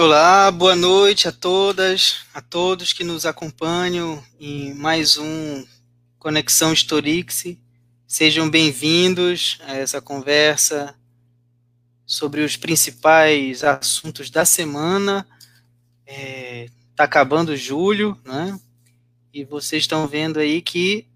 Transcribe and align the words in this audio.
Olá, 0.00 0.48
boa 0.52 0.76
noite 0.76 1.26
a 1.26 1.32
todas, 1.32 2.18
a 2.32 2.40
todos 2.40 2.92
que 2.92 3.02
nos 3.02 3.26
acompanham 3.26 4.22
em 4.38 4.72
mais 4.72 5.18
um 5.18 5.66
Conexão 6.20 6.72
Historix. 6.72 7.56
Sejam 8.06 8.48
bem-vindos 8.48 9.58
a 9.66 9.74
essa 9.74 10.00
conversa 10.00 10.94
sobre 12.06 12.42
os 12.42 12.56
principais 12.56 13.64
assuntos 13.64 14.30
da 14.30 14.44
semana. 14.44 15.26
Está 16.06 16.16
é, 16.16 16.68
tá 16.94 17.02
acabando 17.02 17.56
julho, 17.56 18.16
né? 18.24 18.56
E 19.34 19.44
vocês 19.44 19.82
estão 19.82 20.06
vendo 20.06 20.38
aí 20.38 20.62
que 20.62 21.08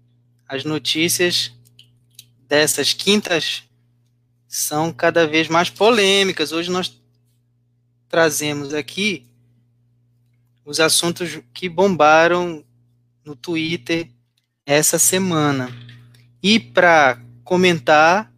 as 0.45 0.65
notícias 0.65 1.53
dessas 2.49 2.91
quintas 2.91 3.63
são 4.45 4.91
cada 4.91 5.25
vez 5.25 5.47
mais 5.47 5.69
polêmicas. 5.69 6.51
Hoje 6.51 6.69
nós 6.69 7.01
trazemos 8.13 8.75
aqui 8.75 9.25
os 10.63 10.79
assuntos 10.79 11.39
que 11.51 11.67
bombaram 11.67 12.63
no 13.25 13.35
Twitter 13.35 14.07
essa 14.67 14.99
semana. 14.99 15.67
E 16.39 16.59
para 16.59 17.19
comentar, 17.43 18.31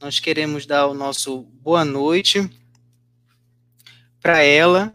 nós 0.00 0.18
queremos 0.18 0.64
dar 0.64 0.86
o 0.86 0.94
nosso 0.94 1.42
boa 1.60 1.84
noite 1.84 2.50
para 4.18 4.42
ela, 4.42 4.90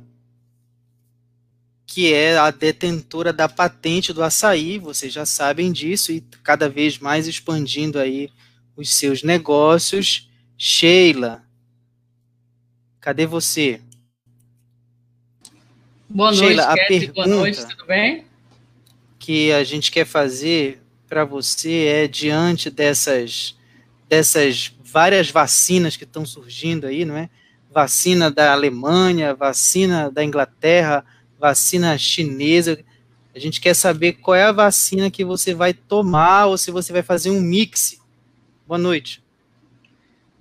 que 1.86 2.12
é 2.12 2.40
a 2.40 2.50
detentora 2.50 3.31
da 3.31 3.48
patente 3.48 4.12
do 4.12 4.23
açaí, 4.23 4.80
vocês 4.80 5.14
já 5.14 5.28
sabem 5.28 5.72
disso, 5.72 6.12
e 6.12 6.22
cada 6.42 6.68
vez 6.68 6.98
mais 6.98 7.28
expandindo 7.28 8.00
aí 8.00 8.31
os 8.76 8.90
seus 8.90 9.22
negócios. 9.22 10.28
Sheila, 10.58 11.45
cadê 13.00 13.28
você? 13.28 13.80
Boa 16.14 16.30
noite, 16.34 16.46
Sheila, 16.46 16.76
boa 17.14 17.28
noite, 17.28 17.66
tudo 17.66 17.86
bem? 17.86 18.26
Que 19.17 19.54
a 19.54 19.64
gente 19.64 19.90
quer 19.90 20.06
fazer 20.06 20.81
para 21.08 21.23
você 21.23 21.86
é 21.86 22.08
diante 22.08 22.70
dessas 22.70 23.56
dessas 24.09 24.73
várias 24.84 25.31
vacinas 25.31 25.95
que 25.95 26.03
estão 26.03 26.26
surgindo 26.26 26.86
aí, 26.86 27.06
não 27.06 27.16
é? 27.16 27.30
Vacina 27.73 28.30
da 28.30 28.52
Alemanha, 28.52 29.34
vacina 29.34 30.12
da 30.12 30.22
Inglaterra, 30.22 31.06
vacina 31.40 31.98
chinesa. 31.98 32.84
A 33.34 33.40
gente 33.40 33.62
quer 33.62 33.73
saber 33.73 34.14
qual 34.14 34.36
é 34.36 34.44
a 34.44 34.52
vacina 34.52 35.09
que 35.09 35.23
você 35.23 35.53
vai 35.53 35.73
tomar 35.73 36.48
ou 36.48 36.58
se 36.58 36.72
você 36.72 36.92
vai 36.92 37.02
fazer 37.02 37.30
um 37.30 37.40
mix. 37.40 38.02
Boa 38.68 38.78
noite. 38.78 39.23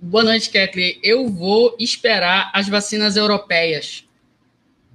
Boa 0.01 0.25
noite, 0.25 0.49
Kathleen. 0.49 0.99
Eu 1.01 1.29
vou 1.29 1.77
esperar 1.79 2.51
as 2.53 2.67
vacinas 2.67 3.15
europeias 3.15 4.03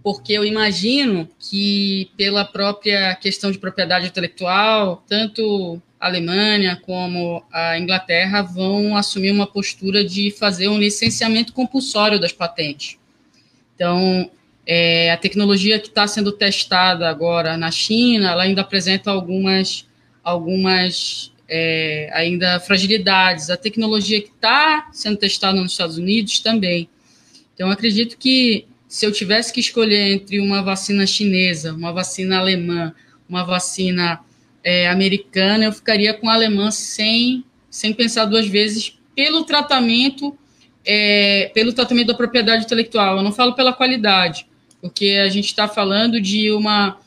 porque 0.07 0.35
eu 0.35 0.45
imagino 0.45 1.29
que, 1.37 2.13
pela 2.17 2.45
própria 2.45 3.17
questão 3.17 3.51
de 3.51 3.59
propriedade 3.59 4.07
intelectual, 4.07 5.03
tanto 5.09 5.83
a 5.99 6.07
Alemanha 6.07 6.81
como 6.81 7.45
a 7.53 7.77
Inglaterra 7.77 8.41
vão 8.41 8.97
assumir 8.97 9.33
uma 9.33 9.49
postura 9.49 10.05
de 10.05 10.31
fazer 10.31 10.69
um 10.69 10.79
licenciamento 10.79 11.53
compulsório 11.53 12.21
das 12.21 12.31
patentes. 12.31 12.97
Então, 13.75 14.31
é, 14.65 15.11
a 15.11 15.17
tecnologia 15.17 15.77
que 15.81 15.89
está 15.89 16.07
sendo 16.07 16.31
testada 16.31 17.09
agora 17.09 17.57
na 17.57 17.73
China, 17.73 18.31
ela 18.31 18.45
ainda 18.45 18.61
apresenta 18.61 19.11
algumas, 19.11 19.89
algumas 20.23 21.33
é, 21.49 22.09
ainda 22.13 22.61
fragilidades. 22.61 23.51
A 23.51 23.57
tecnologia 23.57 24.23
que 24.23 24.29
está 24.29 24.89
sendo 24.93 25.17
testada 25.17 25.61
nos 25.61 25.73
Estados 25.73 25.99
Unidos 25.99 26.39
também. 26.39 26.89
Então, 27.53 27.73
acredito 27.73 28.17
que 28.17 28.69
se 28.89 29.05
eu 29.05 29.13
tivesse 29.13 29.53
que 29.53 29.61
escolher 29.61 30.13
entre 30.13 30.39
uma 30.41 30.63
vacina 30.63 31.07
chinesa, 31.07 31.73
uma 31.73 31.93
vacina 31.93 32.39
alemã, 32.39 32.95
uma 33.29 33.45
vacina 33.45 34.21
é, 34.63 34.89
americana, 34.89 35.65
eu 35.65 35.73
ficaria 35.73 36.15
com 36.15 36.29
a 36.29 36.35
alemã 36.35 36.71
sem, 36.71 37.45
sem 37.71 37.93
pensar 37.93 38.25
duas 38.27 38.47
vezes 38.47 38.99
pelo 39.15 39.45
tratamento, 39.45 40.37
é, 40.85 41.51
pelo 41.55 41.73
tratamento 41.73 42.09
da 42.09 42.15
propriedade 42.15 42.65
intelectual. 42.65 43.17
Eu 43.17 43.23
não 43.23 43.33
falo 43.33 43.55
pela 43.55 43.73
qualidade, 43.73 44.47
porque 44.81 45.19
a 45.25 45.29
gente 45.29 45.47
está 45.47 45.67
falando 45.67 46.21
de 46.21 46.51
uma 46.53 46.99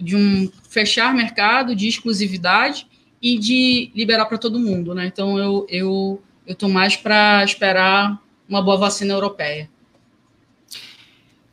de 0.00 0.16
um 0.16 0.50
fechar 0.68 1.14
mercado, 1.14 1.76
de 1.76 1.86
exclusividade 1.86 2.86
e 3.20 3.38
de 3.38 3.90
liberar 3.94 4.26
para 4.26 4.38
todo 4.38 4.58
mundo, 4.58 4.94
né? 4.94 5.06
Então 5.06 5.38
eu 5.38 5.66
eu 5.68 6.22
eu 6.46 6.54
tô 6.56 6.68
mais 6.68 6.96
para 6.96 7.44
esperar 7.44 8.20
uma 8.48 8.60
boa 8.60 8.76
vacina 8.76 9.12
europeia. 9.12 9.70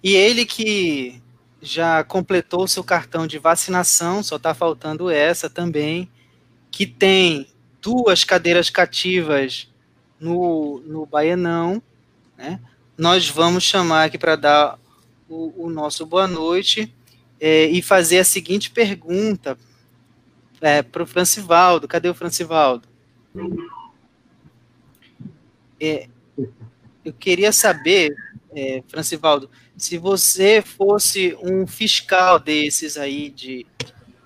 E 0.03 0.15
ele 0.15 0.45
que 0.45 1.21
já 1.61 2.03
completou 2.03 2.67
seu 2.67 2.83
cartão 2.83 3.27
de 3.27 3.37
vacinação, 3.37 4.23
só 4.23 4.37
está 4.37 4.53
faltando 4.53 5.09
essa 5.09 5.49
também, 5.49 6.09
que 6.71 6.85
tem 6.85 7.47
duas 7.81 8.23
cadeiras 8.23 8.69
cativas 8.69 9.67
no, 10.19 10.81
no 10.85 11.05
Baianão, 11.05 11.81
né? 12.37 12.59
Nós 12.97 13.29
vamos 13.29 13.63
chamar 13.63 14.05
aqui 14.05 14.17
para 14.17 14.35
dar 14.35 14.79
o, 15.29 15.65
o, 15.65 15.69
nosso 15.69 16.05
boa 16.05 16.27
noite 16.27 16.93
é, 17.39 17.65
e 17.65 17.81
fazer 17.81 18.19
a 18.19 18.25
seguinte 18.25 18.69
pergunta 18.69 19.57
é, 20.59 20.81
para 20.81 21.03
o 21.03 21.07
Francivaldo. 21.07 21.87
Cadê 21.87 22.09
o 22.09 22.13
Francivaldo? 22.13 22.87
É, 25.79 26.09
eu 27.05 27.13
queria 27.13 27.53
saber, 27.53 28.13
é, 28.53 28.83
Francivaldo, 28.89 29.49
se 29.79 29.97
você 29.97 30.61
fosse 30.61 31.37
um 31.41 31.65
fiscal 31.65 32.37
desses 32.37 32.97
aí 32.97 33.29
de, 33.29 33.65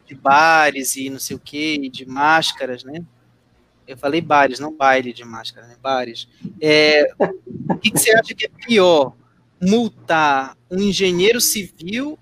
de 0.06 0.16
bares 0.16 0.96
e 0.96 1.10
não 1.10 1.20
sei 1.20 1.36
o 1.36 1.40
que, 1.40 1.90
de 1.90 2.06
máscaras, 2.08 2.84
né? 2.84 3.04
Eu 3.88 3.98
falei 3.98 4.22
bares, 4.22 4.60
não 4.60 4.76
baile 4.76 5.14
de 5.14 5.24
máscara, 5.24 5.68
né? 5.68 5.76
Bares. 5.82 6.28
É, 6.60 7.14
o 7.70 7.76
que, 7.78 7.92
que 7.92 8.00
você 8.00 8.12
acha 8.12 8.34
que 8.34 8.46
é 8.46 8.50
pior? 8.50 9.14
Multar 9.62 10.58
um 10.72 10.80
engenheiro 10.80 11.40
civil 11.40 12.18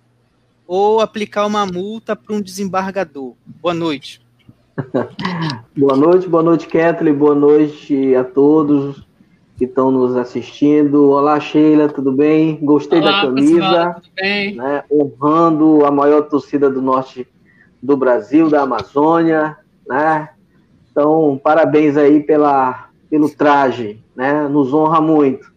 ou 0.68 1.00
aplicar 1.00 1.46
uma 1.46 1.66
multa 1.66 2.16
para 2.16 2.36
um 2.36 2.42
desembargador? 2.42 3.36
Boa 3.62 3.74
noite. 3.74 4.22
boa 5.78 5.96
noite, 5.96 6.28
boa 6.28 6.44
noite, 6.44 6.68
Kathleen, 6.68 7.14
boa 7.14 7.36
noite 7.36 8.16
a 8.16 8.24
todos 8.24 9.11
que 9.62 9.66
estão 9.66 9.92
nos 9.92 10.18
assistindo. 10.18 11.12
Olá, 11.12 11.40
Sheila, 11.40 11.88
tudo 11.88 12.12
bem? 12.12 12.58
Gostei 12.64 13.00
Olá, 13.00 13.12
da 13.12 13.22
camisa. 13.28 13.60
Pessoal, 13.60 13.94
tudo 13.94 14.10
bem? 14.16 14.56
Né, 14.56 14.84
honrando 14.90 15.86
a 15.86 15.92
maior 15.92 16.24
torcida 16.24 16.68
do 16.68 16.82
norte 16.82 17.28
do 17.80 17.96
Brasil, 17.96 18.50
da 18.50 18.64
Amazônia, 18.64 19.56
né? 19.88 20.30
Então, 20.90 21.40
parabéns 21.44 21.96
aí 21.96 22.24
pela, 22.24 22.90
pelo 23.08 23.30
traje, 23.30 24.04
né? 24.16 24.48
Nos 24.48 24.74
honra 24.74 25.00
muito. 25.00 25.54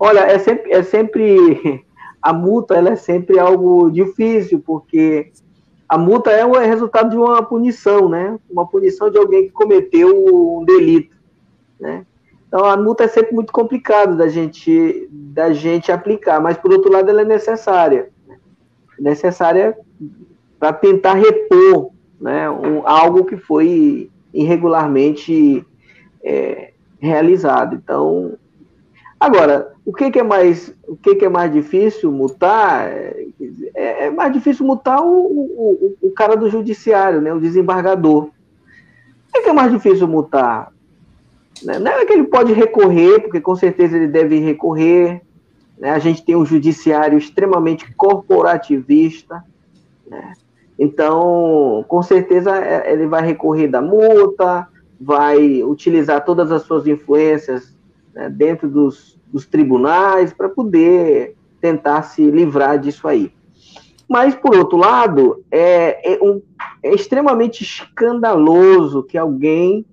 Olha, 0.00 0.18
é 0.18 0.40
sempre, 0.40 0.72
é 0.72 0.82
sempre 0.82 1.84
a 2.20 2.32
multa, 2.32 2.74
ela 2.74 2.90
é 2.90 2.96
sempre 2.96 3.38
algo 3.38 3.88
difícil, 3.88 4.60
porque 4.66 5.30
a 5.88 5.96
multa 5.96 6.32
é 6.32 6.44
o 6.44 6.58
resultado 6.58 7.10
de 7.10 7.16
uma 7.16 7.40
punição, 7.40 8.08
né? 8.08 8.36
Uma 8.50 8.66
punição 8.66 9.08
de 9.08 9.16
alguém 9.16 9.44
que 9.44 9.52
cometeu 9.52 10.58
um 10.58 10.64
delito, 10.64 11.14
né? 11.78 12.04
Então 12.48 12.64
a 12.64 12.76
multa 12.76 13.04
é 13.04 13.08
sempre 13.08 13.34
muito 13.34 13.52
complicado 13.52 14.16
da 14.16 14.26
gente 14.26 15.06
da 15.10 15.52
gente 15.52 15.92
aplicar, 15.92 16.40
mas 16.40 16.56
por 16.56 16.72
outro 16.72 16.90
lado 16.90 17.08
ela 17.08 17.20
é 17.20 17.24
necessária, 17.24 18.08
necessária 18.98 19.76
para 20.58 20.72
tentar 20.72 21.14
repor, 21.14 21.90
né, 22.20 22.50
um, 22.50 22.86
algo 22.88 23.24
que 23.24 23.36
foi 23.36 24.10
irregularmente 24.32 25.64
é, 26.24 26.72
realizado. 26.98 27.76
Então, 27.76 28.36
agora 29.20 29.72
o 29.84 29.92
que, 29.92 30.10
que, 30.10 30.18
é 30.18 30.22
mais 30.22 30.74
o 30.86 30.96
que, 30.96 31.14
que 31.16 31.24
é 31.26 31.28
mais 31.28 31.52
difícil 31.52 32.10
multar? 32.10 32.88
É, 32.88 34.06
é 34.06 34.10
mais 34.10 34.32
difícil 34.32 34.66
multar 34.66 35.02
o, 35.02 35.06
o, 35.06 35.96
o, 36.00 36.10
cara 36.12 36.34
do 36.34 36.48
judiciário, 36.48 37.20
né, 37.20 37.32
o 37.32 37.40
desembargador. 37.40 38.24
O 38.24 38.30
que, 39.32 39.42
que 39.42 39.48
é 39.50 39.52
mais 39.52 39.70
difícil 39.70 40.08
multar? 40.08 40.72
Né? 41.62 41.78
Não 41.78 41.92
é 41.92 42.04
que 42.04 42.12
ele 42.12 42.24
pode 42.24 42.52
recorrer, 42.52 43.20
porque 43.20 43.40
com 43.40 43.56
certeza 43.56 43.96
ele 43.96 44.08
deve 44.08 44.38
recorrer. 44.38 45.22
Né? 45.78 45.90
A 45.90 45.98
gente 45.98 46.24
tem 46.24 46.36
um 46.36 46.46
judiciário 46.46 47.18
extremamente 47.18 47.92
corporativista. 47.94 49.44
Né? 50.06 50.32
Então, 50.78 51.84
com 51.88 52.02
certeza, 52.02 52.56
é, 52.56 52.92
ele 52.92 53.06
vai 53.06 53.24
recorrer 53.24 53.68
da 53.68 53.80
multa, 53.80 54.68
vai 55.00 55.62
utilizar 55.62 56.24
todas 56.24 56.52
as 56.52 56.62
suas 56.62 56.86
influências 56.86 57.76
né, 58.14 58.28
dentro 58.28 58.68
dos, 58.68 59.18
dos 59.26 59.46
tribunais 59.46 60.32
para 60.32 60.48
poder 60.48 61.36
tentar 61.60 62.02
se 62.02 62.30
livrar 62.30 62.78
disso 62.78 63.08
aí. 63.08 63.32
Mas, 64.08 64.34
por 64.34 64.56
outro 64.56 64.78
lado, 64.78 65.44
é, 65.50 66.14
é, 66.14 66.18
um, 66.22 66.40
é 66.82 66.94
extremamente 66.94 67.62
escandaloso 67.62 69.02
que 69.02 69.18
alguém 69.18 69.84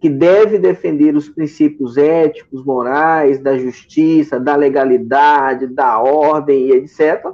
que 0.00 0.08
deve 0.08 0.58
defender 0.58 1.14
os 1.14 1.28
princípios 1.28 1.98
éticos, 1.98 2.64
morais, 2.64 3.38
da 3.38 3.58
justiça, 3.58 4.40
da 4.40 4.56
legalidade, 4.56 5.66
da 5.66 6.00
ordem 6.00 6.68
e 6.68 6.72
etc. 6.72 7.26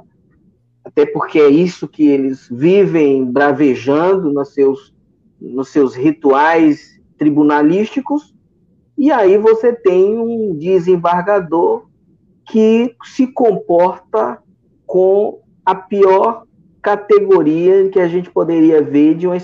Até 0.83 1.05
porque 1.05 1.39
é 1.39 1.47
isso 1.47 1.87
que 1.87 2.05
eles 2.07 2.47
vivem 2.51 3.23
bravejando 3.25 4.33
nos 4.33 4.53
seus, 4.53 4.93
nos 5.39 5.69
seus 5.69 5.95
rituais 5.95 6.99
tribunalísticos. 7.17 8.35
E 8.97 9.11
aí 9.11 9.37
você 9.37 9.71
tem 9.71 10.17
um 10.17 10.53
desembargador 10.53 11.87
que 12.49 12.95
se 13.03 13.27
comporta 13.27 14.39
com 14.85 15.39
a 15.65 15.75
pior 15.75 16.43
categoria 16.81 17.89
que 17.89 17.99
a 17.99 18.07
gente 18.07 18.29
poderia 18.29 18.81
ver 18.81 19.15
de 19.15 19.27
uma, 19.27 19.37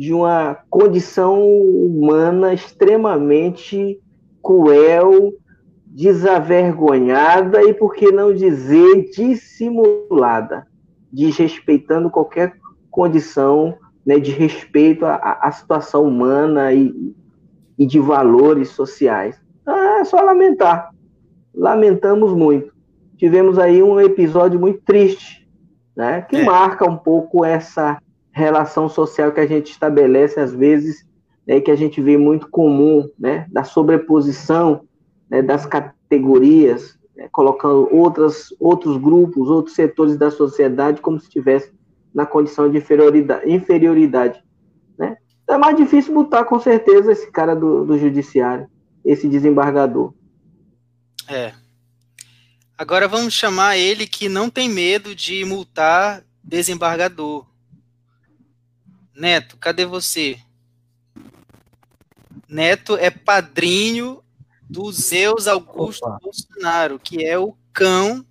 de 0.00 0.14
uma 0.14 0.56
condição 0.70 1.46
humana 1.46 2.54
extremamente 2.54 4.00
cruel, 4.42 5.30
desavergonhada 5.88 7.62
e, 7.64 7.74
por 7.74 7.92
que 7.92 8.10
não 8.10 8.32
dizer, 8.32 9.10
dissimulada, 9.10 10.66
desrespeitando 11.12 12.08
qualquer 12.08 12.56
condição 12.90 13.76
né, 14.06 14.18
de 14.18 14.30
respeito 14.30 15.04
à, 15.04 15.38
à 15.42 15.52
situação 15.52 16.04
humana 16.04 16.72
e, 16.72 17.14
e 17.78 17.84
de 17.84 18.00
valores 18.00 18.70
sociais. 18.70 19.38
Ah, 19.66 19.98
é 20.00 20.04
só 20.04 20.22
lamentar. 20.22 20.94
Lamentamos 21.54 22.32
muito. 22.32 22.72
Tivemos 23.18 23.58
aí 23.58 23.82
um 23.82 24.00
episódio 24.00 24.58
muito 24.58 24.80
triste, 24.80 25.46
né, 25.94 26.22
que 26.22 26.36
é. 26.36 26.44
marca 26.44 26.90
um 26.90 26.96
pouco 26.96 27.44
essa 27.44 28.00
relação 28.32 28.88
social 28.88 29.32
que 29.32 29.40
a 29.40 29.46
gente 29.46 29.70
estabelece 29.70 30.38
às 30.38 30.52
vezes, 30.52 31.06
né, 31.46 31.60
que 31.60 31.70
a 31.70 31.76
gente 31.76 32.00
vê 32.00 32.16
muito 32.16 32.48
comum, 32.48 33.08
né, 33.18 33.46
da 33.50 33.64
sobreposição 33.64 34.82
né, 35.28 35.42
das 35.42 35.66
categorias, 35.66 36.98
né, 37.16 37.28
colocando 37.32 37.88
outras, 37.94 38.54
outros 38.58 38.96
grupos, 38.96 39.48
outros 39.48 39.74
setores 39.74 40.16
da 40.16 40.30
sociedade 40.30 41.00
como 41.00 41.18
se 41.18 41.26
estivesse 41.26 41.72
na 42.14 42.26
condição 42.26 42.70
de 42.70 42.78
inferioridade. 42.78 43.50
inferioridade 43.50 44.42
né? 45.00 45.16
É 45.48 45.56
mais 45.56 45.76
difícil 45.76 46.12
botar, 46.12 46.44
com 46.44 46.60
certeza, 46.60 47.10
esse 47.10 47.30
cara 47.30 47.56
do, 47.56 47.84
do 47.84 47.98
judiciário, 47.98 48.68
esse 49.04 49.26
desembargador. 49.26 50.12
É. 51.26 51.54
Agora 52.76 53.08
vamos 53.08 53.34
chamar 53.34 53.76
ele 53.76 54.06
que 54.06 54.28
não 54.28 54.50
tem 54.50 54.68
medo 54.68 55.14
de 55.14 55.44
multar 55.44 56.22
desembargador. 56.42 57.46
Neto, 59.14 59.56
cadê 59.56 59.84
você? 59.84 60.38
Neto 62.48 62.96
é 62.96 63.10
padrinho 63.10 64.22
do 64.68 64.90
Zeus 64.92 65.46
Augusto 65.46 66.06
Opa. 66.06 66.18
Bolsonaro, 66.22 66.98
que 66.98 67.24
é 67.24 67.38
o 67.38 67.56
cão 67.72 68.24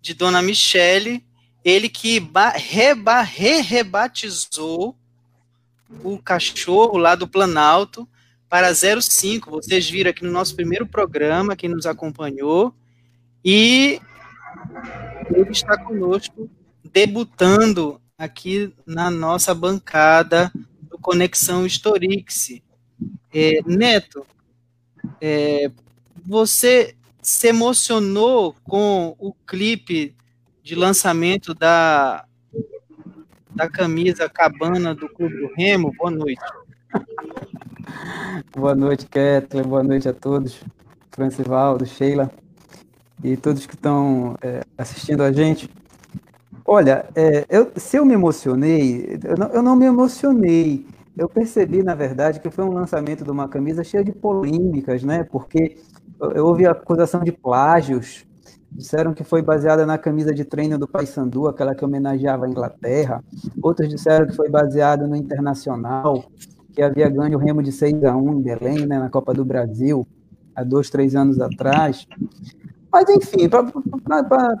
de 0.00 0.14
Dona 0.14 0.42
Michele, 0.42 1.24
ele 1.64 1.88
que 1.88 2.20
reba, 2.56 3.22
re 3.22 3.60
rebatizou 3.60 4.96
o 6.02 6.18
cachorro 6.18 6.98
lá 6.98 7.14
do 7.14 7.26
Planalto 7.26 8.08
para 8.48 8.72
05. 8.74 9.50
Vocês 9.50 9.88
viram 9.88 10.10
aqui 10.10 10.24
no 10.24 10.30
nosso 10.30 10.54
primeiro 10.54 10.86
programa, 10.86 11.56
quem 11.56 11.68
nos 11.68 11.86
acompanhou, 11.86 12.74
e 13.44 14.00
ele 15.34 15.50
está 15.50 15.76
conosco 15.76 16.50
debutando 16.84 18.00
aqui 18.16 18.72
na 18.86 19.10
nossa 19.10 19.54
bancada 19.54 20.52
do 20.82 20.98
Conexão 20.98 21.66
Historix. 21.66 22.60
É, 23.32 23.60
Neto, 23.66 24.24
é, 25.20 25.70
você 26.24 26.94
se 27.20 27.48
emocionou 27.48 28.54
com 28.64 29.16
o 29.18 29.32
clipe 29.46 30.14
de 30.62 30.74
lançamento 30.74 31.54
da, 31.54 32.24
da 33.50 33.68
camisa 33.68 34.28
cabana 34.28 34.94
do 34.94 35.08
Clube 35.08 35.36
do 35.36 35.52
Remo? 35.54 35.92
Boa 35.98 36.10
noite. 36.10 36.42
Boa 38.56 38.74
noite, 38.74 39.06
Ketley. 39.06 39.64
Boa 39.64 39.82
noite 39.82 40.08
a 40.08 40.12
todos. 40.12 40.60
Francivaldo, 41.10 41.84
Sheila 41.86 42.30
e 43.22 43.36
todos 43.36 43.66
que 43.66 43.74
estão 43.74 44.36
é, 44.40 44.62
assistindo 44.78 45.22
a 45.22 45.32
gente. 45.32 45.68
Olha, 46.66 47.06
é, 47.14 47.44
eu, 47.50 47.70
se 47.76 47.98
eu 47.98 48.04
me 48.06 48.14
emocionei, 48.14 49.18
eu 49.22 49.36
não, 49.36 49.46
eu 49.48 49.62
não, 49.62 49.76
me 49.76 49.84
emocionei. 49.84 50.86
Eu 51.16 51.28
percebi, 51.28 51.82
na 51.82 51.94
verdade, 51.94 52.40
que 52.40 52.50
foi 52.50 52.64
um 52.64 52.72
lançamento 52.72 53.22
de 53.22 53.30
uma 53.30 53.48
camisa 53.48 53.84
cheia 53.84 54.02
de 54.02 54.12
polêmicas, 54.12 55.02
né? 55.04 55.24
Porque 55.24 55.76
houve 56.18 56.66
acusação 56.66 57.22
de 57.22 57.32
plágios. 57.32 58.24
Disseram 58.72 59.12
que 59.14 59.22
foi 59.22 59.42
baseada 59.42 59.86
na 59.86 59.98
camisa 59.98 60.32
de 60.32 60.44
treino 60.44 60.78
do 60.78 60.88
Paysandu, 60.88 61.46
aquela 61.46 61.74
que 61.74 61.84
homenageava 61.84 62.46
a 62.46 62.48
Inglaterra. 62.48 63.22
Outros 63.62 63.88
disseram 63.88 64.26
que 64.26 64.34
foi 64.34 64.48
baseada 64.48 65.06
no 65.06 65.14
Internacional, 65.14 66.24
que 66.72 66.82
havia 66.82 67.08
ganho 67.08 67.38
o 67.38 67.40
Remo 67.40 67.62
de 67.62 67.70
6 67.70 68.02
a 68.04 68.16
1 68.16 68.32
em 68.32 68.42
Belém, 68.42 68.86
né, 68.86 68.98
na 68.98 69.08
Copa 69.08 69.32
do 69.32 69.44
Brasil, 69.44 70.04
há 70.56 70.64
dois, 70.64 70.90
três 70.90 71.14
anos 71.14 71.40
atrás. 71.40 72.08
Mas, 72.94 73.08
enfim, 73.08 73.48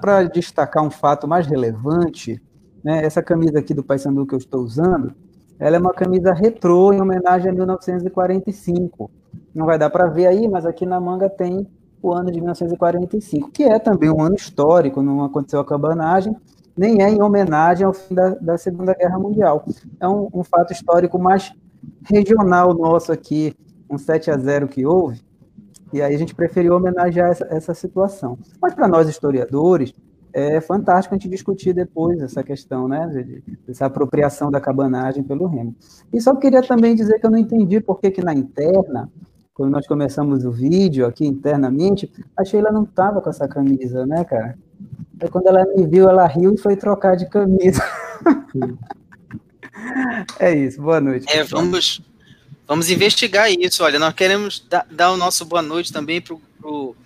para 0.00 0.24
destacar 0.24 0.82
um 0.82 0.90
fato 0.90 1.28
mais 1.28 1.46
relevante, 1.46 2.42
né, 2.82 3.04
essa 3.04 3.22
camisa 3.22 3.60
aqui 3.60 3.72
do 3.72 3.84
Paysandu 3.84 4.26
que 4.26 4.34
eu 4.34 4.38
estou 4.38 4.60
usando, 4.60 5.14
ela 5.56 5.76
é 5.76 5.78
uma 5.78 5.92
camisa 5.92 6.32
retrô 6.32 6.92
em 6.92 7.00
homenagem 7.00 7.48
a 7.48 7.54
1945. 7.54 9.08
Não 9.54 9.64
vai 9.64 9.78
dar 9.78 9.88
para 9.88 10.08
ver 10.08 10.26
aí, 10.26 10.48
mas 10.48 10.66
aqui 10.66 10.84
na 10.84 11.00
manga 11.00 11.30
tem 11.30 11.64
o 12.02 12.12
ano 12.12 12.32
de 12.32 12.40
1945, 12.40 13.52
que 13.52 13.62
é 13.62 13.78
também 13.78 14.10
um 14.10 14.20
ano 14.20 14.34
histórico, 14.34 15.00
não 15.00 15.22
aconteceu 15.22 15.60
a 15.60 15.64
cabanagem, 15.64 16.34
nem 16.76 17.04
é 17.04 17.10
em 17.10 17.22
homenagem 17.22 17.86
ao 17.86 17.94
fim 17.94 18.16
da, 18.16 18.30
da 18.30 18.58
Segunda 18.58 18.94
Guerra 18.94 19.16
Mundial. 19.16 19.64
É 20.00 20.08
um, 20.08 20.28
um 20.34 20.42
fato 20.42 20.72
histórico 20.72 21.20
mais 21.20 21.52
regional 22.02 22.74
nosso 22.74 23.12
aqui, 23.12 23.54
um 23.88 23.96
7 23.96 24.32
a 24.32 24.36
0 24.36 24.66
que 24.66 24.84
houve, 24.84 25.23
e 25.94 26.02
aí 26.02 26.12
a 26.12 26.18
gente 26.18 26.34
preferiu 26.34 26.74
homenagear 26.74 27.30
essa, 27.30 27.46
essa 27.48 27.72
situação. 27.72 28.36
Mas 28.60 28.74
para 28.74 28.88
nós 28.88 29.08
historiadores, 29.08 29.94
é 30.32 30.60
fantástico 30.60 31.14
a 31.14 31.16
gente 31.16 31.30
discutir 31.30 31.72
depois 31.72 32.20
essa 32.20 32.42
questão, 32.42 32.88
né, 32.88 33.08
dessa 33.64 33.86
apropriação 33.86 34.50
da 34.50 34.60
cabanagem 34.60 35.22
pelo 35.22 35.46
remo. 35.46 35.76
E 36.12 36.20
só 36.20 36.34
queria 36.34 36.60
também 36.60 36.96
dizer 36.96 37.20
que 37.20 37.26
eu 37.26 37.30
não 37.30 37.38
entendi 37.38 37.80
por 37.80 38.00
que, 38.00 38.10
que 38.10 38.24
na 38.24 38.34
interna, 38.34 39.08
quando 39.54 39.70
nós 39.70 39.86
começamos 39.86 40.44
o 40.44 40.50
vídeo 40.50 41.06
aqui 41.06 41.24
internamente, 41.24 42.12
a 42.36 42.44
Sheila 42.44 42.72
não 42.72 42.82
estava 42.82 43.20
com 43.20 43.30
essa 43.30 43.46
camisa, 43.46 44.04
né, 44.04 44.24
cara? 44.24 44.58
Aí 45.22 45.28
quando 45.28 45.46
ela 45.46 45.64
me 45.76 45.86
viu, 45.86 46.10
ela 46.10 46.26
riu 46.26 46.54
e 46.54 46.58
foi 46.58 46.74
trocar 46.74 47.14
de 47.14 47.30
camisa. 47.30 47.80
é 50.40 50.52
isso, 50.52 50.82
boa 50.82 51.00
noite. 51.00 51.32
É, 51.32 51.44
vamos, 51.44 52.02
Vamos 52.66 52.88
investigar 52.88 53.50
isso. 53.50 53.84
Olha, 53.84 53.98
nós 53.98 54.14
queremos 54.14 54.64
dar, 54.68 54.86
dar 54.90 55.12
o 55.12 55.16
nosso 55.16 55.44
boa 55.44 55.60
noite 55.60 55.92
também 55.92 56.20
para 56.20 56.34
o 56.62 56.96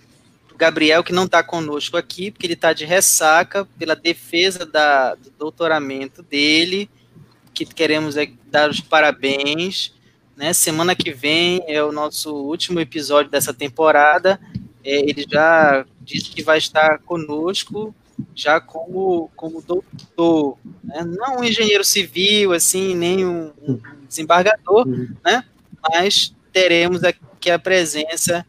Gabriel, 0.57 1.03
que 1.03 1.13
não 1.13 1.25
está 1.25 1.43
conosco 1.43 1.97
aqui, 1.97 2.31
porque 2.31 2.47
ele 2.47 2.55
está 2.55 2.73
de 2.73 2.85
ressaca 2.85 3.65
pela 3.79 3.97
defesa 3.97 4.65
da, 4.65 5.15
do 5.17 5.31
doutoramento 5.39 6.23
dele, 6.23 6.89
que 7.53 7.65
queremos 7.65 8.17
é 8.17 8.31
dar 8.47 8.71
os 8.71 8.81
parabéns. 8.81 9.93
Né? 10.37 10.53
Semana 10.53 10.95
que 10.95 11.13
vem 11.13 11.63
é 11.67 11.83
o 11.83 11.91
nosso 11.91 12.35
último 12.35 12.79
episódio 12.79 13.31
dessa 13.31 13.53
temporada. 13.53 14.41
É, 14.85 15.01
ele 15.01 15.27
já 15.29 15.85
disse 16.01 16.31
que 16.31 16.43
vai 16.43 16.59
estar 16.59 17.01
conosco 17.01 17.95
já 18.35 18.61
como, 18.61 19.31
como 19.37 19.63
doutor, 19.63 20.59
né? 20.83 21.05
não 21.05 21.39
um 21.39 21.45
engenheiro 21.45 21.85
civil, 21.85 22.53
assim, 22.53 22.95
nem 22.95 23.25
um, 23.25 23.53
um 23.63 23.81
desembargador, 24.09 24.89
uhum. 24.89 25.15
né? 25.25 25.45
mas 25.91 26.35
teremos 26.53 27.05
aqui 27.05 27.51
a 27.51 27.59
presença 27.59 28.45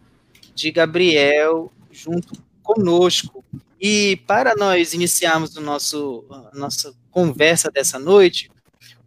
de 0.55 0.71
Gabriel 0.71 1.71
junto 1.91 2.33
conosco. 2.63 3.43
E 3.79 4.17
para 4.27 4.55
nós 4.55 4.93
iniciarmos 4.93 5.55
o 5.55 5.61
nosso, 5.61 6.25
a 6.29 6.57
nossa 6.57 6.93
conversa 7.11 7.71
dessa 7.71 7.97
noite, 7.97 8.51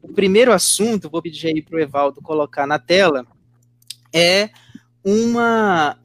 o 0.00 0.08
primeiro 0.08 0.52
assunto, 0.52 1.10
vou 1.10 1.22
pedir 1.22 1.48
aí 1.48 1.62
para 1.62 1.76
o 1.76 1.80
Evaldo 1.80 2.20
colocar 2.22 2.66
na 2.66 2.78
tela, 2.78 3.26
é 4.12 4.50
uma, 5.04 5.96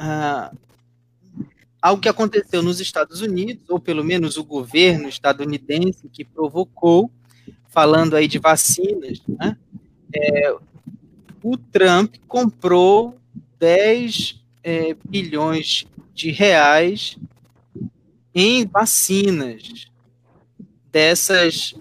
algo 1.82 2.02
que 2.02 2.10
aconteceu 2.10 2.62
nos 2.62 2.80
Estados 2.80 3.22
Unidos, 3.22 3.70
ou 3.70 3.80
pelo 3.80 4.04
menos 4.04 4.38
o 4.38 4.44
governo 4.44 5.08
estadunidense 5.08 6.10
que 6.10 6.26
provocou, 6.26 7.12
falando 7.70 8.16
aí 8.16 8.28
de 8.28 8.40
vacinas, 8.40 9.22
né? 9.28 9.58
É, 10.14 10.56
o 11.44 11.58
Trump 11.58 12.16
comprou 12.28 13.18
10 13.60 14.44
é, 14.64 14.96
bilhões 15.08 15.86
de 16.14 16.32
reais 16.32 17.18
em 18.34 18.66
vacinas 18.66 19.88
dessas 20.92 21.76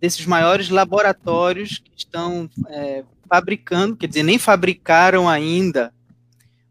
desses 0.00 0.24
maiores 0.26 0.68
laboratórios 0.68 1.78
que 1.78 1.90
estão 1.96 2.48
é, 2.68 3.04
fabricando, 3.28 3.96
quer 3.96 4.06
dizer, 4.06 4.22
nem 4.22 4.38
fabricaram 4.38 5.28
ainda, 5.28 5.92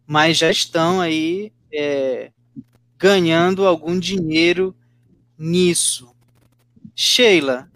mas 0.06 0.38
já 0.38 0.50
estão 0.50 1.02
aí 1.02 1.52
é, 1.72 2.32
ganhando 2.98 3.68
algum 3.68 4.00
dinheiro 4.00 4.74
nisso. 5.38 6.10
Sheila, 6.96 7.70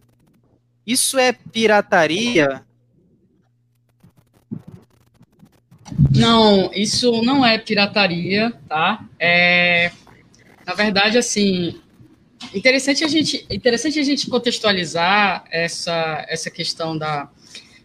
isso 0.86 1.20
é 1.20 1.32
pirataria? 1.34 2.66
Não, 6.16 6.72
isso 6.74 7.22
não 7.24 7.46
é 7.46 7.58
pirataria, 7.58 8.54
tá? 8.68 9.06
É, 9.20 9.92
na 10.66 10.74
verdade, 10.74 11.18
assim, 11.18 11.80
interessante 12.54 13.04
a 13.04 13.08
gente, 13.08 13.46
interessante 13.50 14.00
a 14.00 14.04
gente 14.04 14.30
contextualizar 14.30 15.44
essa, 15.52 16.26
essa 16.28 16.50
questão 16.50 16.98
da, 16.98 17.30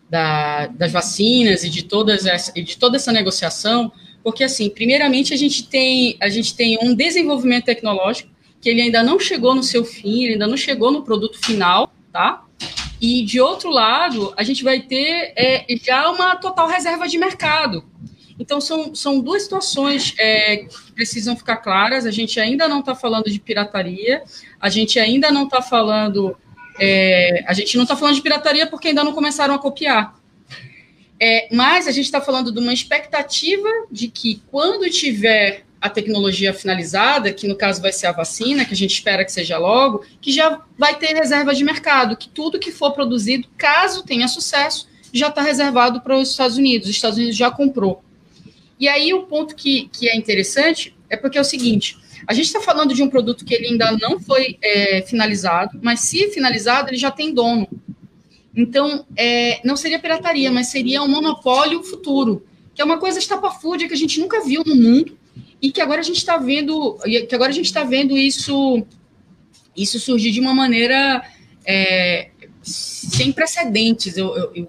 da, 0.08 0.66
das 0.68 0.92
vacinas 0.92 1.64
e 1.64 1.68
de, 1.70 1.82
todas 1.82 2.26
essa, 2.26 2.52
e 2.54 2.62
de 2.62 2.76
toda 2.76 2.96
essa 2.96 3.12
negociação, 3.12 3.92
porque, 4.22 4.42
assim, 4.42 4.68
primeiramente, 4.68 5.32
a 5.32 5.36
gente 5.36 5.68
tem, 5.68 6.16
a 6.20 6.28
gente 6.28 6.54
tem 6.56 6.78
um 6.82 6.94
desenvolvimento 6.94 7.66
tecnológico 7.66 8.30
que 8.60 8.68
ele 8.68 8.82
ainda 8.82 9.02
não 9.02 9.20
chegou 9.20 9.54
no 9.54 9.62
seu 9.62 9.84
fim, 9.84 10.24
ele 10.24 10.32
ainda 10.32 10.46
não 10.46 10.56
chegou 10.56 10.90
no 10.90 11.02
produto 11.02 11.38
final, 11.38 11.92
tá? 12.12 12.42
E, 13.00 13.24
de 13.24 13.40
outro 13.40 13.70
lado, 13.70 14.32
a 14.36 14.42
gente 14.42 14.64
vai 14.64 14.80
ter 14.80 15.32
é, 15.36 15.66
já 15.82 16.10
uma 16.10 16.36
total 16.36 16.66
reserva 16.66 17.06
de 17.06 17.18
mercado. 17.18 17.84
Então, 18.38 18.60
são, 18.60 18.94
são 18.94 19.20
duas 19.20 19.42
situações 19.42 20.14
é, 20.18 20.58
que 20.58 20.92
precisam 20.92 21.36
ficar 21.36 21.56
claras. 21.56 22.06
A 22.06 22.10
gente 22.10 22.38
ainda 22.38 22.68
não 22.68 22.80
está 22.80 22.94
falando 22.94 23.30
de 23.30 23.38
pirataria, 23.38 24.22
a 24.60 24.68
gente 24.68 24.98
ainda 24.98 25.30
não 25.30 25.44
está 25.44 25.60
falando. 25.62 26.36
É, 26.78 27.44
a 27.46 27.52
gente 27.54 27.76
não 27.76 27.84
está 27.84 27.96
falando 27.96 28.14
de 28.14 28.22
pirataria 28.22 28.66
porque 28.66 28.88
ainda 28.88 29.04
não 29.04 29.12
começaram 29.12 29.54
a 29.54 29.58
copiar. 29.58 30.14
É, 31.18 31.48
mas 31.50 31.88
a 31.88 31.92
gente 31.92 32.04
está 32.04 32.20
falando 32.20 32.52
de 32.52 32.58
uma 32.58 32.74
expectativa 32.74 33.68
de 33.90 34.08
que, 34.08 34.42
quando 34.50 34.88
tiver 34.90 35.65
a 35.80 35.90
tecnologia 35.90 36.54
finalizada, 36.54 37.32
que 37.32 37.46
no 37.46 37.54
caso 37.54 37.82
vai 37.82 37.92
ser 37.92 38.06
a 38.06 38.12
vacina, 38.12 38.64
que 38.64 38.72
a 38.72 38.76
gente 38.76 38.94
espera 38.94 39.24
que 39.24 39.32
seja 39.32 39.58
logo, 39.58 40.04
que 40.20 40.32
já 40.32 40.62
vai 40.78 40.98
ter 40.98 41.14
reserva 41.14 41.54
de 41.54 41.62
mercado, 41.62 42.16
que 42.16 42.28
tudo 42.28 42.58
que 42.58 42.72
for 42.72 42.92
produzido, 42.92 43.48
caso 43.56 44.02
tenha 44.02 44.26
sucesso, 44.26 44.88
já 45.12 45.28
está 45.28 45.42
reservado 45.42 46.00
para 46.00 46.16
os 46.16 46.30
Estados 46.30 46.56
Unidos. 46.56 46.88
Os 46.88 46.94
Estados 46.94 47.18
Unidos 47.18 47.36
já 47.36 47.50
comprou. 47.50 48.02
E 48.78 48.88
aí 48.88 49.14
o 49.14 49.22
ponto 49.24 49.54
que, 49.54 49.88
que 49.92 50.08
é 50.08 50.16
interessante 50.16 50.94
é 51.08 51.16
porque 51.16 51.38
é 51.38 51.40
o 51.40 51.44
seguinte: 51.44 51.96
a 52.26 52.34
gente 52.34 52.46
está 52.46 52.60
falando 52.60 52.94
de 52.94 53.02
um 53.02 53.08
produto 53.08 53.44
que 53.44 53.54
ele 53.54 53.68
ainda 53.68 53.92
não 53.92 54.18
foi 54.18 54.58
é, 54.62 55.02
finalizado, 55.02 55.78
mas 55.82 56.00
se 56.00 56.30
finalizado, 56.30 56.90
ele 56.90 56.96
já 56.96 57.10
tem 57.10 57.32
dono. 57.32 57.68
Então, 58.54 59.04
é, 59.16 59.60
não 59.64 59.76
seria 59.76 59.98
pirataria, 59.98 60.50
mas 60.50 60.68
seria 60.68 61.02
um 61.02 61.08
monopólio 61.08 61.82
futuro, 61.82 62.46
que 62.74 62.80
é 62.80 62.84
uma 62.84 62.98
coisa 62.98 63.18
estapafúrdia 63.18 63.86
que 63.86 63.94
a 63.94 63.98
gente 63.98 64.18
nunca 64.18 64.42
viu 64.42 64.62
no 64.64 64.74
mundo 64.74 65.16
e 65.60 65.70
que 65.72 65.80
agora 65.80 66.00
a 66.00 66.04
gente 66.04 66.18
está 66.18 66.36
vendo, 66.36 66.98
que 67.28 67.34
agora 67.34 67.50
a 67.50 67.54
gente 67.54 67.66
está 67.66 67.84
vendo 67.84 68.16
isso, 68.16 68.84
isso 69.76 69.98
surgir 69.98 70.30
de 70.30 70.40
uma 70.40 70.54
maneira 70.54 71.22
é, 71.66 72.30
sem 72.62 73.32
precedentes, 73.32 74.16
eu, 74.16 74.36
eu, 74.36 74.52
eu 74.54 74.68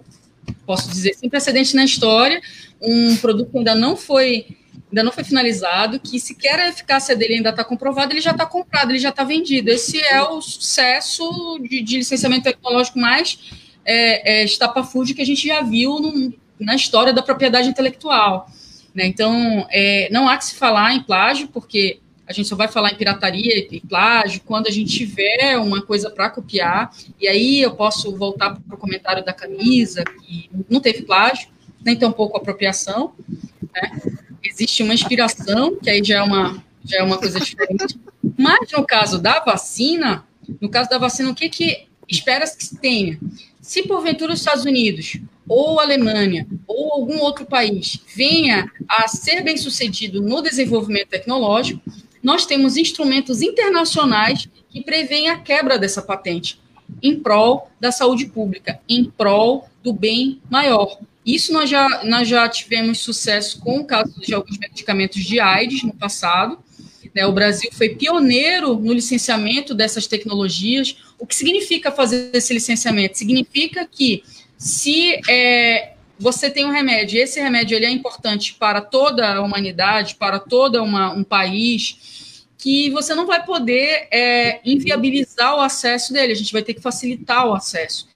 posso 0.66 0.90
dizer, 0.90 1.16
sem 1.16 1.30
precedentes 1.30 1.74
na 1.74 1.84
história, 1.84 2.42
um 2.82 3.16
produto 3.18 3.52
que 3.52 3.58
ainda 3.58 3.76
não 3.76 3.96
foi 3.96 4.46
ainda 4.90 5.04
não 5.04 5.12
foi 5.12 5.24
finalizado, 5.24 6.00
que 6.00 6.20
sequer 6.20 6.60
a 6.60 6.70
eficácia 6.70 7.16
dele 7.16 7.36
ainda 7.36 7.50
está 7.50 7.64
comprovada, 7.64 8.14
ele 8.14 8.22
já 8.22 8.32
está 8.32 8.46
comprado, 8.46 8.92
ele 8.92 9.00
já 9.00 9.10
está 9.10 9.24
vendido. 9.24 9.70
Esse 9.70 10.00
é 10.02 10.22
o 10.22 10.42
sucesso 10.42 11.60
de, 11.62 11.82
de 11.82 11.98
licenciamento 11.98 12.44
tecnológico 12.44 12.98
mais 12.98 13.38
é, 13.84 14.42
é, 14.42 14.44
estapafúrdio 14.46 15.16
que 15.16 15.22
a 15.22 15.26
gente 15.26 15.46
já 15.46 15.62
viu 15.62 16.00
no, 16.00 16.34
na 16.60 16.76
história 16.76 17.12
da 17.12 17.22
propriedade 17.22 17.68
intelectual. 17.68 18.50
Né? 18.98 19.06
Então, 19.06 19.68
é, 19.70 20.10
não 20.12 20.28
há 20.28 20.36
que 20.36 20.46
se 20.46 20.56
falar 20.56 20.92
em 20.96 21.04
plágio, 21.04 21.48
porque 21.50 22.00
a 22.26 22.34
gente 22.34 22.50
só 22.50 22.56
vai 22.56 22.68
falar 22.68 22.92
em 22.92 22.96
pirataria 22.96 23.68
e 23.72 23.80
plágio 23.80 24.42
quando 24.44 24.66
a 24.66 24.72
gente 24.72 24.92
tiver 24.92 25.56
uma 25.60 25.84
coisa 25.84 26.10
para 26.10 26.32
copiar. 26.32 26.92
E 27.22 27.28
aí 27.28 27.62
eu 27.62 27.76
posso 27.76 28.18
voltar 28.18 28.60
para 28.60 28.76
o 28.76 28.78
comentário 28.78 29.24
da 29.24 29.32
camisa, 29.32 30.04
que 30.04 30.50
não 30.68 30.80
teve 30.80 31.04
plágio, 31.04 31.48
nem 31.86 31.96
tampouco 31.96 32.38
apropriação. 32.38 33.14
Né? 33.72 34.02
Existe 34.44 34.82
uma 34.82 34.96
inspiração, 34.96 35.76
que 35.76 35.92
aí 35.92 36.04
já 36.04 36.18
é 36.18 36.24
uma, 36.24 36.64
já 36.84 36.98
é 36.98 37.04
uma 37.04 37.20
coisa 37.20 37.40
diferente. 37.40 38.00
Mas 38.36 38.72
no 38.72 38.84
caso 38.84 39.22
da 39.22 39.40
vacina, 39.42 40.26
no 40.60 40.70
caso 40.70 40.90
da 40.90 40.98
vacina, 40.98 41.30
o 41.30 41.36
que, 41.36 41.50
que 41.50 41.88
espera-se 42.10 42.58
que 42.58 42.66
se 42.66 42.78
tenha? 42.78 43.20
Se 43.62 43.84
porventura 43.84 44.34
os 44.34 44.40
Estados 44.40 44.66
Unidos, 44.66 45.20
ou 45.48 45.80
Alemanha, 45.80 46.48
ou 46.68 46.92
algum 46.94 47.20
outro 47.20 47.46
país 47.46 48.00
venha 48.16 48.70
a 48.88 49.08
ser 49.08 49.42
bem 49.42 49.58
sucedido 49.58 50.22
no 50.22 50.42
desenvolvimento 50.42 51.10
tecnológico, 51.10 51.82
nós 52.22 52.46
temos 52.46 52.78
instrumentos 52.78 53.42
internacionais 53.42 54.48
que 54.70 54.84
prevêem 54.84 55.30
a 55.30 55.40
quebra 55.40 55.78
dessa 55.78 56.02
patente 56.02 56.60
em 57.02 57.20
prol 57.20 57.70
da 57.80 57.92
saúde 57.92 58.26
pública, 58.28 58.80
em 58.88 59.06
prol 59.06 59.68
do 59.84 59.94
bem 59.94 60.42
maior. 60.50 61.00
Isso 61.26 61.52
nós 61.52 61.70
já, 61.70 62.04
nós 62.06 62.28
já 62.28 62.48
tivemos 62.48 63.00
sucesso 63.00 63.60
com 63.60 63.80
o 63.80 63.86
caso 63.86 64.20
de 64.22 64.34
alguns 64.34 64.58
medicamentos 64.58 65.24
de 65.24 65.40
AIDS 65.40 65.84
no 65.84 65.94
passado, 65.94 66.58
né, 67.18 67.26
o 67.26 67.32
Brasil 67.32 67.72
foi 67.74 67.90
pioneiro 67.90 68.76
no 68.76 68.94
licenciamento 68.94 69.74
dessas 69.74 70.06
tecnologias. 70.06 70.98
O 71.18 71.26
que 71.26 71.36
significa 71.36 71.92
fazer 71.92 72.30
esse 72.32 72.54
licenciamento? 72.54 73.18
Significa 73.18 73.88
que 73.92 74.24
se 74.58 75.22
é, 75.30 75.94
você 76.20 76.50
tem 76.50 76.66
um 76.66 76.72
remédio, 76.72 77.22
esse 77.22 77.40
remédio 77.40 77.76
ele 77.76 77.86
é 77.86 77.92
importante 77.92 78.56
para 78.56 78.82
toda 78.82 79.36
a 79.36 79.42
humanidade, 79.42 80.16
para 80.16 80.40
todo 80.40 80.82
um 80.82 81.24
país, 81.24 82.46
que 82.58 82.90
você 82.90 83.14
não 83.14 83.28
vai 83.28 83.46
poder 83.46 84.08
é, 84.12 84.60
inviabilizar 84.66 85.56
o 85.56 85.60
acesso 85.60 86.12
dele, 86.12 86.34
a 86.34 86.36
gente 86.36 86.52
vai 86.52 86.64
ter 86.64 86.74
que 86.74 86.82
facilitar 86.82 87.48
o 87.48 87.54
acesso. 87.54 88.08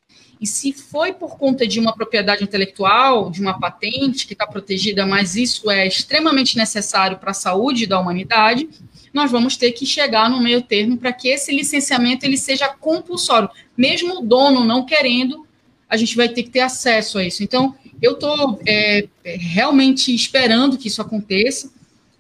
E 0.42 0.48
se 0.48 0.74
foi 0.74 1.14
por 1.14 1.38
conta 1.38 1.68
de 1.68 1.80
uma 1.80 1.94
propriedade 1.94 2.44
intelectual, 2.44 3.30
de 3.30 3.40
uma 3.40 3.60
patente 3.60 4.26
que 4.26 4.34
está 4.34 4.48
protegida, 4.48 5.06
mas 5.06 5.36
isso 5.36 5.70
é 5.70 5.86
extremamente 5.86 6.58
necessário 6.58 7.20
para 7.20 7.30
a 7.30 7.36
saúde 7.36 7.86
da 7.86 8.00
humanidade, 8.00 8.68
nós 9.14 9.30
vamos 9.30 9.56
ter 9.56 9.72
que 9.74 9.86
chegar 9.86 10.28
no 10.28 10.42
meio 10.42 10.64
termo 10.64 10.98
para 10.98 11.14
que 11.14 11.28
esse 11.28 11.56
licenciamento 11.56 12.26
ele 12.26 12.38
seja 12.38 12.68
compulsório. 12.70 13.52
Mesmo 13.78 14.20
o 14.20 14.26
dono 14.26 14.66
não 14.66 14.84
querendo, 14.84 15.46
a 15.92 15.98
gente 15.98 16.16
vai 16.16 16.30
ter 16.30 16.44
que 16.44 16.50
ter 16.50 16.62
acesso 16.62 17.18
a 17.18 17.24
isso. 17.26 17.44
Então, 17.44 17.76
eu 18.02 18.14
estou 18.14 18.62
é, 18.66 19.10
realmente 19.26 20.16
esperando 20.16 20.78
que 20.78 20.88
isso 20.88 21.02
aconteça, 21.02 21.70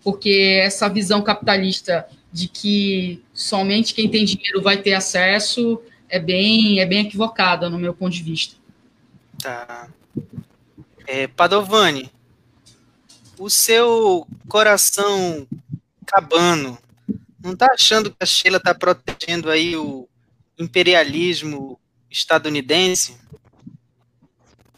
porque 0.03 0.59
essa 0.61 0.89
visão 0.89 1.21
capitalista 1.21 2.05
de 2.33 2.49
que 2.49 3.23
somente 3.33 3.93
quem 3.93 4.09
tem 4.09 4.25
dinheiro 4.25 4.61
vai 4.61 4.75
ter 4.75 4.93
acesso 4.93 5.81
é 6.09 6.19
bem, 6.19 6.81
é 6.81 6.85
bem 6.85 7.05
equivocada 7.05 7.69
no 7.69 7.79
meu 7.79 7.93
ponto 7.93 8.11
de 8.11 8.21
vista. 8.21 8.57
Tá. 9.41 9.87
É, 11.07 11.27
Padovani, 11.27 12.11
o 13.39 13.49
seu 13.49 14.27
coração 14.49 15.47
cabano 16.05 16.77
não 17.41 17.53
está 17.53 17.67
achando 17.73 18.11
que 18.11 18.17
a 18.19 18.25
Sheila 18.25 18.57
está 18.57 18.75
protegendo 18.75 19.49
aí 19.49 19.77
o 19.77 20.09
imperialismo 20.59 21.79
estadunidense? 22.09 23.21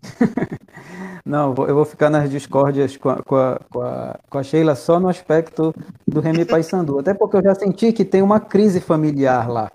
Não, 1.25 1.53
eu 1.67 1.75
vou 1.75 1.86
ficar 1.86 2.10
nas 2.10 2.29
discórdias 2.29 2.98
com 2.98 3.10
a, 3.10 3.24
com 3.24 3.36
a, 3.36 3.60
com 3.69 3.81
a, 3.81 4.19
com 4.29 4.38
a 4.38 4.43
Sheila 4.43 4.75
só 4.75 5.00
no 5.00 5.07
aspecto 5.07 5.74
do 6.07 6.19
Remy 6.19 6.45
Paysandu, 6.45 7.00
até 7.00 7.13
porque 7.13 7.38
eu 7.38 7.43
já 7.43 7.55
senti 7.55 7.93
que 7.93 8.03
tem 8.03 8.22
uma 8.22 8.39
crise 8.39 8.81
familiar 8.81 9.50
lá. 9.50 9.72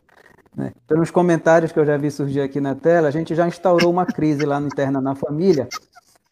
Né? 0.55 0.73
Pelos 0.87 1.11
comentários 1.11 1.73
que 1.73 1.79
eu 1.79 1.87
já 1.87 1.97
vi 1.97 2.11
surgir 2.11 2.41
aqui 2.41 2.61
na 2.61 2.75
tela, 2.75 3.09
a 3.09 3.11
gente 3.11 3.35
já 3.35 3.47
instaurou 3.47 3.91
uma 3.91 4.05
crise 4.05 4.45
lá 4.45 4.61
interna 4.61 5.01
na 5.01 5.15
família, 5.15 5.69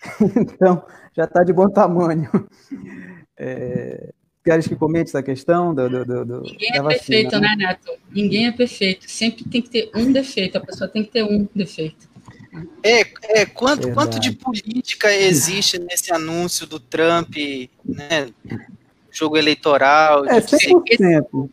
então 0.21 0.85
já 1.15 1.25
está 1.25 1.43
de 1.43 1.53
bom 1.53 1.69
tamanho. 1.69 2.29
É, 3.39 4.11
Queres 4.47 4.69
que 4.69 4.77
comente 4.77 5.09
essa 5.09 5.25
questão 5.25 5.75
do, 5.75 5.89
do, 5.91 6.25
do 6.25 6.43
Ninguém 6.43 6.71
é 6.73 6.81
vacina, 6.81 6.89
perfeito, 6.89 7.41
né? 7.41 7.49
né, 7.49 7.57
Neto? 7.57 7.93
Ninguém 8.13 8.47
é 8.47 8.53
perfeito. 8.53 9.11
Sempre 9.11 9.43
tem 9.43 9.61
que 9.61 9.69
ter 9.69 9.91
um 9.93 10.13
defeito. 10.13 10.57
A 10.57 10.61
pessoa 10.61 10.89
tem 10.89 11.03
que 11.03 11.11
ter 11.11 11.25
um 11.25 11.49
defeito. 11.53 12.09
É, 12.83 13.41
é 13.41 13.47
quanto, 13.47 13.93
quanto 13.93 14.19
de 14.19 14.33
política 14.33 15.13
existe 15.13 15.79
nesse 15.79 16.13
anúncio 16.13 16.67
do 16.67 16.79
Trump, 16.79 17.35
né? 17.85 18.29
Jogo 19.11 19.37
eleitoral. 19.37 20.25
É, 20.27 20.41
100%. 20.41 21.51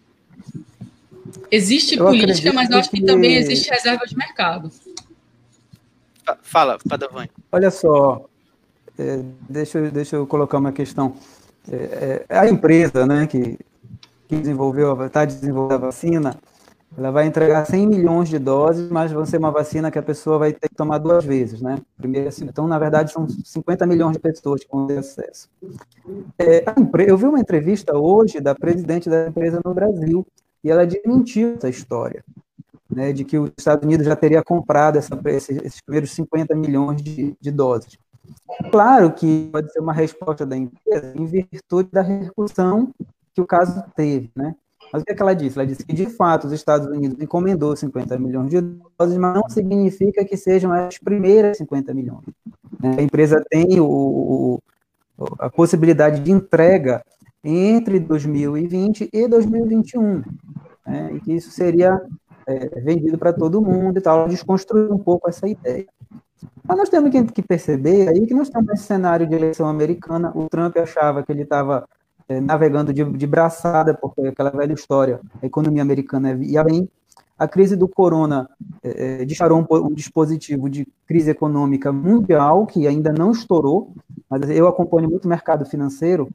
Existe 1.49 1.97
eu 1.97 2.05
política, 2.05 2.51
mas 2.51 2.69
eu 2.69 2.77
acho 2.77 2.89
que, 2.89 2.99
que, 2.99 3.05
também 3.05 3.35
existe 3.35 3.69
reserva 3.69 4.05
de 4.05 4.17
mercado. 4.17 4.71
Fala, 6.41 6.77
Padavani. 6.87 7.29
Olha 7.51 7.69
só, 7.69 8.25
é, 8.97 9.19
deixa, 9.49 9.91
deixa 9.91 10.15
eu 10.15 10.25
colocar 10.25 10.57
uma 10.57 10.71
questão. 10.71 11.15
É, 11.69 12.25
é, 12.29 12.37
a 12.37 12.49
empresa 12.49 13.05
né, 13.05 13.27
que, 13.27 13.57
que 14.27 14.35
desenvolveu, 14.35 15.05
está 15.05 15.25
desenvolvendo 15.25 15.75
a 15.75 15.85
vacina, 15.85 16.37
ela 16.95 17.11
vai 17.11 17.25
entregar 17.25 17.65
100 17.65 17.87
milhões 17.87 18.29
de 18.29 18.37
doses, 18.37 18.89
mas 18.89 19.11
vai 19.11 19.25
ser 19.25 19.37
uma 19.37 19.51
vacina 19.51 19.89
que 19.89 19.97
a 19.97 20.03
pessoa 20.03 20.37
vai 20.37 20.53
ter 20.53 20.69
que 20.69 20.75
tomar 20.75 20.99
duas 20.99 21.25
vezes, 21.25 21.61
né? 21.61 21.79
Primeiro, 21.97 22.27
assim, 22.27 22.45
então, 22.45 22.67
na 22.67 22.77
verdade, 22.77 23.11
são 23.11 23.27
50 23.27 23.85
milhões 23.87 24.13
de 24.13 24.19
pessoas 24.19 24.63
que 24.63 24.71
vão 24.71 24.85
ter 24.85 24.99
acesso. 24.99 25.49
É, 26.37 26.63
eu 27.07 27.17
vi 27.17 27.25
uma 27.25 27.39
entrevista 27.39 27.97
hoje 27.97 28.39
da 28.39 28.53
presidente 28.53 29.09
da 29.09 29.27
empresa 29.27 29.59
no 29.65 29.73
Brasil, 29.73 30.25
e 30.63 30.69
ela 30.69 30.85
desmentiu 30.85 31.55
essa 31.55 31.67
história, 31.67 32.23
né, 32.89 33.11
de 33.11 33.25
que 33.25 33.37
os 33.37 33.51
Estados 33.57 33.83
Unidos 33.83 34.05
já 34.05 34.15
teria 34.15 34.43
comprado 34.43 34.97
essa, 34.97 35.19
esses, 35.25 35.81
primeiros 35.81 36.11
50 36.11 36.55
milhões 36.55 37.01
de, 37.01 37.35
de 37.41 37.51
doses. 37.51 37.97
Claro 38.71 39.11
que 39.11 39.49
pode 39.51 39.71
ser 39.73 39.79
uma 39.79 39.93
resposta 39.93 40.45
da 40.45 40.55
empresa 40.55 41.11
em 41.15 41.25
virtude 41.25 41.89
da 41.91 42.01
repercussão 42.01 42.93
que 43.33 43.41
o 43.41 43.47
caso 43.47 43.83
teve, 43.95 44.31
né? 44.35 44.55
Mas 44.93 45.01
o 45.01 45.05
que, 45.05 45.11
é 45.11 45.15
que 45.15 45.21
ela 45.23 45.33
disse? 45.33 45.57
Ela 45.57 45.65
disse 45.65 45.83
que, 45.83 45.91
de 45.91 46.05
fato, 46.05 46.45
os 46.45 46.53
Estados 46.53 46.87
Unidos 46.87 47.19
encomendou 47.19 47.75
50 47.75 48.15
milhões 48.19 48.51
de 48.51 48.61
doses, 48.61 49.17
mas 49.17 49.33
não 49.33 49.49
significa 49.49 50.23
que 50.23 50.37
sejam 50.37 50.71
as 50.71 50.99
primeiras 50.99 51.57
50 51.57 51.91
milhões. 51.95 52.23
Né? 52.79 52.97
A 52.99 53.01
empresa 53.01 53.43
tem 53.49 53.79
o, 53.79 54.61
a 55.39 55.49
possibilidade 55.49 56.21
de 56.21 56.31
entrega 56.31 57.03
entre 57.43 57.99
2020 57.99 59.09
e 59.11 59.27
2021, 59.27 60.23
né? 60.85 61.11
e 61.15 61.19
que 61.21 61.33
isso 61.33 61.49
seria 61.49 61.99
é, 62.45 62.79
vendido 62.79 63.17
para 63.17 63.33
todo 63.33 63.63
mundo 63.63 63.97
e 63.97 64.01
tal, 64.01 64.27
desconstruir 64.27 64.91
um 64.91 64.99
pouco 64.99 65.27
essa 65.27 65.47
ideia. 65.47 65.87
Mas 66.63 66.77
nós 66.77 66.89
temos 66.89 67.09
que, 67.31 67.41
perceber 67.41 68.09
aí 68.09 68.27
que 68.27 68.33
nós 68.35 68.47
estamos 68.47 68.69
nesse 68.69 68.83
cenário 68.83 69.25
de 69.25 69.33
eleição 69.33 69.67
americana, 69.67 70.31
o 70.35 70.47
Trump 70.47 70.77
achava 70.77 71.23
que 71.23 71.31
ele 71.31 71.41
estava 71.41 71.87
navegando 72.41 72.93
de, 72.93 73.03
de, 73.03 73.27
braçada, 73.27 73.93
porque 73.93 74.21
aquela 74.21 74.49
velha 74.49 74.73
história, 74.73 75.19
a 75.41 75.45
economia 75.45 75.81
americana 75.81 76.33
ia 76.41 76.63
bem. 76.63 76.87
A 77.37 77.47
crise 77.47 77.75
do 77.75 77.87
corona 77.87 78.47
é, 78.81 79.21
é, 79.21 79.25
disparou 79.25 79.59
um, 79.59 79.75
um, 79.87 79.93
dispositivo 79.93 80.69
de 80.69 80.87
crise 81.07 81.31
econômica 81.31 81.91
mundial, 81.91 82.65
que 82.65 82.87
ainda 82.87 83.11
não 83.11 83.31
estourou, 83.31 83.93
mas 84.29 84.49
eu 84.49 84.67
acompanho 84.67 85.09
muito 85.09 85.25
o 85.25 85.27
mercado 85.27 85.65
financeiro, 85.65 86.29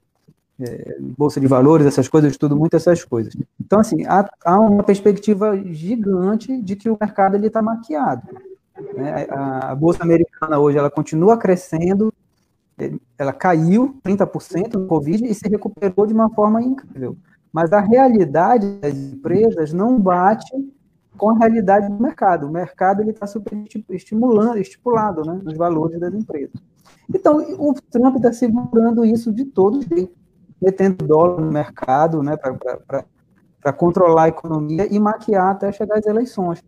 é, 0.59 0.97
bolsa 1.17 1.39
de 1.39 1.47
valores, 1.47 1.87
essas 1.87 2.07
coisas, 2.07 2.31
estudo 2.31 2.55
muito 2.55 2.75
essas 2.75 3.03
coisas. 3.03 3.33
Então, 3.59 3.79
assim, 3.79 4.05
há, 4.05 4.29
há 4.43 4.59
uma 4.59 4.83
perspectiva 4.83 5.57
gigante 5.71 6.61
de 6.61 6.75
que 6.75 6.89
o 6.89 6.97
mercado 6.99 7.43
está 7.45 7.61
maquiado. 7.61 8.21
Né? 8.93 9.25
A, 9.29 9.71
a 9.71 9.75
bolsa 9.75 10.03
americana 10.03 10.59
hoje 10.59 10.77
ela 10.77 10.91
continua 10.91 11.37
crescendo, 11.37 12.13
ela 13.17 13.33
caiu 13.33 13.99
30% 14.03 14.75
no 14.75 14.87
Covid 14.87 15.25
e 15.25 15.33
se 15.33 15.47
recuperou 15.47 16.05
de 16.05 16.13
uma 16.13 16.29
forma 16.29 16.61
incrível. 16.61 17.17
Mas 17.51 17.73
a 17.73 17.79
realidade 17.79 18.79
das 18.79 18.95
empresas 18.95 19.73
não 19.73 19.99
bate 19.99 20.51
com 21.17 21.31
a 21.31 21.37
realidade 21.37 21.89
do 21.89 22.01
mercado. 22.01 22.47
O 22.47 22.51
mercado 22.51 23.01
está 23.09 23.27
super 23.27 23.53
estimulando, 23.89 24.57
estipulado 24.57 25.23
né, 25.23 25.39
nos 25.43 25.57
valores 25.57 25.99
das 25.99 26.13
empresas. 26.13 26.53
Então, 27.13 27.37
o 27.57 27.73
Trump 27.91 28.15
está 28.15 28.31
segurando 28.31 29.03
isso 29.03 29.33
de 29.33 29.45
todo 29.45 29.81
jeito, 29.81 30.13
metendo 30.61 31.05
dólar 31.05 31.41
no 31.41 31.51
mercado 31.51 32.21
né, 32.21 32.37
para 32.37 33.73
controlar 33.73 34.23
a 34.23 34.29
economia 34.29 34.87
e 34.89 34.99
maquiar 34.99 35.51
até 35.51 35.71
chegar 35.71 35.97
às 35.97 36.05
eleições. 36.05 36.63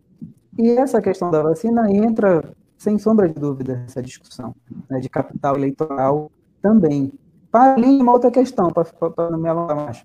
E 0.58 0.70
essa 0.70 1.00
questão 1.00 1.30
da 1.30 1.42
vacina 1.42 1.90
entra 1.90 2.52
sem 2.82 2.98
sombra 2.98 3.28
de 3.28 3.34
dúvida, 3.34 3.84
essa 3.86 4.02
discussão 4.02 4.52
né, 4.90 4.98
de 4.98 5.08
capital 5.08 5.54
eleitoral 5.54 6.32
também. 6.60 7.12
Para 7.48 7.74
além 7.74 8.02
uma 8.02 8.12
outra 8.12 8.28
questão, 8.28 8.70
para 8.70 9.30
não 9.30 9.38
me 9.38 9.48
alongar 9.48 9.76
mais, 9.76 10.04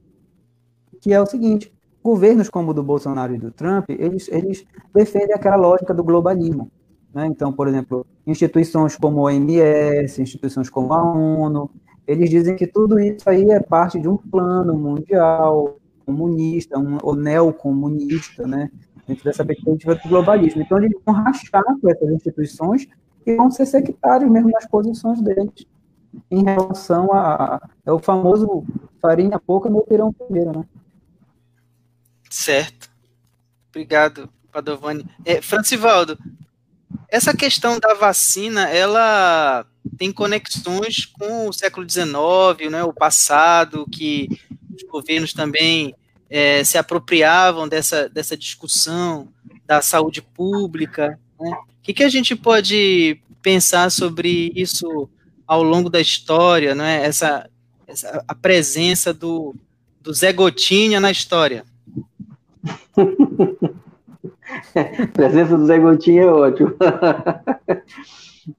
que 1.01 1.12
é 1.12 1.19
o 1.19 1.25
seguinte, 1.25 1.74
governos 2.03 2.50
como 2.50 2.69
o 2.69 2.74
do 2.75 2.84
Bolsonaro 2.84 3.34
e 3.34 3.39
do 3.39 3.50
Trump, 3.50 3.89
eles, 3.89 4.27
eles 4.27 4.63
defendem 4.93 5.34
aquela 5.34 5.55
lógica 5.55 5.91
do 5.91 6.03
globalismo. 6.03 6.72
Né? 7.12 7.25
Então, 7.25 7.51
por 7.51 7.67
exemplo, 7.67 8.05
instituições 8.27 8.96
como 8.96 9.22
a 9.22 9.31
OMS, 9.31 10.22
instituições 10.22 10.69
como 10.69 10.93
a 10.93 11.01
ONU, 11.01 11.72
eles 12.05 12.29
dizem 12.29 12.55
que 12.55 12.67
tudo 12.67 13.00
isso 13.00 13.27
aí 13.27 13.50
é 13.50 13.60
parte 13.60 14.00
de 14.00 14.07
um 14.07 14.17
plano 14.17 14.77
mundial, 14.77 15.79
comunista, 16.05 16.77
um, 16.77 17.00
ou 17.01 17.15
neocomunista, 17.15 18.46
né? 18.46 18.69
Dentro 19.08 19.24
dessa 19.24 19.46
perspectiva 19.46 19.96
do 19.96 20.10
globalismo. 20.10 20.62
Então, 20.62 20.78
eles 20.78 20.92
vão 21.06 21.16
rachar 21.16 21.64
com 21.82 21.90
essas 21.90 22.10
instituições 22.10 22.88
e 23.26 23.36
vão 23.36 23.50
ser 23.50 23.66
sectários 23.66 24.29
mesmo 24.29 24.50
nas 24.50 24.68
posições 24.68 25.22
deles 25.22 25.66
em 26.31 26.44
relação 26.44 27.12
a. 27.14 27.70
É 27.86 27.92
o 27.92 28.00
famoso 28.00 28.66
farinha 29.01 29.40
pouca, 29.40 29.70
meu 29.70 29.81
pirão 29.81 30.12
primeiro, 30.12 30.60
né? 30.60 30.66
Certo. 32.29 32.90
Obrigado, 33.70 34.29
Padovani. 34.51 35.05
É, 35.24 35.42
Francivaldo, 35.42 36.18
essa 37.10 37.36
questão 37.36 37.79
da 37.79 37.94
vacina, 37.94 38.70
ela 38.70 39.66
tem 39.98 40.12
conexões 40.12 41.05
com 41.05 41.48
o 41.48 41.53
século 41.53 41.90
XIX, 41.90 42.72
né, 42.72 42.84
o 42.84 42.94
passado, 42.94 43.86
que 43.90 44.27
os 44.75 44.84
governos 44.84 45.34
também 45.34 45.96
é, 46.29 46.63
se 46.63 46.77
apropriavam 46.77 47.68
dessa, 47.68 48.09
dessa 48.09 48.37
discussão 48.37 49.29
da 49.66 49.81
saúde 49.81 50.22
pública. 50.22 51.20
Né? 51.40 51.51
O 51.51 51.81
que, 51.81 51.94
que 51.94 52.03
a 52.03 52.09
gente 52.09 52.35
pode 52.35 53.20
pensar 53.42 53.92
sobre 53.92 54.51
isso 54.55 55.09
ao 55.46 55.63
longo 55.63 55.90
da 55.90 56.01
história, 56.01 56.75
né? 56.75 57.05
essa, 57.05 57.50
essa 57.87 58.24
a 58.27 58.35
presença 58.35 59.13
do, 59.13 59.55
do 60.01 60.13
Zé 60.13 60.33
Gotinha 60.33 61.00
na 61.00 61.11
história? 61.11 61.66
a 64.75 65.07
presença 65.13 65.57
do 65.57 65.66
Zé 65.66 65.79
Gotinha 65.79 66.24
é 66.24 66.31
ótimo. 66.31 66.75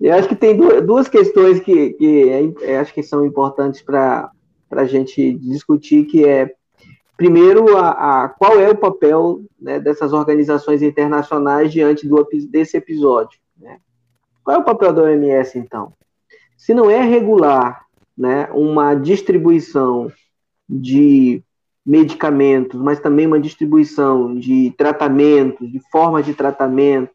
Eu 0.00 0.14
acho 0.14 0.28
que 0.28 0.36
tem 0.36 0.54
duas 0.84 1.08
questões 1.08 1.60
que, 1.60 1.90
que 1.94 2.28
é, 2.62 2.78
acho 2.78 2.92
que 2.92 3.02
são 3.02 3.24
importantes 3.24 3.80
para 3.80 4.30
a 4.70 4.84
gente 4.84 5.32
discutir, 5.34 6.04
que 6.04 6.26
é 6.26 6.54
Primeiro, 7.18 7.76
a, 7.76 7.90
a, 7.90 8.28
qual 8.28 8.60
é 8.60 8.70
o 8.70 8.76
papel 8.76 9.40
né, 9.60 9.80
dessas 9.80 10.12
organizações 10.12 10.82
internacionais 10.82 11.72
diante 11.72 12.06
do, 12.06 12.24
desse 12.48 12.76
episódio? 12.76 13.40
Né? 13.60 13.80
Qual 14.44 14.56
é 14.56 14.60
o 14.60 14.64
papel 14.64 14.92
da 14.92 15.02
OMS, 15.02 15.58
então? 15.58 15.92
Se 16.56 16.72
não 16.72 16.88
é 16.88 17.02
regular 17.02 17.84
né, 18.16 18.48
uma 18.52 18.94
distribuição 18.94 20.12
de 20.68 21.42
medicamentos, 21.84 22.80
mas 22.80 23.00
também 23.00 23.26
uma 23.26 23.40
distribuição 23.40 24.38
de 24.38 24.72
tratamentos, 24.78 25.68
de 25.68 25.80
formas 25.90 26.24
de 26.24 26.34
tratamento, 26.34 27.10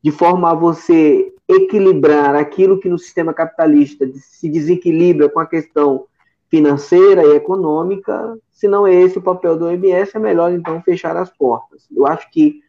de 0.00 0.12
forma 0.12 0.48
a 0.48 0.54
você 0.54 1.34
equilibrar 1.48 2.36
aquilo 2.36 2.78
que 2.78 2.88
no 2.88 2.98
sistema 2.98 3.34
capitalista 3.34 4.08
se 4.14 4.48
desequilibra 4.48 5.28
com 5.28 5.40
a 5.40 5.46
questão 5.46 6.06
financeira 6.48 7.24
e 7.24 7.34
econômica, 7.34 8.38
se 8.60 8.68
não 8.68 8.86
é 8.86 8.94
esse 8.94 9.16
o 9.16 9.22
papel 9.22 9.56
do 9.56 9.64
OMS, 9.64 10.14
é 10.14 10.18
melhor 10.18 10.52
então 10.52 10.82
fechar 10.82 11.16
as 11.16 11.30
portas. 11.30 11.88
Eu 11.90 12.06
acho 12.06 12.30
que 12.30 12.60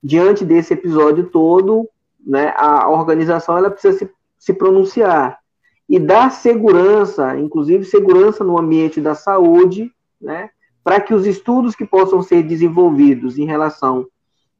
diante 0.00 0.44
desse 0.44 0.72
episódio 0.72 1.30
todo, 1.30 1.88
né, 2.24 2.54
a 2.56 2.88
organização 2.88 3.58
ela 3.58 3.68
precisa 3.68 3.98
se, 3.98 4.10
se 4.38 4.54
pronunciar 4.54 5.40
e 5.88 5.98
dar 5.98 6.30
segurança, 6.30 7.36
inclusive 7.36 7.84
segurança 7.84 8.44
no 8.44 8.56
ambiente 8.56 9.00
da 9.00 9.16
saúde, 9.16 9.90
né, 10.20 10.48
para 10.84 11.00
que 11.00 11.12
os 11.12 11.26
estudos 11.26 11.74
que 11.74 11.84
possam 11.84 12.22
ser 12.22 12.44
desenvolvidos 12.44 13.36
em 13.36 13.44
relação 13.44 14.06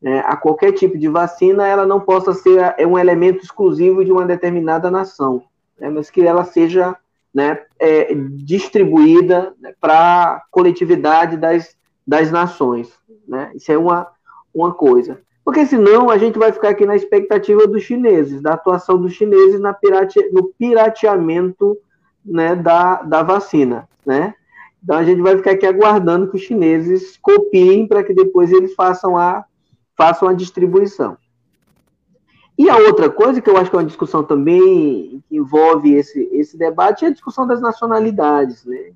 né, 0.00 0.18
a 0.26 0.36
qualquer 0.36 0.72
tipo 0.72 0.98
de 0.98 1.06
vacina, 1.06 1.64
ela 1.64 1.86
não 1.86 2.00
possa 2.00 2.34
ser 2.34 2.74
é 2.76 2.84
um 2.84 2.98
elemento 2.98 3.44
exclusivo 3.44 4.04
de 4.04 4.10
uma 4.10 4.26
determinada 4.26 4.90
nação, 4.90 5.44
né, 5.78 5.88
mas 5.88 6.10
que 6.10 6.22
ela 6.22 6.42
seja 6.42 6.96
né, 7.34 7.58
é, 7.78 8.14
distribuída 8.14 9.54
né, 9.60 9.72
para 9.80 10.34
a 10.34 10.42
coletividade 10.50 11.36
das, 11.36 11.76
das 12.06 12.30
nações. 12.30 12.92
Né? 13.26 13.50
Isso 13.54 13.72
é 13.72 13.78
uma, 13.78 14.08
uma 14.54 14.72
coisa. 14.72 15.20
Porque 15.44 15.66
senão 15.66 16.08
a 16.08 16.18
gente 16.18 16.38
vai 16.38 16.52
ficar 16.52 16.68
aqui 16.68 16.86
na 16.86 16.94
expectativa 16.94 17.66
dos 17.66 17.82
chineses, 17.82 18.40
da 18.40 18.54
atuação 18.54 19.00
dos 19.00 19.12
chineses 19.12 19.60
na 19.60 19.72
pirate, 19.72 20.20
no 20.32 20.52
pirateamento 20.58 21.76
né, 22.24 22.54
da, 22.54 23.02
da 23.02 23.22
vacina. 23.22 23.88
Né? 24.06 24.34
Então 24.82 24.96
a 24.96 25.04
gente 25.04 25.20
vai 25.20 25.36
ficar 25.36 25.52
aqui 25.52 25.66
aguardando 25.66 26.28
que 26.28 26.36
os 26.36 26.42
chineses 26.42 27.18
copiem 27.20 27.86
para 27.86 28.04
que 28.04 28.14
depois 28.14 28.52
eles 28.52 28.74
façam 28.74 29.16
a, 29.16 29.44
façam 29.96 30.28
a 30.28 30.32
distribuição. 30.32 31.16
E 32.62 32.70
a 32.70 32.76
outra 32.76 33.10
coisa 33.10 33.40
que 33.40 33.50
eu 33.50 33.56
acho 33.56 33.68
que 33.68 33.74
é 33.74 33.80
uma 33.80 33.84
discussão 33.84 34.22
também 34.22 35.20
que 35.28 35.36
envolve 35.36 35.94
esse, 35.94 36.28
esse 36.30 36.56
debate 36.56 37.04
é 37.04 37.08
a 37.08 37.12
discussão 37.12 37.44
das 37.44 37.60
nacionalidades. 37.60 38.64
Né? 38.64 38.92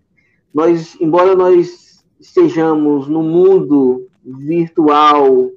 Nós, 0.55 0.96
embora 1.00 1.35
nós 1.35 2.05
estejamos 2.20 3.09
no 3.09 3.24
mundo 3.24 4.07
virtual 4.24 5.50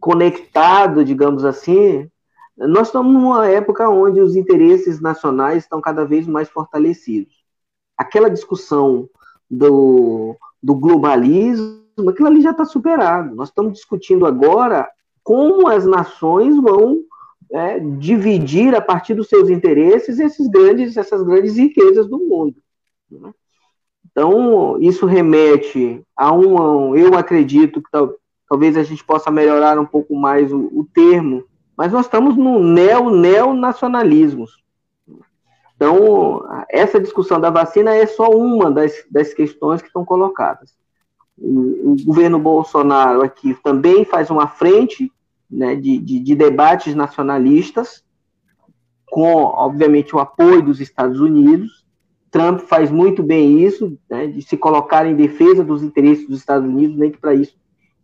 conectado, 0.00 1.04
digamos 1.04 1.44
assim, 1.44 2.10
nós 2.58 2.88
estamos 2.88 3.12
numa 3.12 3.46
época 3.46 3.88
onde 3.88 4.20
os 4.20 4.34
interesses 4.34 5.00
nacionais 5.00 5.62
estão 5.62 5.80
cada 5.80 6.04
vez 6.04 6.26
mais 6.26 6.48
fortalecidos. 6.48 7.44
Aquela 7.96 8.28
discussão 8.28 9.08
do, 9.48 10.34
do 10.60 10.74
globalismo 10.74 12.10
aquilo 12.10 12.26
ali 12.26 12.40
já 12.40 12.50
está 12.50 12.64
superado. 12.64 13.36
Nós 13.36 13.50
estamos 13.50 13.74
discutindo 13.74 14.26
agora 14.26 14.90
como 15.22 15.68
as 15.68 15.86
nações 15.86 16.56
vão 16.56 17.04
é, 17.52 17.78
dividir 17.78 18.74
a 18.74 18.80
partir 18.80 19.14
dos 19.14 19.28
seus 19.28 19.50
interesses 19.50 20.18
esses 20.18 20.48
grandes, 20.48 20.96
essas 20.96 21.22
grandes 21.22 21.56
riquezas 21.56 22.08
do 22.08 22.18
mundo. 22.18 22.56
Né? 23.10 23.32
Então, 24.10 24.80
isso 24.80 25.06
remete 25.06 26.02
a 26.16 26.32
um, 26.32 26.96
eu 26.96 27.14
acredito 27.14 27.82
que 27.82 27.90
tal, 27.90 28.14
talvez 28.48 28.76
a 28.76 28.82
gente 28.82 29.04
possa 29.04 29.30
melhorar 29.30 29.78
um 29.78 29.86
pouco 29.86 30.14
mais 30.16 30.52
o, 30.52 30.70
o 30.72 30.86
termo, 30.92 31.44
mas 31.76 31.92
nós 31.92 32.06
estamos 32.06 32.36
no 32.36 32.58
neo-neonacionalismo. 32.58 34.46
Então, 35.74 36.46
essa 36.70 37.00
discussão 37.00 37.40
da 37.40 37.50
vacina 37.50 37.94
é 37.94 38.06
só 38.06 38.28
uma 38.30 38.70
das, 38.70 38.92
das 39.10 39.34
questões 39.34 39.80
que 39.80 39.88
estão 39.88 40.04
colocadas. 40.04 40.76
O 41.36 41.96
governo 42.04 42.38
Bolsonaro 42.38 43.22
aqui 43.22 43.54
também 43.64 44.04
faz 44.04 44.30
uma 44.30 44.46
frente 44.46 45.10
né, 45.52 45.76
de, 45.76 45.98
de, 45.98 46.18
de 46.18 46.34
debates 46.34 46.94
nacionalistas, 46.94 48.02
com, 49.06 49.34
obviamente, 49.34 50.16
o 50.16 50.18
apoio 50.18 50.62
dos 50.62 50.80
Estados 50.80 51.20
Unidos. 51.20 51.84
Trump 52.30 52.60
faz 52.60 52.90
muito 52.90 53.22
bem 53.22 53.62
isso, 53.62 53.98
né, 54.08 54.26
de 54.26 54.40
se 54.40 54.56
colocar 54.56 55.06
em 55.06 55.14
defesa 55.14 55.62
dos 55.62 55.82
interesses 55.82 56.26
dos 56.26 56.38
Estados 56.38 56.66
Unidos, 56.66 56.96
nem 56.96 57.10
que 57.10 57.18
para 57.18 57.34
isso 57.34 57.54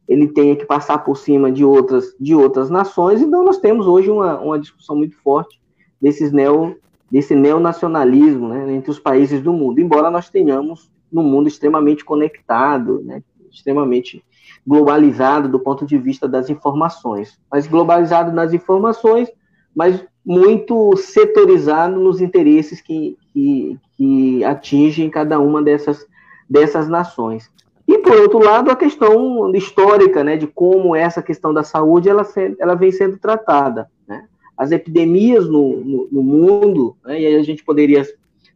ele 0.06 0.28
tenha 0.28 0.54
que 0.54 0.66
passar 0.66 0.98
por 0.98 1.16
cima 1.16 1.50
de 1.50 1.64
outras, 1.64 2.14
de 2.20 2.34
outras 2.34 2.68
nações. 2.68 3.22
Então, 3.22 3.44
nós 3.44 3.58
temos 3.58 3.86
hoje 3.86 4.10
uma, 4.10 4.38
uma 4.38 4.58
discussão 4.58 4.96
muito 4.96 5.16
forte 5.16 5.58
desses 6.00 6.30
neo, 6.30 6.76
desse 7.10 7.34
neonacionalismo 7.34 8.48
né, 8.48 8.74
entre 8.74 8.90
os 8.90 8.98
países 8.98 9.42
do 9.42 9.52
mundo, 9.52 9.80
embora 9.80 10.10
nós 10.10 10.28
tenhamos 10.28 10.90
um 11.10 11.22
mundo 11.22 11.48
extremamente 11.48 12.04
conectado, 12.04 13.02
né, 13.02 13.22
extremamente 13.50 14.24
globalizado 14.66 15.48
do 15.48 15.58
ponto 15.58 15.86
de 15.86 15.96
vista 15.98 16.28
das 16.28 16.50
informações, 16.50 17.38
mas 17.50 17.66
globalizado 17.66 18.32
nas 18.32 18.52
informações, 18.52 19.30
mas 19.74 20.04
muito 20.24 20.96
setorizado 20.96 21.98
nos 21.98 22.20
interesses 22.20 22.80
que, 22.80 23.16
que, 23.32 23.78
que 23.96 24.44
atingem 24.44 25.08
cada 25.08 25.38
uma 25.38 25.62
dessas, 25.62 26.06
dessas 26.48 26.88
nações. 26.88 27.50
E, 27.86 27.96
por 27.98 28.12
outro 28.12 28.38
lado, 28.38 28.70
a 28.70 28.76
questão 28.76 29.50
histórica, 29.54 30.22
né, 30.22 30.36
de 30.36 30.46
como 30.46 30.94
essa 30.94 31.22
questão 31.22 31.54
da 31.54 31.62
saúde 31.62 32.10
ela, 32.10 32.26
ela 32.58 32.74
vem 32.74 32.92
sendo 32.92 33.16
tratada. 33.16 33.90
Né? 34.06 34.26
As 34.54 34.70
epidemias 34.70 35.48
no, 35.48 35.78
no, 35.78 36.08
no 36.12 36.22
mundo, 36.22 36.94
né, 37.02 37.18
e 37.18 37.26
aí 37.26 37.36
a 37.36 37.42
gente 37.42 37.64
poderia 37.64 38.06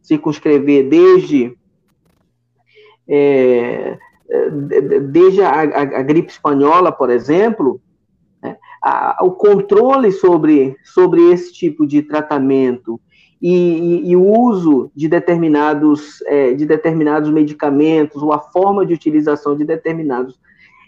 circunscrever 0.03 0.87
desde 0.87 1.57
é, 3.07 3.97
desde 5.11 5.41
a, 5.41 5.51
a, 5.51 5.81
a 5.81 6.01
gripe 6.01 6.31
espanhola, 6.31 6.91
por 6.91 7.09
exemplo, 7.09 7.79
né, 8.41 8.57
a, 8.81 9.19
o 9.21 9.31
controle 9.31 10.11
sobre, 10.11 10.75
sobre 10.83 11.31
esse 11.31 11.53
tipo 11.53 11.85
de 11.85 12.01
tratamento 12.01 12.99
e, 13.41 13.51
e, 13.51 14.09
e 14.11 14.15
o 14.15 14.25
uso 14.25 14.89
de 14.95 15.07
determinados, 15.07 16.21
é, 16.25 16.53
de 16.53 16.65
determinados 16.65 17.29
medicamentos 17.29 18.23
ou 18.23 18.33
a 18.33 18.39
forma 18.39 18.85
de 18.85 18.93
utilização 18.93 19.55
de 19.55 19.65
determinados 19.65 20.39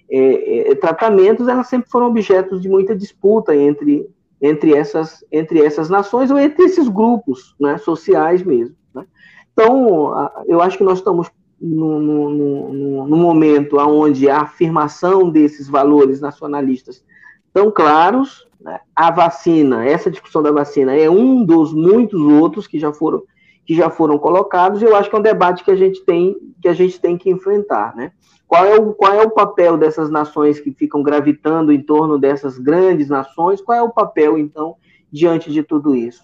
é, 0.09 0.71
é, 0.71 0.75
tratamentos, 0.75 1.47
elas 1.47 1.67
sempre 1.67 1.89
foram 1.89 2.07
objetos 2.07 2.61
de 2.61 2.69
muita 2.69 2.95
disputa 2.95 3.55
entre, 3.55 4.07
entre, 4.41 4.73
essas, 4.73 5.23
entre 5.31 5.63
essas 5.63 5.89
nações 5.89 6.31
ou 6.31 6.39
entre 6.39 6.63
esses 6.63 6.87
grupos 6.87 7.55
né, 7.59 7.77
sociais 7.77 8.41
mesmo. 8.41 8.75
Né? 8.93 9.05
Então, 9.51 10.31
eu 10.47 10.61
acho 10.61 10.77
que 10.77 10.83
nós 10.83 10.99
estamos 10.99 11.29
no, 11.65 11.99
no, 11.99 12.29
no, 12.29 13.07
no 13.07 13.17
momento 13.17 13.77
onde 13.77 14.29
a 14.29 14.41
afirmação 14.41 15.29
desses 15.29 15.67
valores 15.67 16.21
nacionalistas 16.21 17.03
tão 17.51 17.71
claros, 17.71 18.47
né? 18.61 18.79
a 18.95 19.09
vacina, 19.09 19.83
essa 19.83 20.11
discussão 20.11 20.43
da 20.43 20.51
vacina 20.51 20.95
é 20.95 21.09
um 21.09 21.43
dos 21.43 21.73
muitos 21.73 22.21
outros 22.21 22.67
que 22.67 22.77
já 22.77 22.93
foram 22.93 23.23
que 23.65 23.73
já 23.73 23.89
foram 23.89 24.19
colocados. 24.19 24.79
Eu 24.83 24.95
acho 24.95 25.09
que 25.09 25.15
é 25.15 25.19
um 25.19 25.23
debate 25.23 25.63
que 25.63 25.71
a 25.71 25.75
gente 25.75 26.05
tem 26.05 26.35
que 26.61 26.67
a 26.67 26.73
gente 26.73 27.01
tem 27.01 27.17
que 27.17 27.31
enfrentar, 27.31 27.95
né? 27.95 28.11
Qual 28.47 28.63
é 28.63 28.75
o 28.75 28.93
qual 28.93 29.13
é 29.13 29.23
o 29.23 29.31
papel 29.31 29.75
dessas 29.75 30.11
nações 30.11 30.59
que 30.59 30.71
ficam 30.71 31.01
gravitando 31.01 31.71
em 31.71 31.81
torno 31.81 32.19
dessas 32.19 32.59
grandes 32.59 33.09
nações? 33.09 33.59
Qual 33.59 33.75
é 33.75 33.81
o 33.81 33.89
papel 33.89 34.37
então 34.37 34.75
diante 35.11 35.51
de 35.51 35.63
tudo 35.63 35.95
isso? 35.95 36.23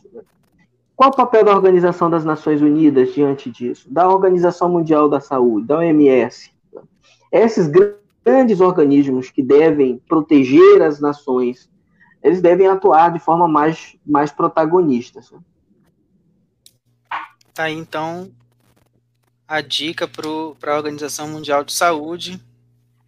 Qual 1.02 1.10
o 1.10 1.16
papel 1.16 1.44
da 1.44 1.56
Organização 1.56 2.12
das 2.12 2.24
Nações 2.24 2.62
Unidas 2.62 3.12
diante 3.12 3.50
disso? 3.50 3.92
Da 3.92 4.08
Organização 4.08 4.70
Mundial 4.70 5.10
da 5.10 5.20
Saúde, 5.20 5.66
da 5.66 5.80
OMS? 5.80 6.52
Esses 7.32 7.68
grandes 8.24 8.62
organismos 8.62 9.32
que 9.32 9.42
devem 9.42 9.98
proteger 10.08 10.80
as 10.84 11.00
nações, 11.00 11.68
eles 12.22 12.40
devem 12.40 12.68
atuar 12.68 13.12
de 13.12 13.18
forma 13.18 13.48
mais, 13.48 13.98
mais 14.06 14.32
protagonista. 14.32 15.20
Tá 17.52 17.64
aí, 17.64 17.74
então, 17.74 18.32
a 19.48 19.60
dica 19.60 20.08
para 20.08 20.72
a 20.72 20.78
Organização 20.78 21.28
Mundial 21.28 21.64
de 21.64 21.74
Saúde. 21.74 22.40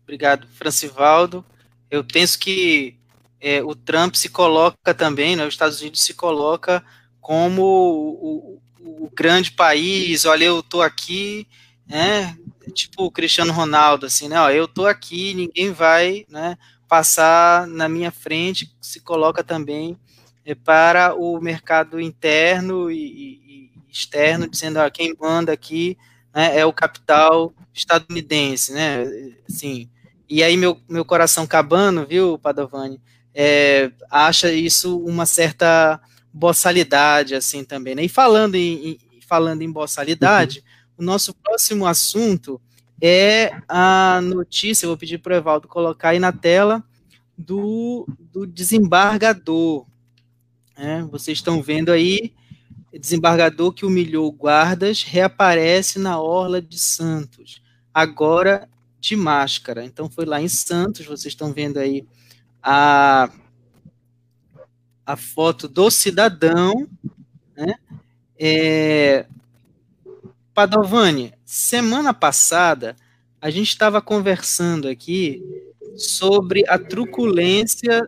Obrigado, 0.01 0.47
Francivaldo. 0.47 1.45
Eu 1.91 2.03
penso 2.03 2.39
que 2.39 2.97
é, 3.39 3.62
o 3.62 3.75
Trump 3.75 4.15
se 4.15 4.29
coloca 4.29 4.95
também, 4.95 5.36
né, 5.36 5.45
os 5.45 5.53
Estados 5.53 5.79
Unidos 5.79 6.01
se 6.01 6.15
coloca 6.15 6.84
como 7.23 7.62
o, 7.63 8.59
o, 8.81 9.05
o 9.05 9.12
grande 9.15 9.49
país, 9.53 10.25
olha, 10.25 10.43
eu 10.43 10.62
tô 10.62 10.81
aqui, 10.81 11.47
né? 11.88 12.38
Tipo 12.73 13.05
o 13.05 13.12
Cristiano 13.12 13.53
Ronaldo, 13.53 14.05
assim, 14.05 14.27
né? 14.27 14.39
Ó, 14.41 14.49
eu 14.49 14.67
tô 14.67 14.86
aqui, 14.86 15.33
ninguém 15.33 15.71
vai, 15.71 16.25
né? 16.29 16.57
Passar 16.88 17.65
na 17.65 17.88
minha 17.88 18.12
frente, 18.12 18.75
se 18.81 18.99
coloca 18.99 19.41
também 19.41 19.97
é, 20.45 20.53
para 20.53 21.15
o 21.15 21.39
mercado 21.39 21.99
interno 21.99 22.91
e, 22.91 22.97
e, 22.97 23.71
externo, 23.89 24.45
dizendo, 24.45 24.79
ó, 24.79 24.89
quem 24.89 25.15
manda 25.17 25.53
aqui 25.53 25.97
né, 26.36 26.57
é 26.59 26.65
o 26.65 26.73
capital 26.73 27.53
estadunidense, 27.73 28.73
né? 28.73 29.05
Assim, 29.49 29.89
e 30.27 30.43
aí 30.43 30.57
meu, 30.57 30.77
meu 30.89 31.05
coração 31.05 31.47
cabano, 31.47 32.05
viu, 32.05 32.38
Padovani, 32.38 32.99
é, 33.33 33.89
acha 34.12 34.51
isso 34.51 34.99
uma 34.99 35.25
certa 35.25 36.01
boçalidade, 36.34 37.36
assim, 37.36 37.63
também, 37.63 37.93
né? 37.93 38.04
E 38.04 38.10
falando 38.10 38.56
em, 38.56 38.88
em 38.89 39.22
falando 39.22 39.62
em 39.62 39.72
boçalidade, 39.72 40.60
uhum. 40.60 41.04
o 41.04 41.04
nosso 41.04 41.34
próximo 41.34 41.86
assunto 41.86 42.62
é 43.02 43.52
a 43.67 44.22
notícia, 44.22 44.88
vou 44.88 44.98
pedir 44.98 45.19
para 45.19 45.34
o 45.34 45.38
Evaldo 45.38 45.67
colocar 45.67 46.10
aí 46.10 46.19
na 46.19 46.32
tela, 46.32 46.84
do, 47.38 48.08
do 48.32 48.46
desembargador. 48.46 49.86
Né? 50.78 51.08
Vocês 51.12 51.39
estão 51.39 51.62
vendo 51.62 51.91
aí, 51.91 52.34
desembargador 52.98 53.74
que 53.74 53.86
humilhou 53.86 54.32
guardas 54.32 55.04
reaparece 55.04 55.98
na 56.00 56.19
Orla 56.19 56.62
de 56.62 56.78
Santos, 56.78 57.62
agora 57.93 58.69
de 59.00 59.15
máscara. 59.15 59.84
Então 59.84 60.10
foi 60.10 60.26
lá 60.26 60.41
em 60.41 60.48
Santos, 60.48 61.06
vocês 61.06 61.34
estão 61.34 61.52
vendo 61.52 61.78
aí 61.78 62.06
a 62.62 63.30
a 65.06 65.16
foto 65.16 65.68
do 65.68 65.89
cidadão, 65.92 66.88
né? 67.56 67.76
É, 68.39 69.26
Padovani, 70.54 71.34
semana 71.46 72.13
passada 72.13 72.96
a 73.42 73.50
gente 73.50 73.70
estava 73.70 74.02
conversando 74.02 74.88
aqui 74.88 75.44
sobre 75.98 76.63
a 76.68 76.78
truculência 76.78 78.08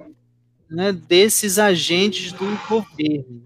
né, 0.70 0.92
desses 0.92 1.60
agentes 1.60 2.32
do 2.32 2.46
governo. 2.68 3.44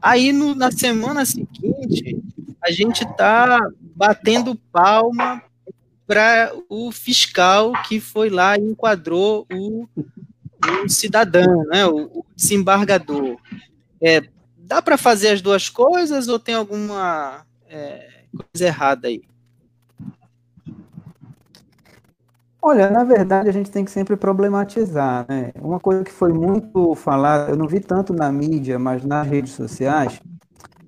Aí 0.00 0.32
no, 0.32 0.54
na 0.54 0.70
semana 0.70 1.24
seguinte 1.24 2.18
a 2.62 2.70
gente 2.70 3.04
está 3.04 3.58
batendo 3.94 4.56
palma 4.72 5.42
para 6.06 6.52
o 6.68 6.90
fiscal 6.92 7.72
que 7.88 8.00
foi 8.00 8.30
lá 8.30 8.56
e 8.56 8.62
enquadrou 8.62 9.46
o 9.52 9.88
o 10.84 10.88
cidadão, 10.88 11.64
né, 11.66 11.86
o, 11.86 12.20
o 12.20 12.24
desembargador. 12.34 13.36
É, 14.00 14.22
dá 14.56 14.82
para 14.82 14.96
fazer 14.96 15.28
as 15.28 15.40
duas 15.40 15.68
coisas 15.68 16.28
ou 16.28 16.38
tem 16.38 16.54
alguma 16.54 17.46
é, 17.68 18.24
coisa 18.32 18.66
errada 18.66 19.08
aí? 19.08 19.22
Olha, 22.60 22.90
na 22.90 23.04
verdade 23.04 23.48
a 23.48 23.52
gente 23.52 23.70
tem 23.70 23.84
que 23.84 23.90
sempre 23.92 24.16
problematizar, 24.16 25.24
né? 25.28 25.52
Uma 25.60 25.78
coisa 25.78 26.02
que 26.02 26.10
foi 26.10 26.32
muito 26.32 26.96
falada, 26.96 27.52
eu 27.52 27.56
não 27.56 27.68
vi 27.68 27.78
tanto 27.78 28.12
na 28.12 28.32
mídia, 28.32 28.76
mas 28.76 29.04
nas 29.04 29.24
redes 29.24 29.52
sociais, 29.52 30.20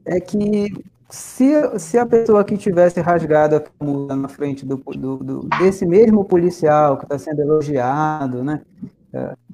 é 0.05 0.19
que 0.19 0.73
se, 1.09 1.79
se 1.79 1.97
a 1.97 2.05
pessoa 2.05 2.45
que 2.45 2.57
tivesse 2.57 3.01
rasgado 3.01 3.57
a 3.57 3.61
camisa 3.61 4.17
na 4.17 4.29
frente 4.29 4.67
do, 4.67 4.77
do, 4.77 5.17
do, 5.19 5.41
desse 5.59 5.87
mesmo 5.87 6.25
policial 6.25 6.99
que 6.99 7.05
está 7.05 7.19
sendo 7.19 7.41
elogiado, 7.41 8.43
né? 8.43 8.61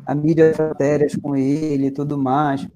A 0.07 0.15
mídia 0.15 0.55
matérias 0.59 1.17
com 1.17 1.37
ele 1.37 1.87
e 1.87 1.91
tudo 1.91 2.19
mais. 2.19 2.67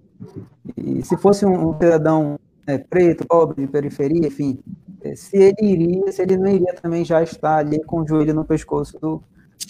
E 0.76 1.02
se 1.04 1.16
fosse 1.16 1.44
um, 1.46 1.72
cidadão 1.74 2.38
é, 2.66 2.78
preto, 2.78 3.26
pobre, 3.26 3.62
de 3.64 3.70
periferia, 3.70 4.26
enfim, 4.26 4.58
é, 5.02 5.14
se 5.14 5.36
ele 5.36 5.56
iria, 5.62 6.12
se 6.12 6.22
ele 6.22 6.36
não 6.36 6.48
iria 6.48 6.74
também 6.74 7.04
já 7.04 7.22
estar 7.22 7.58
ali 7.58 7.82
com 7.84 8.02
o 8.02 8.06
joelho 8.06 8.34
no 8.34 8.44
pescoço 8.44 8.98
do, 9.00 9.22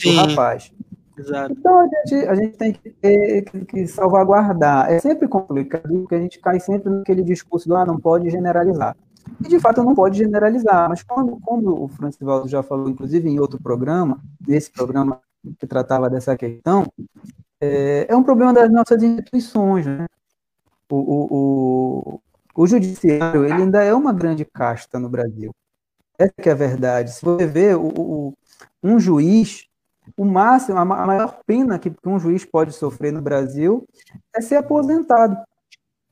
do 0.03 0.13
rapaz. 0.15 0.73
Exato. 1.19 1.53
Então 1.53 1.81
a 1.81 1.85
gente, 1.85 2.29
a 2.29 2.35
gente 2.35 2.57
tem 2.57 2.73
que, 2.73 3.43
que, 3.43 3.65
que, 3.67 3.87
salvaguardar. 3.89 4.91
É 4.91 5.01
sempre 5.01 5.27
complicado, 5.27 5.89
porque 5.89 6.15
a 6.15 6.21
gente 6.21 6.39
cai 6.39 6.61
sempre 6.61 6.91
naquele 6.91 7.23
discurso 7.23 7.69
do 7.69 7.77
ah, 7.77 7.85
não 7.85 7.99
pode 7.99 8.31
generalizar. 8.31 8.97
E 9.45 9.49
de 9.49 9.59
fato 9.59 9.83
não 9.83 9.95
pode 9.95 10.17
generalizar, 10.17 10.89
mas 10.89 11.03
quando, 11.03 11.39
como 11.41 11.85
o 11.85 11.89
Francivaldo 11.89 12.49
já 12.49 12.63
falou, 12.63 12.89
inclusive 12.89 13.29
em 13.29 13.39
outro 13.39 13.61
programa, 13.61 14.21
nesse 14.47 14.71
programa 14.71 15.21
que 15.59 15.67
tratava 15.67 16.11
dessa 16.11 16.37
questão, 16.37 16.87
é, 17.61 18.07
é 18.09 18.17
um 18.17 18.23
problema 18.23 18.53
das 18.53 18.71
nossas 18.71 19.03
instituições. 19.03 19.87
Né? 19.87 20.07
O, 20.91 20.97
o, 20.97 21.29
o, 21.31 22.63
o 22.63 22.67
judiciário 22.67 23.45
ele 23.45 23.55
ainda 23.55 23.83
é 23.83 23.95
uma 23.95 24.13
grande 24.13 24.45
casta 24.45 24.99
no 24.99 25.09
Brasil. 25.09 25.55
Essa 26.19 26.33
é 26.39 26.51
a 26.51 26.55
verdade. 26.55 27.13
Se 27.13 27.25
você 27.25 27.47
vê 27.47 27.75
o, 27.75 27.87
o, 27.87 28.35
um 28.83 28.99
juiz, 28.99 29.67
o 30.17 30.25
máximo, 30.25 30.79
a 30.79 30.85
maior 30.85 31.41
pena 31.47 31.79
que 31.79 31.93
um 32.05 32.19
juiz 32.19 32.45
pode 32.45 32.73
sofrer 32.73 33.13
no 33.13 33.23
Brasil 33.23 33.87
é 34.35 34.41
ser 34.41 34.57
aposentado. 34.57 35.37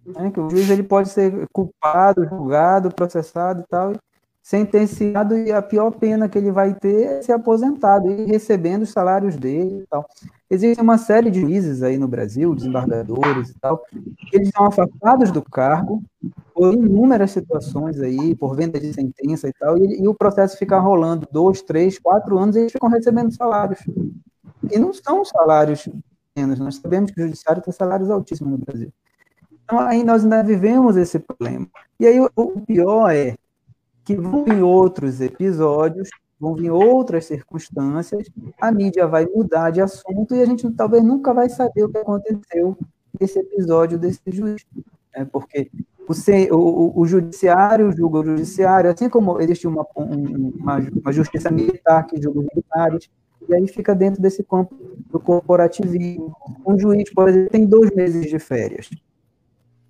Né? 0.05 0.31
Que 0.31 0.40
o 0.40 0.49
juiz 0.51 0.70
ele 0.70 0.83
pode 0.83 1.09
ser 1.09 1.49
culpado, 1.53 2.25
julgado, 2.29 2.94
processado 2.94 3.62
e 3.62 3.66
tal, 3.66 3.92
sentenciado 4.47 5.37
e 5.37 5.51
a 5.51 5.61
pior 5.61 5.91
pena 5.91 6.29
que 6.29 6.39
ele 6.39 6.53
vai 6.53 6.73
ter 6.73 7.03
é 7.03 7.23
ser 7.23 7.33
aposentado 7.33 8.09
e 8.09 8.27
recebendo 8.27 8.83
os 8.83 8.91
salários 8.91 9.35
dele 9.35 9.83
e 9.83 9.87
tal. 9.89 10.09
Existem 10.49 10.85
uma 10.85 10.99
série 10.99 11.33
de 11.33 11.41
juízes 11.41 11.83
aí 11.83 11.99
no 11.99 12.07
Brasil, 12.07 12.55
desembargadores 12.55 13.51
e 13.51 13.59
tal, 13.59 13.79
que 13.89 14.37
eles 14.37 14.51
são 14.55 14.67
afastados 14.67 15.33
do 15.33 15.43
cargo 15.43 16.01
por 16.55 16.73
inúmeras 16.73 17.33
situações 17.33 18.01
aí, 18.01 18.37
por 18.37 18.55
venda 18.55 18.79
de 18.79 18.95
sentença 18.95 19.49
e 19.49 19.53
tal, 19.53 19.77
e, 19.79 20.01
e 20.01 20.07
o 20.07 20.15
processo 20.15 20.57
fica 20.57 20.79
rolando 20.79 21.27
dois, 21.29 21.61
três, 21.61 21.99
quatro 21.99 22.39
anos 22.39 22.55
e 22.55 22.61
eles 22.61 22.73
ficam 22.73 22.89
recebendo 22.89 23.35
salários. 23.35 23.81
E 24.71 24.79
não 24.79 24.93
são 24.93 25.25
salários 25.25 25.89
pequenos, 26.33 26.61
nós 26.61 26.77
sabemos 26.77 27.11
que 27.11 27.21
o 27.21 27.25
judiciário 27.25 27.61
tem 27.61 27.73
salários 27.73 28.11
altíssimos 28.11 28.53
no 28.53 28.65
Brasil. 28.65 28.93
Então 29.65 29.81
aí 29.81 30.05
nós 30.05 30.23
ainda 30.23 30.45
vivemos 30.45 30.97
esse 30.97 31.19
problema. 31.19 31.67
E 31.99 32.07
aí 32.07 32.21
o 32.21 32.61
pior 32.61 33.11
é 33.11 33.35
que 34.07 34.14
vão 34.14 34.45
vir 34.45 34.62
outros 34.62 35.21
episódios, 35.21 36.09
vão 36.38 36.55
vir 36.55 36.71
outras 36.71 37.25
circunstâncias, 37.25 38.29
a 38.61 38.71
mídia 38.71 39.05
vai 39.05 39.27
mudar 39.27 39.71
de 39.71 39.81
assunto 39.81 40.33
e 40.33 40.40
a 40.40 40.47
gente 40.47 40.71
talvez 40.71 41.03
nunca 41.03 41.35
vai 41.35 41.49
saber 41.49 41.83
o 41.85 41.88
que 41.88 41.99
aconteceu 41.99 42.79
nesse 43.21 43.40
episódio 43.40 43.99
desse 43.99 44.21
juiz. 44.27 44.64
Né? 45.14 45.25
Porque 45.25 45.69
o, 46.09 46.55
o, 46.55 47.01
o, 47.01 47.07
judiciário 47.07 47.90
julga 47.90 48.21
o 48.21 48.25
judiciário, 48.25 48.92
assim 48.92 49.09
como 49.09 49.40
existe 49.40 49.66
uma, 49.66 49.85
uma, 49.97 50.79
uma 50.79 51.12
justiça 51.12 51.51
militar 51.51 52.07
que 52.07 52.23
julga 52.23 52.40
os 52.40 52.47
militares, 52.55 53.11
e 53.49 53.55
aí 53.55 53.66
fica 53.66 53.92
dentro 53.92 54.23
desse 54.23 54.45
campo 54.45 54.73
do 55.11 55.19
corporativismo. 55.19 56.33
Um 56.64 56.79
juiz, 56.79 57.12
por 57.12 57.29
exemplo, 57.29 57.51
tem 57.51 57.66
dois 57.66 57.90
meses 57.90 58.31
de 58.31 58.38
férias. 58.38 58.88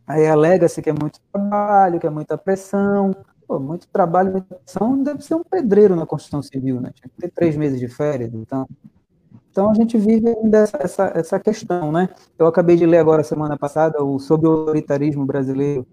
Aí 0.07 0.27
alega-se 0.27 0.81
que 0.81 0.89
é 0.89 0.93
muito 0.93 1.21
trabalho, 1.31 2.01
que 2.01 2.07
é 2.07 2.11
muita 2.11 2.39
pressão, 2.39 3.15
Pô, 3.47 3.61
muito 3.61 3.87
trabalho, 3.89 4.33
muita 4.33 4.61
ação, 4.67 5.03
deve 5.03 5.23
ser 5.23 5.35
um 5.35 5.45
pedreiro 5.45 5.95
na 5.95 6.05
construção 6.05 6.43
civil, 6.43 6.81
né? 6.81 6.91
Tinha 6.95 7.09
que 7.09 7.21
ter 7.21 7.31
três 7.31 7.57
meses 7.57 7.79
de 7.79 7.89
férias, 7.89 8.35
então. 8.35 8.69
Então 9.51 9.71
a 9.71 9.75
gente 9.75 9.97
vive 9.97 10.29
ainda 10.29 10.59
essa, 10.59 10.77
essa, 10.79 11.13
essa 11.15 11.41
questão, 11.41 11.91
né? 11.93 12.09
Eu 12.39 12.47
acabei 12.47 12.77
de 12.77 12.85
ler 12.85 12.99
agora 12.99 13.23
semana 13.23 13.57
passada 13.57 14.03
o 14.05 14.19
sobre 14.19 14.49
o 14.49 14.53
autoritarismo 14.53 15.25
brasileiro 15.25 15.87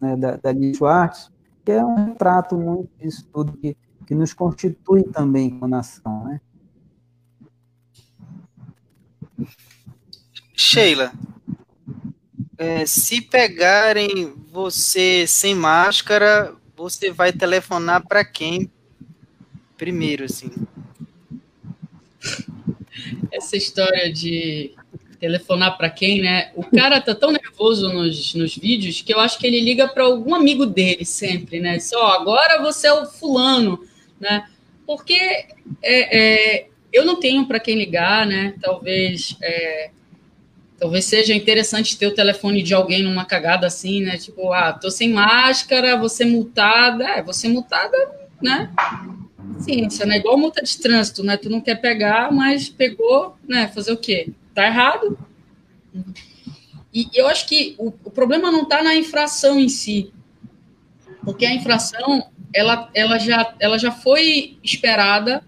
né, 0.00 0.16
da, 0.16 0.36
da 0.36 0.52
Schwartz, 0.74 1.30
que 1.64 1.72
é 1.72 1.84
um 1.84 2.06
retrato 2.06 2.56
muito 2.56 2.90
disso 2.98 3.26
tudo 3.32 3.52
que, 3.52 3.76
que 4.06 4.14
nos 4.14 4.32
constitui 4.32 5.04
também 5.04 5.50
como 5.50 5.68
nação, 5.68 6.24
né? 6.24 6.40
Sheila, 10.56 11.12
é, 12.56 12.86
se 12.86 13.20
pegarem 13.20 14.34
você 14.50 15.26
sem 15.26 15.54
máscara, 15.54 16.54
você 16.76 17.10
vai 17.10 17.32
telefonar 17.32 18.06
para 18.06 18.24
quem 18.24 18.70
primeiro, 19.76 20.24
assim? 20.24 20.50
Essa 23.30 23.56
história 23.56 24.12
de 24.12 24.74
telefonar 25.18 25.76
para 25.76 25.90
quem, 25.90 26.20
né? 26.20 26.52
O 26.54 26.64
cara 26.64 27.00
tá 27.00 27.14
tão 27.14 27.32
nervoso 27.32 27.92
nos, 27.92 28.34
nos 28.34 28.56
vídeos 28.56 29.00
que 29.00 29.12
eu 29.12 29.20
acho 29.20 29.38
que 29.38 29.46
ele 29.46 29.60
liga 29.60 29.88
para 29.88 30.04
algum 30.04 30.34
amigo 30.34 30.66
dele 30.66 31.04
sempre, 31.04 31.60
né? 31.60 31.78
Só 31.80 31.98
oh, 31.98 32.12
agora 32.12 32.62
você 32.62 32.86
é 32.86 32.92
o 32.92 33.06
fulano, 33.06 33.86
né? 34.20 34.46
Porque 34.86 35.14
é, 35.82 36.62
é, 36.62 36.68
eu 36.92 37.04
não 37.04 37.18
tenho 37.18 37.46
para 37.46 37.60
quem 37.60 37.76
ligar, 37.76 38.26
né? 38.26 38.54
Talvez 38.60 39.36
é, 39.42 39.90
Talvez 40.78 41.04
seja 41.04 41.34
interessante 41.34 41.96
ter 41.96 42.06
o 42.06 42.14
telefone 42.14 42.62
de 42.62 42.74
alguém 42.74 43.02
numa 43.02 43.24
cagada 43.24 43.66
assim, 43.66 44.02
né? 44.02 44.16
Tipo, 44.18 44.52
ah, 44.52 44.72
tô 44.72 44.90
sem 44.90 45.12
máscara, 45.12 45.96
você 45.96 46.24
multada. 46.24 47.04
É, 47.04 47.22
você 47.22 47.48
multada, 47.48 47.96
né? 48.42 48.72
Sim, 49.60 49.86
isso 49.86 50.02
é 50.02 50.16
igual 50.16 50.36
multa 50.36 50.62
de 50.62 50.76
trânsito, 50.78 51.22
né? 51.22 51.36
Tu 51.36 51.48
não 51.48 51.60
quer 51.60 51.76
pegar, 51.76 52.32
mas 52.32 52.68
pegou, 52.68 53.36
né? 53.46 53.68
Fazer 53.68 53.92
o 53.92 53.96
quê? 53.96 54.30
Tá 54.54 54.66
errado. 54.66 55.16
E 56.92 57.08
eu 57.14 57.26
acho 57.28 57.46
que 57.46 57.74
o, 57.78 57.88
o 58.04 58.10
problema 58.10 58.50
não 58.50 58.62
está 58.62 58.82
na 58.82 58.94
infração 58.94 59.58
em 59.58 59.68
si, 59.68 60.12
porque 61.24 61.46
a 61.46 61.54
infração 61.54 62.24
ela, 62.52 62.88
ela, 62.94 63.18
já, 63.18 63.54
ela 63.58 63.78
já 63.78 63.90
foi 63.90 64.56
esperada, 64.62 65.42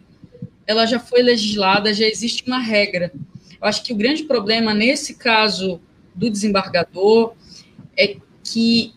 ela 0.66 0.86
já 0.86 0.98
foi 0.98 1.22
legislada, 1.22 1.94
já 1.94 2.06
existe 2.06 2.42
uma 2.46 2.58
regra. 2.58 3.12
Eu 3.60 3.68
acho 3.68 3.82
que 3.82 3.92
o 3.92 3.96
grande 3.96 4.24
problema 4.24 4.72
nesse 4.74 5.14
caso 5.14 5.80
do 6.14 6.30
desembargador 6.30 7.34
é 7.96 8.16
que 8.42 8.92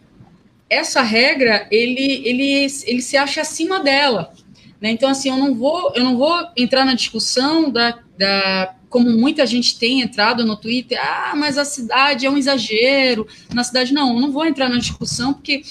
essa 0.70 1.02
regra 1.02 1.68
ele, 1.72 2.22
ele, 2.26 2.68
ele 2.86 3.02
se 3.02 3.18
acha 3.18 3.42
acima 3.42 3.80
dela. 3.80 4.34
Né? 4.80 4.92
Então, 4.92 5.10
assim, 5.10 5.30
eu 5.30 5.38
não 5.38 5.54
vou, 5.56 5.94
eu 5.96 6.04
não 6.04 6.18
vou 6.18 6.34
entrar 6.56 6.86
na 6.86 6.94
discussão 6.94 7.70
da, 7.70 8.00
da 8.18 8.76
como 8.90 9.10
muita 9.12 9.46
gente 9.46 9.78
tem 9.78 10.02
entrado 10.02 10.46
no 10.46 10.56
Twitter, 10.56 11.00
ah, 11.02 11.34
mas 11.36 11.58
a 11.58 11.66
cidade 11.66 12.26
é 12.26 12.30
um 12.30 12.38
exagero, 12.38 13.28
na 13.54 13.64
cidade 13.64 13.94
não, 13.94 14.16
eu 14.16 14.22
não 14.22 14.32
vou 14.32 14.46
entrar 14.46 14.68
na 14.68 14.78
discussão 14.78 15.34
porque 15.34 15.62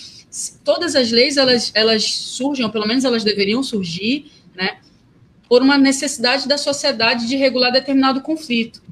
todas 0.64 0.94
as 0.94 1.10
leis 1.10 1.36
elas, 1.36 1.72
elas 1.74 2.04
surgem, 2.04 2.64
ou 2.64 2.70
pelo 2.70 2.86
menos 2.86 3.04
elas 3.04 3.24
deveriam 3.24 3.62
surgir, 3.62 4.30
né, 4.54 4.78
por 5.48 5.62
uma 5.62 5.78
necessidade 5.78 6.46
da 6.46 6.58
sociedade 6.58 7.26
de 7.26 7.36
regular 7.36 7.72
determinado 7.72 8.20
conflito. 8.20 8.82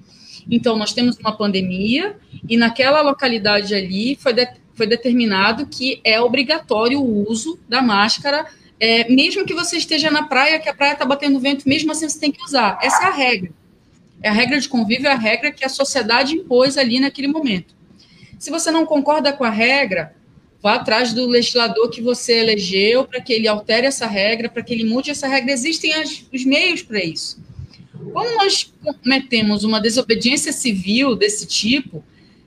Então, 0.51 0.77
nós 0.77 0.93
temos 0.93 1.17
uma 1.19 1.37
pandemia 1.37 2.17
e 2.49 2.57
naquela 2.57 3.01
localidade 3.01 3.75
ali 3.75 4.17
foi, 4.17 4.33
de, 4.33 4.49
foi 4.75 4.87
determinado 4.87 5.67
que 5.67 6.01
é 6.05 6.21
obrigatório 6.21 7.01
o 7.01 7.29
uso 7.29 7.59
da 7.69 7.83
máscara, 7.83 8.47
é, 8.79 9.11
mesmo 9.13 9.45
que 9.45 9.55
você 9.55 9.77
esteja 9.77 10.11
na 10.11 10.23
praia, 10.23 10.59
que 10.59 10.69
a 10.69 10.75
praia 10.75 10.93
está 10.93 11.05
batendo 11.05 11.41
vento, 11.41 11.69
mesmo 11.69 11.93
assim 11.93 12.09
você 12.09 12.19
tem 12.19 12.31
que 12.31 12.43
usar. 12.45 12.79
Essa 12.81 13.05
é 13.05 13.07
a 13.07 13.13
regra. 13.13 13.51
É 14.23 14.29
a 14.29 14.33
regra 14.33 14.59
de 14.59 14.69
convívio, 14.69 15.09
é 15.09 15.13
a 15.13 15.17
regra 15.17 15.51
que 15.51 15.65
a 15.65 15.69
sociedade 15.69 16.35
impôs 16.35 16.79
ali 16.79 17.01
naquele 17.01 17.29
momento. 17.29 17.75
Se 18.39 18.51
você 18.51 18.71
não 18.71 18.87
concorda 18.87 19.33
com 19.33 19.45
a 19.45 19.51
regra, 19.51 20.15
vá 20.67 20.75
atrás 20.75 21.13
do 21.13 21.29
legislador 21.29 21.89
que 21.91 22.03
você 22.03 22.41
elegeu 22.41 23.05
para 23.05 23.21
que 23.21 23.33
ele 23.33 23.47
altere 23.47 23.87
essa 23.87 24.05
regra, 24.05 24.49
para 24.49 24.65
que 24.65 24.75
ele 24.75 24.83
mude 24.83 25.13
essa 25.13 25.29
regra. 25.29 25.53
Existem 25.53 25.95
as, 25.95 26.25
os 26.35 26.45
meios 26.45 26.83
para 26.83 26.99
isso. 27.05 27.41
Como 28.13 28.35
nós 28.35 28.75
cometemos 28.83 29.63
uma 29.63 29.81
desobediência 29.81 30.53
civil 30.53 31.15
desse 31.15 31.47
tipo, 31.47 32.03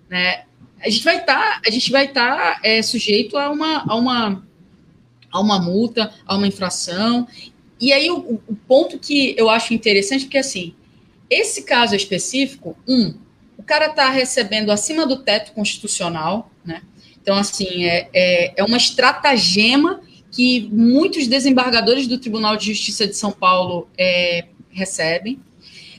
né, 0.09 0.43
a 0.81 0.89
gente 0.89 1.01
vai 1.01 1.19
estar, 1.19 1.33
tá, 1.33 1.61
a 1.65 1.69
gente 1.69 1.89
vai 1.93 2.05
estar 2.07 2.55
tá, 2.55 2.59
é, 2.61 2.81
sujeito 2.81 3.37
a 3.37 3.49
uma, 3.49 3.85
a 3.87 3.95
uma, 3.95 4.45
a 5.31 5.39
uma 5.39 5.61
multa, 5.61 6.13
a 6.25 6.35
uma 6.35 6.45
infração. 6.45 7.25
E 7.79 7.93
aí 7.93 8.11
o, 8.11 8.41
o 8.45 8.55
ponto 8.67 8.99
que 8.99 9.33
eu 9.37 9.49
acho 9.49 9.73
interessante 9.73 10.25
é 10.25 10.27
que 10.27 10.37
assim, 10.37 10.75
esse 11.29 11.63
caso 11.63 11.95
específico, 11.95 12.77
um, 12.85 13.13
o 13.57 13.63
cara 13.63 13.85
está 13.85 14.09
recebendo 14.09 14.73
acima 14.73 15.07
do 15.07 15.23
teto 15.23 15.53
constitucional, 15.53 16.51
né? 16.65 16.81
Então, 17.21 17.37
assim, 17.37 17.85
é, 17.85 18.09
é, 18.13 18.53
é 18.57 18.63
uma 18.63 18.77
estratagema 18.77 20.01
que 20.31 20.69
muitos 20.71 21.27
desembargadores 21.27 22.07
do 22.07 22.17
Tribunal 22.17 22.55
de 22.55 22.67
Justiça 22.67 23.07
de 23.07 23.15
São 23.15 23.31
Paulo 23.31 23.87
é, 23.97 24.45
recebem 24.69 25.39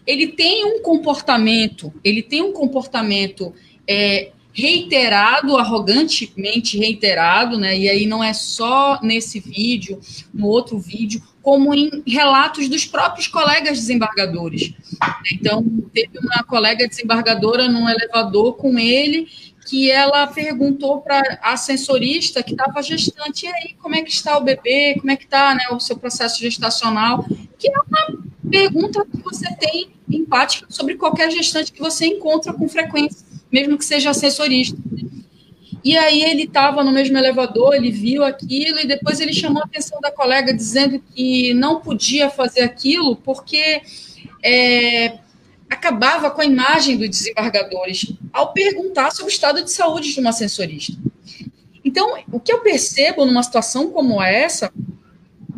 ele 0.06 0.28
tem 0.28 0.64
um 0.64 0.82
comportamento, 0.82 1.92
ele 2.02 2.22
tem 2.22 2.42
um 2.42 2.52
comportamento 2.52 3.54
é, 3.86 4.30
reiterado, 4.52 5.56
arrogantemente 5.56 6.76
reiterado, 6.76 7.58
né? 7.58 7.78
E 7.78 7.88
aí 7.88 8.06
não 8.06 8.22
é 8.22 8.32
só 8.32 8.98
nesse 9.02 9.38
vídeo, 9.38 10.00
no 10.34 10.48
outro 10.48 10.78
vídeo, 10.78 11.22
como 11.42 11.72
em 11.72 12.02
relatos 12.06 12.68
dos 12.68 12.84
próprios 12.84 13.28
colegas 13.28 13.78
desembargadores. 13.78 14.72
Então, 15.32 15.64
teve 15.94 16.18
uma 16.18 16.42
colega 16.42 16.88
desembargadora 16.88 17.68
num 17.68 17.88
elevador 17.88 18.54
com 18.56 18.78
ele 18.78 19.28
que 19.70 19.88
ela 19.88 20.26
perguntou 20.26 21.00
para 21.00 21.38
a 21.40 21.56
sensorista 21.56 22.42
que 22.42 22.50
estava 22.50 22.82
gestante, 22.82 23.46
e 23.46 23.48
aí, 23.48 23.76
como 23.80 23.94
é 23.94 24.02
que 24.02 24.10
está 24.10 24.36
o 24.36 24.40
bebê, 24.40 24.96
como 24.98 25.12
é 25.12 25.16
que 25.16 25.22
está 25.22 25.54
né, 25.54 25.62
o 25.70 25.78
seu 25.78 25.96
processo 25.96 26.40
gestacional, 26.40 27.24
que 27.56 27.68
é 27.68 27.72
uma 27.72 28.20
pergunta 28.50 29.06
que 29.06 29.22
você 29.22 29.46
tem 29.54 29.90
empática 30.10 30.66
sobre 30.68 30.96
qualquer 30.96 31.30
gestante 31.30 31.70
que 31.70 31.78
você 31.78 32.06
encontra 32.06 32.52
com 32.52 32.68
frequência, 32.68 33.24
mesmo 33.52 33.78
que 33.78 33.84
seja 33.84 34.12
sensorista. 34.12 34.76
E 35.84 35.96
aí 35.96 36.24
ele 36.24 36.42
estava 36.42 36.82
no 36.82 36.90
mesmo 36.90 37.16
elevador, 37.16 37.72
ele 37.74 37.92
viu 37.92 38.24
aquilo 38.24 38.80
e 38.80 38.88
depois 38.88 39.20
ele 39.20 39.32
chamou 39.32 39.62
a 39.62 39.66
atenção 39.66 40.00
da 40.00 40.10
colega 40.10 40.52
dizendo 40.52 41.00
que 41.14 41.54
não 41.54 41.80
podia 41.80 42.28
fazer 42.28 42.62
aquilo 42.62 43.14
porque 43.14 43.80
é, 44.42 45.16
acabava 45.70 46.30
com 46.30 46.40
a 46.40 46.44
imagem 46.44 46.96
dos 46.96 47.08
desembargadores 47.08 48.12
ao 48.32 48.52
perguntar 48.52 49.12
sobre 49.12 49.32
o 49.32 49.34
estado 49.34 49.62
de 49.62 49.70
saúde 49.70 50.12
de 50.12 50.20
uma 50.20 50.32
sensorista. 50.32 50.92
Então, 51.84 52.18
o 52.32 52.40
que 52.40 52.52
eu 52.52 52.60
percebo 52.60 53.24
numa 53.24 53.42
situação 53.42 53.90
como 53.90 54.20
essa 54.20 54.72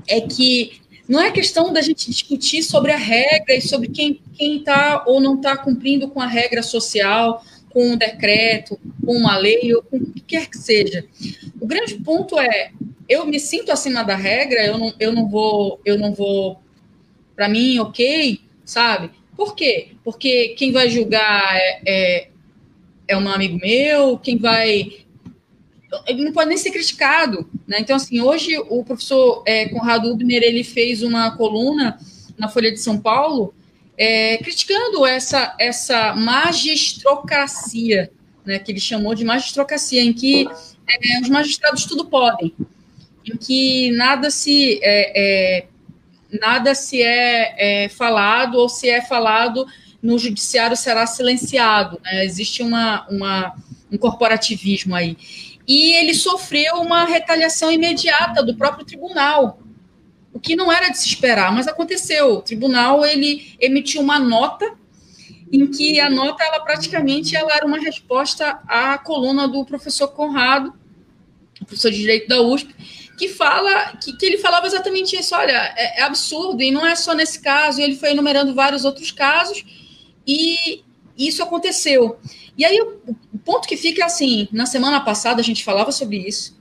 é 0.07 0.21
que 0.21 0.81
não 1.09 1.21
é 1.21 1.31
questão 1.31 1.73
da 1.73 1.81
gente 1.81 2.11
discutir 2.11 2.63
sobre 2.63 2.93
a 2.93 2.97
regra 2.97 3.55
e 3.55 3.61
sobre 3.61 3.89
quem 3.89 4.21
está 4.39 5.03
ou 5.07 5.21
não 5.21 5.37
está 5.37 5.57
cumprindo 5.57 6.09
com 6.09 6.21
a 6.21 6.27
regra 6.27 6.63
social, 6.63 7.45
com 7.71 7.93
um 7.93 7.97
decreto, 7.97 8.79
com 9.05 9.17
uma 9.17 9.37
lei 9.37 9.75
ou 9.75 9.83
com 9.83 9.97
o 9.97 10.07
que 10.13 10.21
quer 10.21 10.49
que 10.49 10.59
seja. 10.59 11.05
O 11.61 11.67
grande 11.67 11.95
ponto 11.97 12.39
é, 12.39 12.71
eu 13.09 13.27
me 13.27 13.41
sinto 13.41 13.73
acima 13.73 14.03
da 14.05 14.15
regra, 14.15 14.65
eu 14.65 14.79
não, 14.79 14.95
eu 15.01 15.13
não 15.13 15.29
vou, 15.29 15.81
eu 15.85 15.99
não 15.99 16.15
vou, 16.15 16.61
para 17.35 17.49
mim, 17.49 17.79
ok, 17.79 18.41
sabe? 18.65 19.11
Por 19.43 19.57
quê? 19.57 19.89
Porque 20.05 20.51
quem 20.51 20.71
vai 20.71 20.89
julgar 20.89 21.57
é, 21.57 21.81
é, 21.85 22.29
é 23.09 23.17
um 23.17 23.29
amigo 23.29 23.59
meu, 23.59 24.17
quem 24.17 24.39
vai 24.39 25.03
ele 26.07 26.25
não 26.25 26.33
pode 26.33 26.49
nem 26.49 26.57
ser 26.57 26.71
criticado, 26.71 27.51
né? 27.67 27.79
Então, 27.81 27.97
assim, 27.97 28.21
hoje 28.21 28.57
o 28.71 28.85
professor 28.85 29.43
é, 29.45 29.69
Conrado 29.69 30.13
Ubner, 30.13 30.45
ele 30.45 30.63
fez 30.63 31.03
uma 31.03 31.37
coluna 31.37 31.99
na 32.39 32.49
Folha 32.49 32.71
de 32.71 32.79
São 32.79 33.01
Paulo 33.01 33.53
é, 33.99 34.39
criticando 34.39 35.05
essa, 35.05 35.57
essa 35.59 36.15
magistrocracia, 36.15 38.13
né, 38.47 38.61
que 38.61 38.71
ele 38.71 38.81
chamou 38.81 39.13
de 39.13 39.25
magistrocracia, 39.25 40.03
em 40.03 40.13
que 40.13 40.47
é, 40.89 41.21
os 41.21 41.29
magistrados 41.29 41.85
tudo 41.85 42.05
podem, 42.05 42.55
em 43.27 43.37
que 43.37 43.91
nada 43.91 44.31
se 44.31 44.79
é, 44.83 45.59
é 45.61 45.67
nada 46.41 46.75
se 46.75 47.03
é, 47.03 47.85
é, 47.85 47.89
falado 47.89 48.55
ou 48.57 48.69
se 48.69 48.89
é 48.89 49.03
falado 49.03 49.67
no 50.03 50.19
judiciário 50.19 50.77
será 50.77 51.07
silenciado. 51.07 52.01
Né? 52.03 52.25
Existe 52.25 52.63
uma, 52.63 53.07
uma, 53.09 53.55
um 53.91 53.99
corporativismo 53.99 54.95
aí. 54.95 55.17
E 55.67 55.93
ele 55.93 56.15
sofreu 56.15 56.77
uma 56.77 57.05
retaliação 57.05 57.71
imediata 57.71 58.43
do 58.43 58.57
próprio 58.57 58.85
tribunal, 58.85 59.61
o 60.33 60.41
que 60.41 60.57
não 60.57 60.73
era 60.73 60.89
de 60.89 60.99
se 60.99 61.07
esperar, 61.07 61.53
mas 61.53 61.69
aconteceu. 61.69 62.39
O 62.39 62.43
tribunal 62.43 63.05
ele 63.05 63.55
emitiu 63.61 64.01
uma 64.01 64.19
nota 64.19 64.75
em 65.53 65.67
que 65.67 66.01
a 66.01 66.09
nota 66.09 66.43
ela 66.43 66.61
praticamente 66.61 67.37
ela 67.37 67.55
era 67.55 67.67
uma 67.67 67.79
resposta 67.79 68.59
à 68.67 68.97
coluna 68.99 69.47
do 69.47 69.65
professor 69.65 70.09
Conrado, 70.09 70.73
professor 71.59 71.91
de 71.91 71.99
direito 71.99 72.27
da 72.27 72.41
USP, 72.41 72.75
que 73.23 73.29
fala 73.29 73.97
que, 73.97 74.17
que 74.17 74.27
ele 74.27 74.39
falava 74.39 74.67
exatamente 74.67 75.15
isso. 75.17 75.33
Olha, 75.37 75.73
é, 75.77 76.01
é, 76.01 76.03
absurdo 76.03 76.61
e 76.61 76.73
não 76.73 76.85
é 76.85 76.97
só 76.97 77.15
nesse 77.15 77.41
caso. 77.41 77.81
E 77.81 77.85
ele 77.85 77.95
foi 77.95 78.11
enumerando 78.11 78.53
vários 78.53 78.85
outros 78.85 79.13
casos 79.13 79.65
e 80.27 80.83
isso 81.17 81.41
aconteceu. 81.41 82.19
E 82.59 82.65
aí 82.65 82.81
o, 82.81 83.01
o 83.33 83.39
ponto 83.39 83.69
que 83.69 83.77
fica 83.77 84.03
é 84.03 84.07
assim: 84.07 84.49
na 84.51 84.67
semana 84.67 85.01
passada 85.01 85.41
a 85.41 85.45
gente 85.45 85.63
falava 85.63 85.93
sobre 85.93 86.17
isso. 86.17 86.61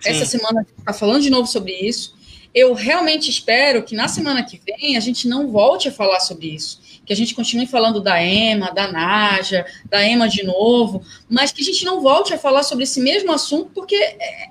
Sim. 0.00 0.10
Essa 0.10 0.26
semana 0.26 0.60
a 0.60 0.62
gente 0.64 0.78
está 0.78 0.92
falando 0.92 1.22
de 1.22 1.30
novo 1.30 1.46
sobre 1.46 1.72
isso 1.72 2.18
eu 2.54 2.74
realmente 2.74 3.30
espero 3.30 3.82
que 3.82 3.94
na 3.94 4.08
semana 4.08 4.42
que 4.42 4.60
vem 4.66 4.96
a 4.96 5.00
gente 5.00 5.28
não 5.28 5.48
volte 5.48 5.88
a 5.88 5.92
falar 5.92 6.20
sobre 6.20 6.48
isso, 6.48 6.80
que 7.06 7.12
a 7.12 7.16
gente 7.16 7.34
continue 7.34 7.66
falando 7.66 8.00
da 8.00 8.20
EMA, 8.22 8.72
da 8.72 8.90
NAJA, 8.90 9.64
da 9.84 10.04
EMA 10.04 10.28
de 10.28 10.42
novo, 10.42 11.02
mas 11.28 11.52
que 11.52 11.62
a 11.62 11.64
gente 11.64 11.84
não 11.84 12.00
volte 12.00 12.34
a 12.34 12.38
falar 12.38 12.62
sobre 12.64 12.84
esse 12.84 13.00
mesmo 13.00 13.32
assunto, 13.32 13.70
porque 13.72 13.94
é, 13.94 14.50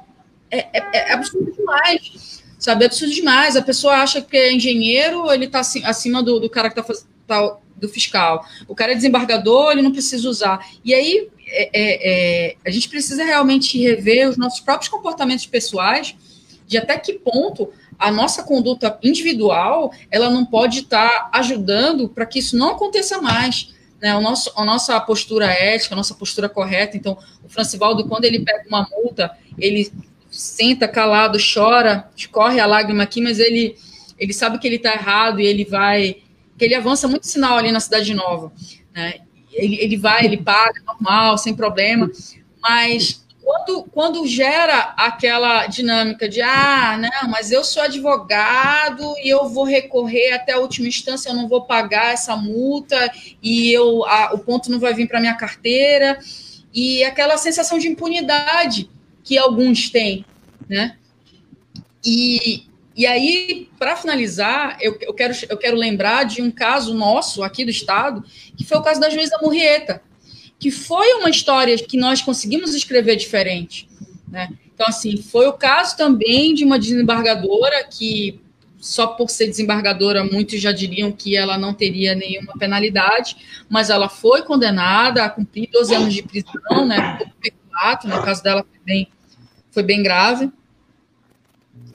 é, 0.52 0.68
é, 0.74 0.90
é 0.94 1.14
absurdo 1.14 1.52
demais, 1.52 2.44
sabe? 2.58 2.84
É 2.84 2.88
absurdo 2.88 3.14
demais. 3.14 3.56
A 3.56 3.62
pessoa 3.62 3.96
acha 3.96 4.22
que 4.22 4.38
é 4.38 4.54
engenheiro, 4.54 5.32
ele 5.32 5.46
está 5.46 5.60
acima 5.60 6.24
do, 6.24 6.40
do 6.40 6.50
cara 6.50 6.70
que 6.70 6.80
está 6.80 6.84
fazendo 6.84 7.10
tá, 7.30 7.58
do 7.76 7.88
fiscal. 7.88 8.46
O 8.68 8.76
cara 8.76 8.92
é 8.92 8.96
desembargador, 8.96 9.72
ele 9.72 9.82
não 9.82 9.92
precisa 9.92 10.28
usar. 10.28 10.68
E 10.84 10.94
aí 10.94 11.30
é, 11.48 11.70
é, 11.74 12.50
é, 12.52 12.56
a 12.66 12.70
gente 12.70 12.90
precisa 12.90 13.24
realmente 13.24 13.80
rever 13.82 14.30
os 14.30 14.38
nossos 14.38 14.60
próprios 14.60 14.90
comportamentos 14.90 15.46
pessoais, 15.46 16.16
de 16.68 16.78
até 16.78 16.98
que 16.98 17.14
ponto 17.14 17.72
a 17.98 18.12
nossa 18.12 18.44
conduta 18.44 18.98
individual 19.04 19.92
ela 20.12 20.30
não 20.30 20.46
pode 20.46 20.80
estar 20.80 21.10
tá 21.10 21.30
ajudando 21.34 22.08
para 22.10 22.26
que 22.26 22.40
isso 22.40 22.58
não 22.58 22.72
aconteça 22.72 23.22
mais. 23.22 23.74
Né, 24.02 24.16
o 24.16 24.22
nosso, 24.22 24.50
a 24.56 24.64
nossa 24.64 24.98
postura 25.02 25.46
ética, 25.48 25.94
a 25.94 25.98
nossa 25.98 26.14
postura 26.14 26.48
correta. 26.48 26.96
Então, 26.96 27.18
o 27.44 27.50
Francivaldo, 27.50 28.08
quando 28.08 28.24
ele 28.24 28.40
pega 28.40 28.66
uma 28.68 28.88
multa, 28.90 29.38
ele 29.58 29.92
senta 30.40 30.88
calado, 30.88 31.38
chora, 31.38 32.10
escorre 32.16 32.60
a 32.60 32.66
lágrima 32.66 33.04
aqui, 33.04 33.22
mas 33.22 33.40
ele, 33.40 33.76
ele 34.18 34.34
sabe 34.34 34.58
que 34.58 34.66
ele 34.66 34.78
está 34.78 34.94
errado 34.94 35.42
e 35.42 35.46
ele 35.46 35.66
vai. 35.66 36.18
que 36.58 36.64
ele 36.64 36.76
avança 36.76 37.08
muito 37.08 37.28
sinal 37.28 37.58
ali 37.58 37.72
na 37.72 37.80
Cidade 37.82 38.14
Nova. 38.14 38.52
Né? 38.96 39.16
Ele, 39.52 39.76
ele 39.82 39.98
vai, 39.98 40.24
ele 40.24 40.38
paga 40.38 40.82
normal, 40.86 41.38
sem 41.38 41.54
problema, 41.54 42.10
mas 42.62 43.26
quando, 43.44 43.84
quando 43.92 44.28
gera 44.28 44.94
aquela 44.96 45.66
dinâmica 45.66 46.30
de 46.30 46.42
ah, 46.42 46.98
não, 46.98 47.30
mas 47.30 47.52
eu 47.52 47.64
sou 47.64 47.82
advogado 47.82 49.04
e 49.24 49.28
eu 49.28 49.50
vou 49.50 49.66
recorrer 49.66 50.34
até 50.34 50.54
a 50.54 50.60
última 50.60 50.88
instância, 50.88 51.30
eu 51.30 51.36
não 51.36 51.48
vou 51.50 51.64
pagar 51.64 52.14
essa 52.14 52.38
multa 52.38 53.12
e 53.42 53.72
eu 53.72 54.06
a, 54.06 54.34
o 54.34 54.40
ponto 54.40 54.72
não 54.72 54.80
vai 54.80 54.94
vir 54.94 55.08
para 55.08 55.20
minha 55.20 55.34
carteira 55.34 56.20
e 56.74 57.04
aquela 57.04 57.38
sensação 57.38 57.80
de 57.80 57.88
impunidade 57.88 58.90
que 59.30 59.38
alguns 59.38 59.92
têm, 59.92 60.26
né? 60.68 60.98
E, 62.04 62.64
e 62.96 63.06
aí, 63.06 63.70
para 63.78 63.96
finalizar, 63.96 64.78
eu, 64.82 64.98
eu, 65.02 65.14
quero, 65.14 65.34
eu 65.48 65.58
quero 65.58 65.78
lembrar 65.78 66.24
de 66.24 66.42
um 66.42 66.50
caso 66.50 66.96
nosso 66.96 67.44
aqui 67.44 67.64
do 67.64 67.70
Estado, 67.70 68.24
que 68.58 68.66
foi 68.66 68.80
o 68.80 68.82
caso 68.82 69.00
da 69.00 69.10
juíza 69.10 69.38
Murrieta 69.40 70.02
que 70.60 70.70
foi 70.70 71.14
uma 71.14 71.30
história 71.30 71.78
que 71.78 71.98
nós 71.98 72.22
conseguimos 72.22 72.76
escrever 72.76 73.16
diferente. 73.16 73.88
Né? 74.28 74.50
Então, 74.74 74.86
assim, 74.86 75.18
foi 75.18 75.48
o 75.48 75.54
caso 75.54 75.96
também 75.96 76.54
de 76.54 76.66
uma 76.66 76.78
desembargadora 76.78 77.86
que, 77.86 78.42
só 78.78 79.08
por 79.08 79.30
ser 79.30 79.48
desembargadora, 79.48 80.24
muitos 80.24 80.62
já 80.62 80.74
diriam 80.74 81.14
que 81.14 81.36
ela 81.36 81.58
não 81.58 81.74
teria 81.74 82.14
nenhuma 82.14 82.54
penalidade, 82.60 83.38
mas 83.70 83.90
ela 83.90 84.10
foi 84.10 84.42
condenada 84.42 85.24
a 85.24 85.30
cumprir 85.30 85.70
12 85.72 85.96
anos 85.96 86.14
de 86.14 86.24
prisão, 86.24 86.86
né? 86.86 87.20
Peculato, 87.42 88.08
no 88.10 88.22
caso 88.22 88.44
dela 88.44 88.66
foi 88.70 88.80
bem, 88.84 89.08
foi 89.72 89.84
bem 89.84 90.02
grave. 90.04 90.52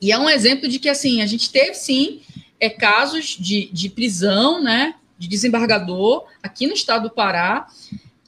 E 0.00 0.12
é 0.12 0.18
um 0.18 0.28
exemplo 0.28 0.68
de 0.68 0.78
que, 0.78 0.88
assim, 0.88 1.22
a 1.22 1.26
gente 1.26 1.50
teve, 1.50 1.74
sim, 1.74 2.20
é, 2.60 2.68
casos 2.68 3.36
de, 3.38 3.70
de 3.72 3.88
prisão, 3.88 4.62
né? 4.62 4.94
De 5.18 5.28
desembargador 5.28 6.26
aqui 6.42 6.66
no 6.66 6.74
estado 6.74 7.08
do 7.08 7.14
Pará, 7.14 7.66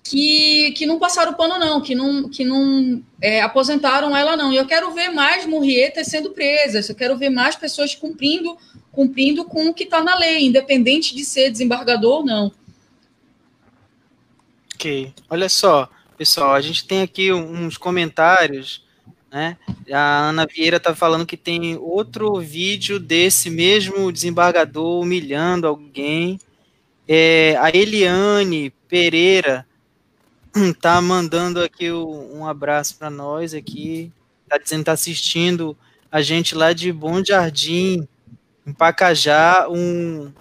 que, 0.03 0.73
que 0.73 0.87
não 0.87 0.99
passaram 0.99 1.35
pano, 1.35 1.59
não, 1.59 1.81
que 1.81 1.95
não, 1.95 2.29
que 2.29 2.45
não 2.45 3.03
é, 3.21 3.41
aposentaram 3.43 4.17
ela, 4.17 4.37
não. 4.37 4.53
E 4.53 4.57
eu 4.57 4.67
quero 4.67 4.93
ver 4.93 5.11
mais 5.11 5.45
murrietas 5.47 6.07
sendo 6.07 6.31
presas, 6.31 6.89
eu 6.89 6.95
quero 6.95 7.17
ver 7.17 7.31
mais 7.31 7.57
pessoas 7.57 7.95
cumprindo, 7.95 8.57
cumprindo 8.93 9.45
com 9.45 9.69
o 9.69 9.75
que 9.75 9.85
está 9.85 10.03
na 10.03 10.17
lei, 10.17 10.47
independente 10.47 11.15
de 11.15 11.25
ser 11.25 11.51
desembargador 11.51 12.21
ou 12.21 12.25
não. 12.25 12.53
Ok. 14.75 15.13
Olha 15.29 15.49
só, 15.49 15.89
pessoal, 16.17 16.55
a 16.55 16.61
gente 16.61 16.87
tem 16.87 17.03
aqui 17.03 17.33
uns 17.33 17.77
comentários, 17.77 18.86
né? 19.37 19.59
A 19.93 20.31
Ana 20.31 20.47
Vieira 20.47 20.79
está 20.79 20.95
falando 20.95 21.27
que 21.27 21.37
tem 21.37 21.77
outro 21.77 22.41
vídeo 22.41 22.99
desse 22.99 23.51
mesmo 23.51 24.11
desembargador 24.11 25.03
humilhando 25.03 25.67
alguém. 25.67 26.41
É, 27.07 27.55
a 27.61 27.69
Eliane 27.69 28.73
Pereira 28.89 29.67
tá 30.81 31.03
mandando 31.03 31.63
aqui 31.63 31.93
um 31.93 32.47
abraço 32.47 32.97
para 32.97 33.11
nós 33.11 33.53
aqui, 33.53 34.11
tá 34.49 34.57
dizendo 34.57 34.79
que 34.81 34.85
tá 34.87 34.93
assistindo 34.93 35.77
a 36.11 36.23
gente 36.23 36.55
lá 36.55 36.73
de 36.73 36.91
Bom 36.91 37.23
Jardim, 37.23 38.09
em 38.67 38.73
Pacajá, 38.73 39.67
um, 39.69 40.33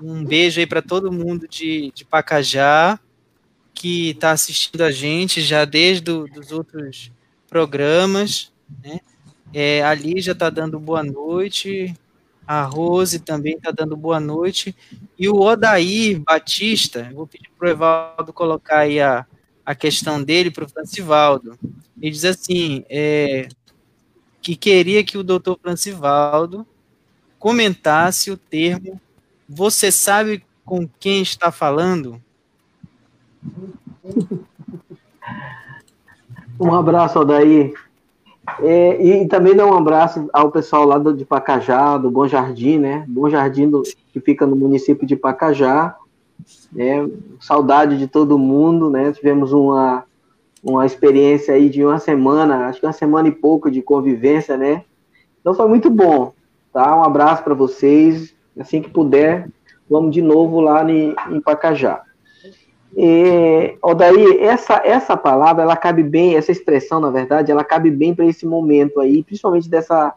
um 0.00 0.24
beijo 0.24 0.60
aí 0.60 0.66
para 0.66 0.80
todo 0.80 1.12
mundo 1.12 1.46
de, 1.46 1.92
de 1.94 2.06
Pacajá, 2.06 2.98
que 3.74 4.10
está 4.10 4.30
assistindo 4.30 4.80
a 4.80 4.90
gente 4.90 5.42
já 5.42 5.66
desde 5.66 6.04
do, 6.04 6.26
os 6.38 6.50
outros 6.50 7.12
programas, 7.54 8.50
né? 8.82 8.98
É, 9.52 9.80
a 9.84 9.94
Lígia 9.94 10.32
está 10.32 10.50
dando 10.50 10.80
boa 10.80 11.04
noite, 11.04 11.94
a 12.44 12.64
Rose 12.64 13.20
também 13.20 13.54
está 13.54 13.70
dando 13.70 13.96
boa 13.96 14.18
noite, 14.18 14.74
e 15.16 15.28
o 15.28 15.36
Odair 15.36 16.20
Batista, 16.20 17.08
vou 17.14 17.28
pedir 17.28 17.48
para 17.56 17.68
o 17.68 17.70
Evaldo 17.70 18.32
colocar 18.32 18.78
aí 18.78 19.00
a, 19.00 19.24
a 19.64 19.72
questão 19.72 20.20
dele 20.20 20.50
para 20.50 20.64
o 20.64 20.68
Francivaldo. 20.68 21.56
Ele 22.02 22.10
diz 22.10 22.24
assim, 22.24 22.84
é, 22.90 23.46
que 24.42 24.56
queria 24.56 25.04
que 25.04 25.16
o 25.16 25.22
doutor 25.22 25.56
Francivaldo 25.62 26.66
comentasse 27.38 28.32
o 28.32 28.36
termo 28.36 29.00
você 29.48 29.92
sabe 29.92 30.44
com 30.64 30.88
quem 30.98 31.22
está 31.22 31.52
falando? 31.52 32.20
Um 36.64 36.74
abraço, 36.74 37.18
Aldair. 37.18 37.74
É, 38.60 39.02
e 39.04 39.28
também 39.28 39.54
dá 39.54 39.66
um 39.66 39.74
abraço 39.74 40.28
ao 40.32 40.50
pessoal 40.50 40.86
lá 40.86 40.96
do, 40.96 41.14
de 41.14 41.24
Pacajá, 41.24 41.98
do 41.98 42.10
Bom 42.10 42.26
Jardim, 42.26 42.78
né? 42.78 43.04
Bom 43.06 43.28
Jardim 43.28 43.68
do, 43.68 43.82
que 43.82 44.20
fica 44.20 44.46
no 44.46 44.56
município 44.56 45.06
de 45.06 45.14
Pacajá. 45.14 45.94
Né? 46.72 47.06
Saudade 47.38 47.98
de 47.98 48.06
todo 48.06 48.38
mundo, 48.38 48.88
né? 48.88 49.12
Tivemos 49.12 49.52
uma, 49.52 50.04
uma 50.62 50.86
experiência 50.86 51.54
aí 51.54 51.68
de 51.68 51.84
uma 51.84 51.98
semana, 51.98 52.66
acho 52.66 52.80
que 52.80 52.86
uma 52.86 52.92
semana 52.92 53.28
e 53.28 53.32
pouco 53.32 53.70
de 53.70 53.82
convivência, 53.82 54.56
né? 54.56 54.84
Então 55.40 55.52
foi 55.52 55.68
muito 55.68 55.90
bom, 55.90 56.32
tá? 56.72 56.96
Um 56.96 57.04
abraço 57.04 57.42
para 57.42 57.54
vocês. 57.54 58.34
Assim 58.58 58.80
que 58.80 58.88
puder, 58.88 59.50
vamos 59.90 60.12
de 60.12 60.22
novo 60.22 60.60
lá 60.60 60.88
em, 60.90 61.14
em 61.30 61.40
Pacajá. 61.40 62.02
E, 62.96 63.76
Odaí, 63.82 64.38
essa, 64.40 64.80
essa 64.84 65.16
palavra, 65.16 65.62
ela 65.62 65.76
cabe 65.76 66.02
bem, 66.02 66.36
essa 66.36 66.52
expressão, 66.52 67.00
na 67.00 67.10
verdade, 67.10 67.50
ela 67.50 67.64
cabe 67.64 67.90
bem 67.90 68.14
para 68.14 68.26
esse 68.26 68.46
momento 68.46 69.00
aí, 69.00 69.22
principalmente 69.24 69.68
dessa, 69.68 70.14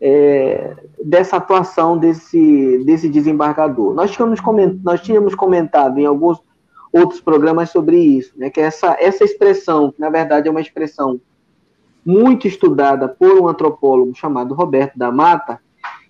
é, 0.00 0.74
dessa 1.02 1.36
atuação 1.36 1.96
desse, 1.96 2.82
desse 2.84 3.08
desembargador. 3.08 3.94
Nós 3.94 4.10
tínhamos, 4.10 4.40
coment, 4.40 4.78
nós 4.82 5.00
tínhamos 5.00 5.34
comentado 5.34 5.98
em 5.98 6.06
alguns 6.06 6.42
outros 6.92 7.20
programas 7.20 7.70
sobre 7.70 7.98
isso, 7.98 8.32
né, 8.36 8.50
que 8.50 8.60
essa, 8.60 8.96
essa 8.98 9.22
expressão, 9.22 9.92
que 9.92 10.00
na 10.00 10.08
verdade 10.08 10.48
é 10.48 10.50
uma 10.50 10.60
expressão 10.60 11.20
muito 12.04 12.48
estudada 12.48 13.08
por 13.08 13.40
um 13.40 13.48
antropólogo 13.48 14.14
chamado 14.14 14.54
Roberto 14.54 14.96
da 14.96 15.12
Mata, 15.12 15.60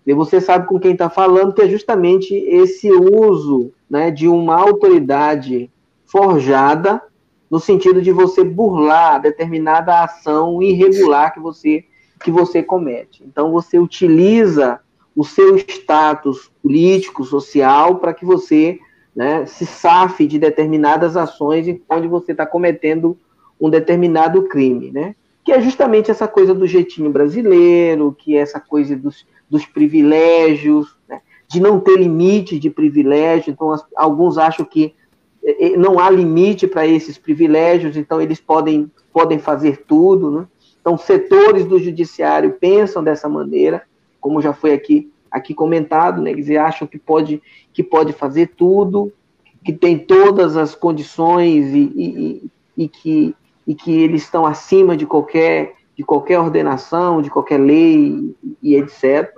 e 0.07 0.15
você 0.15 0.41
sabe 0.41 0.69
com 0.69 0.79
quem 0.79 0.93
está 0.93 1.11
falando, 1.11 1.53
que 1.53 1.63
é 1.63 1.69
justamente 1.69 2.33
esse 2.35 2.91
uso 2.93 3.73
né, 3.91 4.11
de 4.11 4.29
uma 4.29 4.55
autoridade 4.55 5.69
forjada 6.07 7.03
no 7.51 7.61
sentido 7.61 8.01
de 8.01 8.11
você 8.11 8.43
burlar 8.43 9.21
determinada 9.21 10.03
ação 10.03 10.63
irregular 10.63 11.33
que 11.33 11.41
você 11.41 11.85
que 12.23 12.31
você 12.31 12.63
comete. 12.63 13.23
Então 13.25 13.53
você 13.53 13.79
utiliza 13.79 14.81
o 15.15 15.23
seu 15.25 15.57
status 15.57 16.51
político, 16.63 17.25
social, 17.25 17.97
para 17.97 18.15
que 18.15 18.25
você 18.25 18.79
né, 19.15 19.47
se 19.47 19.65
safe 19.65 20.27
de 20.27 20.39
determinadas 20.39 21.17
ações 21.17 21.67
onde 21.89 22.09
você 22.09 22.33
está 22.33 22.47
cometendo 22.47 23.19
um 23.61 23.71
determinado 23.71 24.43
crime, 24.43 24.91
né? 24.91 25.15
Que 25.43 25.53
é 25.53 25.61
justamente 25.61 26.11
essa 26.11 26.29
coisa 26.29 26.53
do 26.53 26.67
jeitinho 26.67 27.11
brasileiro, 27.11 28.15
que 28.19 28.37
é 28.37 28.41
essa 28.41 28.61
coisa 28.61 28.97
dos, 28.97 29.27
dos 29.49 29.65
privilégios, 29.65 30.97
né? 31.09 31.23
de 31.49 31.61
não 31.61 31.81
ter 31.81 31.97
limite 31.97 32.59
de 32.59 32.69
privilégio. 32.69 33.53
Então, 33.53 33.71
as, 33.71 33.85
alguns 33.97 34.37
acham 34.37 34.67
que 34.67 34.95
não 35.77 35.99
há 35.99 36.11
limite 36.11 36.67
para 36.67 36.87
esses 36.87 37.17
privilégios, 37.17 37.97
então 37.97 38.21
eles 38.21 38.41
podem, 38.41 38.91
podem 39.13 39.39
fazer 39.39 39.85
tudo. 39.87 40.31
Né? 40.31 40.47
Então, 40.81 40.99
setores 40.99 41.65
do 41.65 41.79
judiciário 41.79 42.57
pensam 42.61 43.03
dessa 43.03 43.29
maneira, 43.29 43.83
como 44.21 44.43
já 44.43 44.53
foi 44.53 44.73
aqui, 44.73 45.11
aqui 45.31 45.55
comentado, 45.55 46.21
né? 46.21 46.31
eles 46.31 46.51
acham 46.51 46.87
que 46.87 46.99
pode, 46.99 47.41
que 47.73 47.83
pode 47.83 48.13
fazer 48.13 48.55
tudo, 48.57 49.13
que 49.65 49.73
tem 49.73 49.99
todas 49.99 50.57
as 50.57 50.75
condições 50.75 51.73
e, 51.73 51.93
e, 51.95 52.51
e, 52.77 52.89
que, 52.89 53.35
e 53.67 53.75
que 53.75 53.93
eles 53.93 54.23
estão 54.23 54.47
acima 54.47 54.97
de 54.97 55.07
qualquer, 55.07 55.75
de 55.97 56.03
qualquer 56.03 56.41
ordenação, 56.41 57.23
de 57.23 57.31
qualquer 57.31 57.59
lei 57.59 58.35
e 58.63 58.75
etc. 58.75 59.33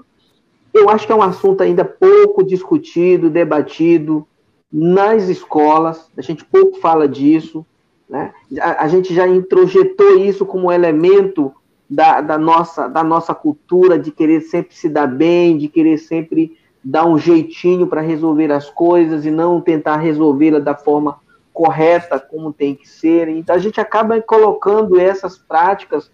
Eu 0.73 0.89
acho 0.89 1.07
que 1.07 1.13
é 1.13 1.17
um 1.17 1.23
assunto 1.23 1.63
ainda 1.63 1.85
pouco 1.85 2.43
discutido, 2.43 3.31
debatido, 3.31 4.27
nas 4.73 5.29
escolas, 5.29 6.11
a 6.17 6.23
gente 6.23 6.45
pouco 6.45 6.79
fala 6.81 7.09
disso, 7.09 7.65
né? 8.09 8.33
a, 8.61 8.85
a 8.85 8.89
gente 8.89 9.15
já 9.15 9.27
introjetou 9.27 10.19
isso 10.19 10.45
como 10.45 10.71
elemento 10.71 11.53
da, 11.89 12.21
da, 12.21 12.39
nossa, 12.39 12.87
da 12.87 13.03
nossa 13.03 13.35
cultura 13.35 13.99
de 13.99 14.11
querer 14.11 14.43
sempre 14.43 14.75
se 14.75 14.89
dar 14.89 15.07
bem, 15.07 15.57
de 15.57 15.69
querer 15.69 15.97
sempre 15.99 16.57
dar 16.85 17.07
um 17.07 17.19
jeitinho 17.19 17.87
para 17.87 18.01
resolver 18.01 18.53
as 18.53 18.69
coisas 18.69 19.25
e 19.25 19.31
não 19.31 19.61
tentar 19.61 19.97
resolvê-la 19.97 20.59
da 20.59 20.75
forma 20.75 21.19
correta 21.53 22.21
como 22.21 22.53
tem 22.53 22.75
que 22.75 22.89
ser. 22.89 23.29
Então 23.29 23.57
a 23.57 23.59
gente 23.59 23.81
acaba 23.81 24.21
colocando 24.21 25.01
essas 25.01 25.39
práticas 25.39 26.11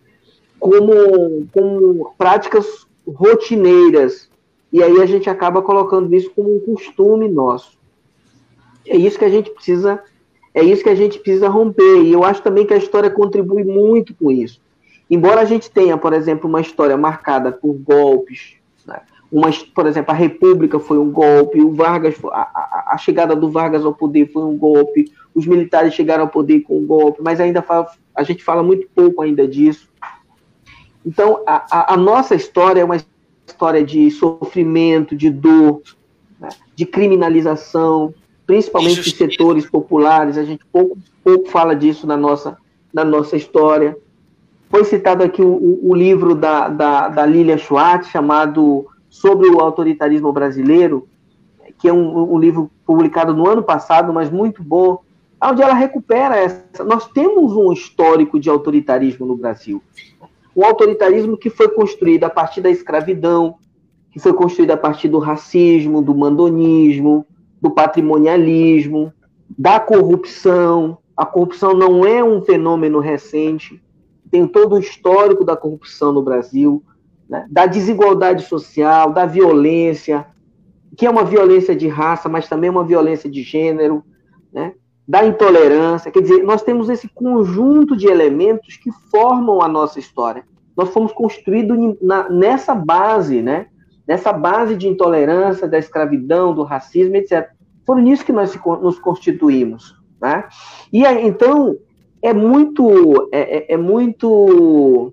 como, 0.58 1.46
como 1.52 2.14
práticas 2.16 2.86
rotineiras. 3.06 4.30
E 4.72 4.82
aí 4.82 5.02
a 5.02 5.06
gente 5.06 5.28
acaba 5.28 5.60
colocando 5.60 6.14
isso 6.14 6.30
como 6.30 6.56
um 6.56 6.60
costume 6.60 7.28
nosso. 7.28 7.78
É 8.86 8.96
isso 8.96 9.18
que 9.18 9.24
a 9.24 9.30
gente 9.30 9.50
precisa, 9.50 10.02
é 10.52 10.62
isso 10.62 10.82
que 10.82 10.90
a 10.90 10.94
gente 10.94 11.18
precisa 11.18 11.48
romper. 11.48 12.02
E 12.02 12.12
eu 12.12 12.24
acho 12.24 12.42
também 12.42 12.66
que 12.66 12.74
a 12.74 12.78
história 12.78 13.10
contribui 13.10 13.64
muito 13.64 14.14
com 14.14 14.30
isso. 14.30 14.60
Embora 15.10 15.40
a 15.40 15.44
gente 15.44 15.70
tenha, 15.70 15.96
por 15.96 16.12
exemplo, 16.12 16.48
uma 16.48 16.60
história 16.60 16.96
marcada 16.96 17.52
por 17.52 17.72
golpes, 17.74 18.54
né? 18.86 19.00
uma, 19.30 19.50
por 19.74 19.86
exemplo, 19.86 20.12
a 20.12 20.16
República 20.16 20.78
foi 20.78 20.98
um 20.98 21.10
golpe, 21.10 21.60
o 21.60 21.72
Vargas, 21.72 22.16
a, 22.24 22.40
a, 22.40 22.84
a, 22.94 22.98
chegada 22.98 23.34
do 23.34 23.50
Vargas 23.50 23.84
ao 23.84 23.92
poder 23.92 24.30
foi 24.32 24.44
um 24.44 24.56
golpe, 24.56 25.12
os 25.34 25.46
militares 25.46 25.92
chegaram 25.92 26.22
ao 26.22 26.30
poder 26.30 26.60
com 26.60 26.78
um 26.78 26.86
golpe, 26.86 27.20
mas 27.22 27.40
ainda 27.40 27.60
fala, 27.60 27.88
a 28.14 28.22
gente 28.22 28.42
fala 28.42 28.62
muito 28.62 28.88
pouco 28.94 29.20
ainda 29.20 29.46
disso. 29.46 29.88
Então, 31.04 31.42
a, 31.46 31.94
a 31.94 31.96
nossa 31.96 32.34
história 32.34 32.80
é 32.80 32.84
uma 32.84 32.96
história 33.46 33.84
de 33.84 34.10
sofrimento, 34.10 35.14
de 35.14 35.28
dor, 35.28 35.82
né? 36.40 36.48
de 36.74 36.86
criminalização, 36.86 38.14
principalmente 38.46 39.02
de 39.02 39.10
setores 39.10 39.66
populares, 39.68 40.36
a 40.36 40.44
gente 40.44 40.64
pouco, 40.70 40.98
pouco 41.22 41.48
fala 41.48 41.74
disso 41.74 42.06
na 42.06 42.16
nossa, 42.16 42.56
na 42.92 43.04
nossa 43.04 43.36
história. 43.36 43.96
Foi 44.70 44.84
citado 44.84 45.22
aqui 45.22 45.42
o, 45.42 45.80
o 45.82 45.94
livro 45.94 46.34
da, 46.34 46.68
da, 46.68 47.08
da 47.08 47.26
Lilia 47.26 47.56
Schwartz, 47.56 48.08
chamado 48.08 48.86
Sobre 49.08 49.48
o 49.48 49.60
Autoritarismo 49.60 50.32
Brasileiro, 50.32 51.06
que 51.78 51.88
é 51.88 51.92
um, 51.92 52.34
um 52.34 52.38
livro 52.38 52.70
publicado 52.86 53.34
no 53.34 53.48
ano 53.48 53.62
passado, 53.62 54.12
mas 54.12 54.30
muito 54.30 54.62
bom, 54.62 54.98
onde 55.42 55.62
ela 55.62 55.74
recupera 55.74 56.36
essa. 56.36 56.84
Nós 56.84 57.06
temos 57.08 57.52
um 57.52 57.72
histórico 57.72 58.38
de 58.38 58.48
autoritarismo 58.50 59.26
no 59.26 59.36
Brasil. 59.36 59.82
Um 60.56 60.64
autoritarismo 60.64 61.36
que 61.36 61.50
foi 61.50 61.68
construído 61.68 62.24
a 62.24 62.30
partir 62.30 62.60
da 62.60 62.70
escravidão, 62.70 63.56
que 64.12 64.18
foi 64.18 64.32
construído 64.32 64.70
a 64.70 64.76
partir 64.76 65.08
do 65.08 65.18
racismo, 65.18 66.00
do 66.00 66.14
mandonismo, 66.14 67.26
do 67.64 67.70
patrimonialismo, 67.70 69.10
da 69.48 69.80
corrupção. 69.80 70.98
A 71.16 71.24
corrupção 71.24 71.72
não 71.72 72.04
é 72.04 72.22
um 72.22 72.42
fenômeno 72.42 72.98
recente, 72.98 73.82
tem 74.30 74.46
todo 74.46 74.74
o 74.74 74.78
histórico 74.78 75.44
da 75.44 75.56
corrupção 75.56 76.12
no 76.12 76.20
Brasil, 76.20 76.84
né? 77.26 77.46
da 77.50 77.64
desigualdade 77.64 78.44
social, 78.44 79.14
da 79.14 79.24
violência, 79.24 80.26
que 80.94 81.06
é 81.06 81.10
uma 81.10 81.24
violência 81.24 81.74
de 81.74 81.88
raça, 81.88 82.28
mas 82.28 82.48
também 82.48 82.68
uma 82.68 82.84
violência 82.84 83.30
de 83.30 83.42
gênero, 83.42 84.04
né? 84.52 84.74
da 85.08 85.24
intolerância. 85.24 86.10
Quer 86.10 86.20
dizer, 86.20 86.42
nós 86.42 86.62
temos 86.62 86.90
esse 86.90 87.08
conjunto 87.08 87.96
de 87.96 88.08
elementos 88.08 88.76
que 88.76 88.90
formam 89.10 89.62
a 89.62 89.68
nossa 89.68 89.98
história. 89.98 90.44
Nós 90.76 90.90
fomos 90.90 91.12
construídos 91.12 91.78
nessa 92.28 92.74
base, 92.74 93.40
né? 93.40 93.68
Nessa 94.06 94.32
base 94.32 94.76
de 94.76 94.88
intolerância, 94.88 95.68
da 95.68 95.78
escravidão, 95.78 96.54
do 96.54 96.62
racismo, 96.62 97.16
etc. 97.16 97.50
Foram 97.86 98.02
nisso 98.02 98.24
que 98.24 98.32
nós 98.32 98.54
nos 98.80 98.98
constituímos. 98.98 99.94
Né? 100.20 100.44
E 100.92 101.04
então 101.04 101.76
é 102.22 102.32
muito, 102.32 103.28
é, 103.32 103.72
é, 103.72 103.74
é 103.74 103.76
muito, 103.76 105.12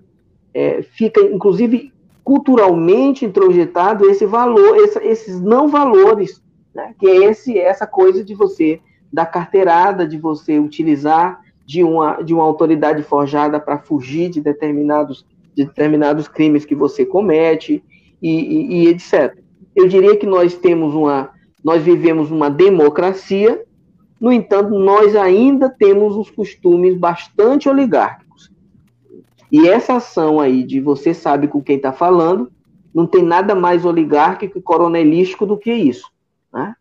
é, 0.54 0.82
fica 0.82 1.20
inclusive 1.20 1.92
culturalmente 2.24 3.24
introjetado 3.24 4.08
esse 4.08 4.24
valor, 4.24 4.76
esse, 4.76 4.98
esses 5.00 5.40
não 5.40 5.68
valores, 5.68 6.42
né? 6.74 6.94
que 6.98 7.06
é 7.06 7.24
esse, 7.24 7.58
essa 7.58 7.86
coisa 7.86 8.24
de 8.24 8.34
você 8.34 8.80
da 9.12 9.26
carteirada, 9.26 10.06
de 10.06 10.16
você 10.16 10.58
utilizar 10.58 11.40
de 11.66 11.82
uma, 11.84 12.22
de 12.22 12.32
uma 12.32 12.44
autoridade 12.44 13.02
forjada 13.02 13.60
para 13.60 13.78
fugir 13.78 14.30
de 14.30 14.40
determinados, 14.40 15.26
de 15.54 15.64
determinados 15.64 16.28
crimes 16.28 16.64
que 16.64 16.74
você 16.74 17.04
comete, 17.04 17.84
e, 18.22 18.84
e, 18.84 18.88
etc. 18.88 19.36
Eu 19.74 19.88
diria 19.88 20.16
que 20.16 20.26
nós 20.26 20.54
temos 20.54 20.94
uma, 20.94 21.30
nós 21.64 21.82
vivemos 21.82 22.30
uma 22.30 22.48
democracia, 22.48 23.64
no 24.20 24.32
entanto, 24.32 24.78
nós 24.78 25.16
ainda 25.16 25.68
temos 25.68 26.14
os 26.16 26.30
costumes 26.30 26.96
bastante 26.96 27.68
oligárquicos. 27.68 28.50
E 29.50 29.68
essa 29.68 29.96
ação 29.96 30.40
aí 30.40 30.62
de 30.62 30.80
você 30.80 31.12
sabe 31.12 31.48
com 31.48 31.60
quem 31.60 31.76
está 31.76 31.92
falando, 31.92 32.50
não 32.94 33.06
tem 33.06 33.22
nada 33.22 33.54
mais 33.54 33.84
oligárquico 33.84 34.58
e 34.58 34.62
coronelístico 34.62 35.44
do 35.44 35.58
que 35.58 35.72
isso. 35.72 36.08
Né? 36.52 36.74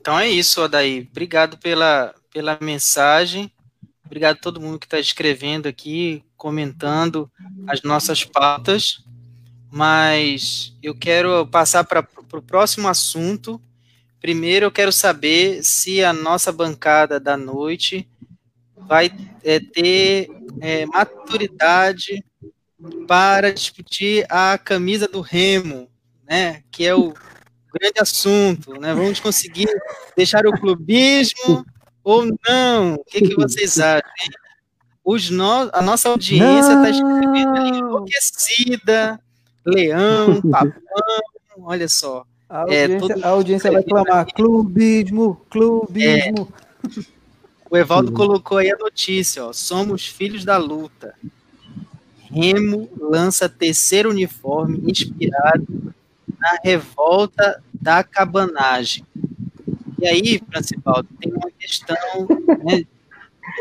Então 0.00 0.18
é 0.18 0.28
isso, 0.28 0.62
Odaí. 0.62 1.08
Obrigado 1.10 1.58
pela, 1.58 2.14
pela 2.32 2.56
mensagem. 2.60 3.50
Obrigado 4.10 4.38
a 4.38 4.40
todo 4.40 4.60
mundo 4.60 4.76
que 4.76 4.86
está 4.86 4.98
escrevendo 4.98 5.68
aqui, 5.68 6.24
comentando 6.36 7.30
as 7.68 7.80
nossas 7.82 8.24
pautas. 8.24 9.04
Mas 9.70 10.76
eu 10.82 10.96
quero 10.96 11.46
passar 11.46 11.84
para 11.84 12.04
o 12.32 12.42
próximo 12.42 12.88
assunto. 12.88 13.62
Primeiro, 14.20 14.66
eu 14.66 14.70
quero 14.72 14.90
saber 14.90 15.62
se 15.62 16.02
a 16.02 16.12
nossa 16.12 16.50
bancada 16.50 17.20
da 17.20 17.36
noite 17.36 18.10
vai 18.76 19.12
é, 19.44 19.60
ter 19.60 20.28
é, 20.60 20.86
maturidade 20.86 22.24
para 23.06 23.52
discutir 23.52 24.26
a 24.28 24.58
camisa 24.58 25.06
do 25.06 25.20
Remo, 25.20 25.88
né? 26.28 26.64
Que 26.72 26.84
é 26.84 26.96
o 26.96 27.14
grande 27.72 28.00
assunto, 28.00 28.72
né? 28.80 28.92
Vamos 28.92 29.20
conseguir 29.20 29.68
deixar 30.16 30.44
o 30.48 30.52
clubismo 30.52 31.64
ou 32.10 32.38
não? 32.46 32.94
O 32.94 33.04
que, 33.04 33.20
que 33.20 33.34
vocês 33.34 33.78
acham? 33.80 34.02
Os 35.04 35.30
no... 35.30 35.70
A 35.72 35.82
nossa 35.82 36.08
audiência 36.08 36.72
está 36.72 36.90
escrevendo 36.90 37.56
enlouquecida, 37.56 39.20
leão, 39.64 40.40
papão, 40.50 40.72
olha 41.62 41.88
só. 41.88 42.24
A 42.48 42.66
é, 42.68 42.82
audiência, 42.82 43.12
é, 43.12 43.24
a 43.24 43.28
audiência 43.28 43.72
vai 43.72 43.82
clamar 43.82 44.26
clubismo, 44.34 45.40
clubismo. 45.48 46.52
É. 46.96 47.20
O 47.70 47.76
Evaldo 47.76 48.10
colocou 48.10 48.58
aí 48.58 48.70
a 48.70 48.76
notícia, 48.76 49.44
ó, 49.44 49.52
somos 49.52 50.06
filhos 50.06 50.44
da 50.44 50.56
luta. 50.56 51.14
Remo 52.22 52.88
lança 52.98 53.48
terceiro 53.48 54.10
uniforme 54.10 54.82
inspirado 54.90 55.94
na 56.38 56.58
revolta 56.62 57.62
da 57.72 58.02
cabanagem. 58.02 59.04
E 60.00 60.06
aí, 60.06 60.40
Francibaldo, 60.50 61.08
tem 61.20 61.32
uma 61.32 61.50
questão 61.58 62.26
né, 62.64 62.84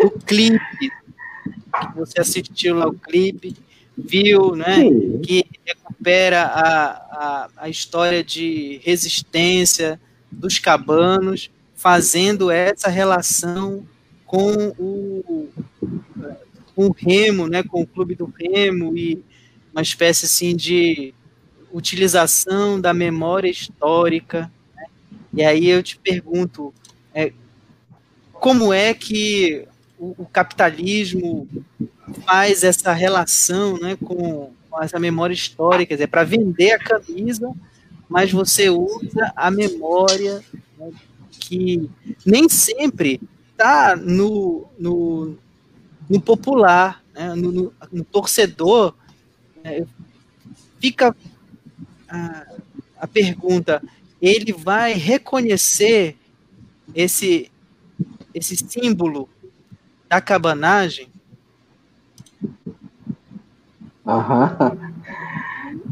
do 0.02 0.12
clipe, 0.26 0.60
que 0.80 1.96
você 1.96 2.22
assistiu 2.22 2.76
lá 2.76 2.88
o 2.88 2.94
clipe, 2.94 3.56
viu, 3.98 4.56
né, 4.56 4.84
que 5.24 5.46
recupera 5.66 6.44
a, 6.44 6.90
a, 6.92 7.50
a 7.58 7.70
história 7.70 8.24
de 8.24 8.80
resistência 8.84 10.00
dos 10.32 10.60
cabanos, 10.60 11.52
fazendo 11.76 12.52
essa 12.52 12.90
relação 12.90 13.86
com 14.26 14.74
o, 14.78 15.50
com 16.76 16.88
o 16.88 16.92
Remo, 16.92 17.48
né, 17.48 17.64
com 17.64 17.82
o 17.82 17.88
clube 17.88 18.16
do 18.16 18.26
Remo 18.26 18.96
e 18.98 19.24
uma 19.74 19.82
espécie 19.82 20.26
assim 20.26 20.56
de 20.56 21.14
utilização 21.72 22.80
da 22.80 22.94
memória 22.94 23.50
histórica. 23.50 24.52
Né? 25.32 25.42
E 25.42 25.44
aí 25.44 25.68
eu 25.68 25.82
te 25.82 25.98
pergunto, 25.98 26.74
é, 27.14 27.32
como 28.34 28.74
é 28.74 28.94
que 28.94 29.68
o, 29.98 30.16
o, 30.24 30.26
capitalismo 30.26 31.48
faz 32.26 32.64
essa 32.64 32.94
relação 32.94 33.78
né, 33.78 33.98
com, 33.98 34.52
com 34.70 34.84
essa 34.84 35.00
memória 35.00 35.34
histórica? 35.34 35.96
É 35.96 36.08
para 36.08 36.24
vender 36.24 36.72
a 36.72 36.80
camisa, 36.80 37.54
mas 38.08 38.32
você 38.32 38.70
usa 38.70 39.32
a 39.36 39.52
memória 39.52 40.44
né, 40.78 40.92
que 41.32 41.90
nem 42.26 42.48
sempre 42.48 43.22
está 43.52 43.96
no, 43.96 44.66
no, 44.80 45.36
no 46.10 46.22
popular, 46.22 47.04
né, 47.14 47.36
no, 47.36 47.52
no, 47.52 47.74
no, 47.92 48.04
torcedor, 48.06 48.96
é, 49.64 49.86
fica 50.80 51.16
a, 52.08 52.46
a 52.98 53.08
pergunta: 53.08 53.84
ele 54.22 54.52
vai 54.54 54.94
reconhecer 54.94 56.16
esse, 56.94 57.52
esse 58.34 58.58
símbolo 58.58 59.30
da 60.08 60.20
cabanagem? 60.20 61.08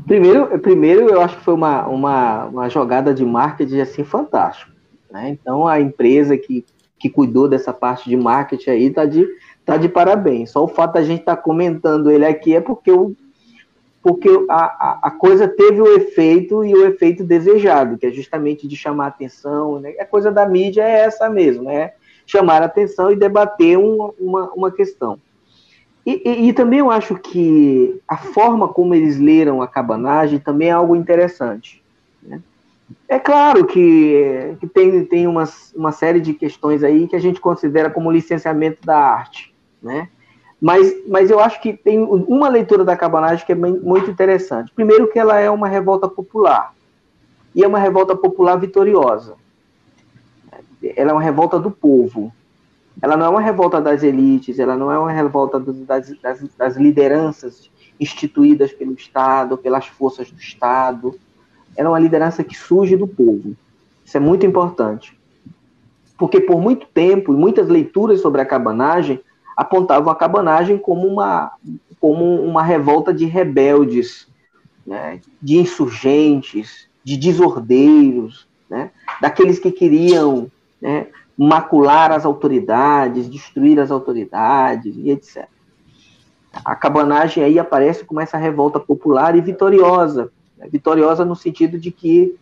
Primeiro, 0.08 0.58
primeiro, 0.60 1.10
eu 1.10 1.22
acho 1.22 1.38
que 1.38 1.44
foi 1.44 1.54
uma, 1.54 1.86
uma, 1.86 2.46
uma 2.46 2.70
jogada 2.70 3.14
de 3.14 3.26
marketing 3.26 3.82
assim 3.82 4.04
fantástica. 4.06 4.72
Né? 5.12 5.30
Então, 5.30 5.68
a 5.68 5.80
empresa 5.82 6.38
que, 6.38 6.66
que 6.98 7.10
cuidou 7.10 7.48
dessa 7.48 7.74
parte 7.74 8.10
de 8.10 8.16
marketing 8.16 8.70
aí 8.70 8.86
está 8.86 9.06
de, 9.06 9.28
tá 9.66 9.76
de 9.76 9.90
parabéns. 9.90 10.52
Só 10.52 10.64
o 10.64 10.68
fato 10.68 10.94
da 10.94 11.04
gente 11.04 11.20
estar 11.20 11.36
tá 11.36 11.42
comentando 11.42 12.10
ele 12.10 12.26
aqui 12.26 12.56
é 12.56 12.62
porque, 12.62 12.92
o, 12.92 13.16
porque 14.02 14.30
a, 14.50 14.56
a, 14.56 15.00
a, 15.04 15.12
coisa 15.12 15.48
teve 15.48 15.82
o 15.82 15.96
efeito 15.96 16.64
e 16.64 16.74
o 16.74 16.86
efeito 16.86 17.24
desejado, 17.24 17.98
que 17.98 18.06
é 18.06 18.12
justamente 18.12 18.68
de 18.68 18.76
chamar 18.76 19.08
atenção. 19.08 19.80
Né? 19.80 19.96
A 20.00 20.06
coisa 20.06 20.32
da 20.32 20.48
mídia 20.48 20.84
é 20.84 21.02
essa 21.02 21.30
mesmo, 21.30 21.64
né? 21.64 21.94
chamar 22.26 22.62
atenção 22.62 23.12
e 23.12 23.16
debater 23.16 23.78
uma, 23.78 24.14
uma, 24.20 24.52
uma 24.54 24.72
questão. 24.72 25.20
E, 26.06 26.22
e, 26.24 26.50
e, 26.50 26.54
também 26.54 26.80
eu 26.80 26.90
acho 26.90 27.16
que 27.16 28.00
a 28.08 28.18
forma 28.18 28.68
como 28.68 28.96
eles 28.96 29.18
leram 29.18 29.62
a 29.62 29.68
cabanagem 29.68 30.40
também 30.40 30.70
é 30.70 30.72
algo 30.72 30.96
interessante. 30.96 31.84
Né? 32.24 32.42
É 33.10 33.20
claro 33.20 33.66
que, 33.66 34.56
que 34.60 34.68
tem, 34.68 35.04
tem 35.04 35.28
uma, 35.28 35.44
uma 35.76 35.92
série 35.92 36.22
de 36.22 36.34
questões 36.34 36.82
aí 36.84 37.08
que 37.08 37.16
a 37.16 37.20
gente 37.20 37.42
considera 37.42 37.90
como 37.90 38.12
licenciamento 38.12 38.86
da 38.86 38.98
arte 38.98 39.54
né? 39.82 40.10
Mas, 40.60 40.94
mas 41.08 41.30
eu 41.30 41.40
acho 41.40 41.62
que 41.62 41.74
tem 41.74 42.00
uma 42.00 42.50
leitura 42.50 42.84
da 42.84 42.98
cabanagem 42.98 43.46
que 43.46 43.52
é 43.52 43.56
muito 43.56 44.10
interessante. 44.10 44.72
Primeiro 44.74 45.08
que 45.08 45.20
ela 45.20 45.40
é 45.40 45.50
uma 45.50 45.68
revolta 45.68 46.08
popular. 46.08 46.74
E 47.54 47.64
é 47.64 47.68
uma 47.68 47.80
revolta 47.80 48.16
popular 48.16 48.56
vitoriosa. 48.56 49.36
Ela 50.96 51.12
é 51.12 51.14
uma 51.14 51.22
revolta 51.22 51.60
do 51.60 51.70
povo. 51.70 52.34
Ela 53.02 53.16
não 53.16 53.28
é 53.28 53.30
uma 53.30 53.42
revolta 53.42 53.80
das 53.80 54.02
elites, 54.02 54.58
ela 54.58 54.76
não 54.76 54.92
é 54.92 54.98
uma 54.98 55.12
revolta 55.12 55.60
das, 55.60 56.10
das, 56.20 56.44
das 56.58 56.76
lideranças 56.76 57.70
instituídas 58.00 58.72
pelo 58.72 58.94
Estado, 58.94 59.58
pelas 59.58 59.86
forças 59.86 60.32
do 60.32 60.40
Estado. 60.40 61.14
Ela 61.76 61.90
é 61.90 61.92
uma 61.92 62.00
liderança 62.00 62.44
que 62.44 62.58
surge 62.58 62.96
do 62.96 63.08
povo. 63.08 63.56
Isso 64.04 64.18
é 64.18 64.20
muito 64.20 64.46
importante. 64.46 65.16
Porque 66.18 66.42
por 66.42 66.60
muito 66.60 66.88
tempo, 66.88 67.32
e 67.32 67.38
muitas 67.38 67.68
leituras 67.68 68.22
sobre 68.22 68.42
a 68.42 68.46
cabanagem, 68.46 69.22
apontavam 69.58 70.12
a 70.12 70.16
cabanagem 70.16 70.78
como 70.78 71.08
uma, 71.08 71.52
como 72.00 72.40
uma 72.44 72.62
revolta 72.62 73.12
de 73.12 73.26
rebeldes, 73.26 74.28
né, 74.86 75.20
de 75.42 75.58
insurgentes, 75.58 76.88
de 77.04 77.18
desordeiros, 77.18 78.48
né, 78.70 78.92
daqueles 79.20 79.58
que 79.58 79.72
queriam 79.72 80.52
né, 80.80 81.08
macular 81.36 82.12
as 82.12 82.24
autoridades, 82.24 83.28
destruir 83.28 83.80
as 83.80 83.90
autoridades 83.90 84.96
e 84.96 85.10
etc. 85.10 85.48
A 86.64 86.76
cabanagem 86.76 87.44
aí 87.44 87.58
aparece 87.58 88.06
como 88.06 88.22
essa 88.22 88.38
revolta 88.38 88.80
popular 88.80 89.36
e 89.36 89.42
vitoriosa, 89.42 90.32
né, 90.56 90.68
vitoriosa 90.72 91.26
no 91.26 91.36
sentido 91.36 91.80
de 91.80 91.90
que 91.90 92.36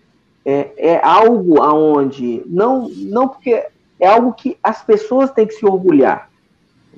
é, 0.45 0.73
é 0.77 1.01
algo 1.03 1.61
aonde 1.63 2.43
não 2.45 2.89
não 2.89 3.27
porque 3.27 3.65
é 3.99 4.07
algo 4.07 4.33
que 4.33 4.57
as 4.61 4.83
pessoas 4.83 5.31
têm 5.31 5.47
que 5.47 5.53
se 5.53 5.65
orgulhar, 5.65 6.29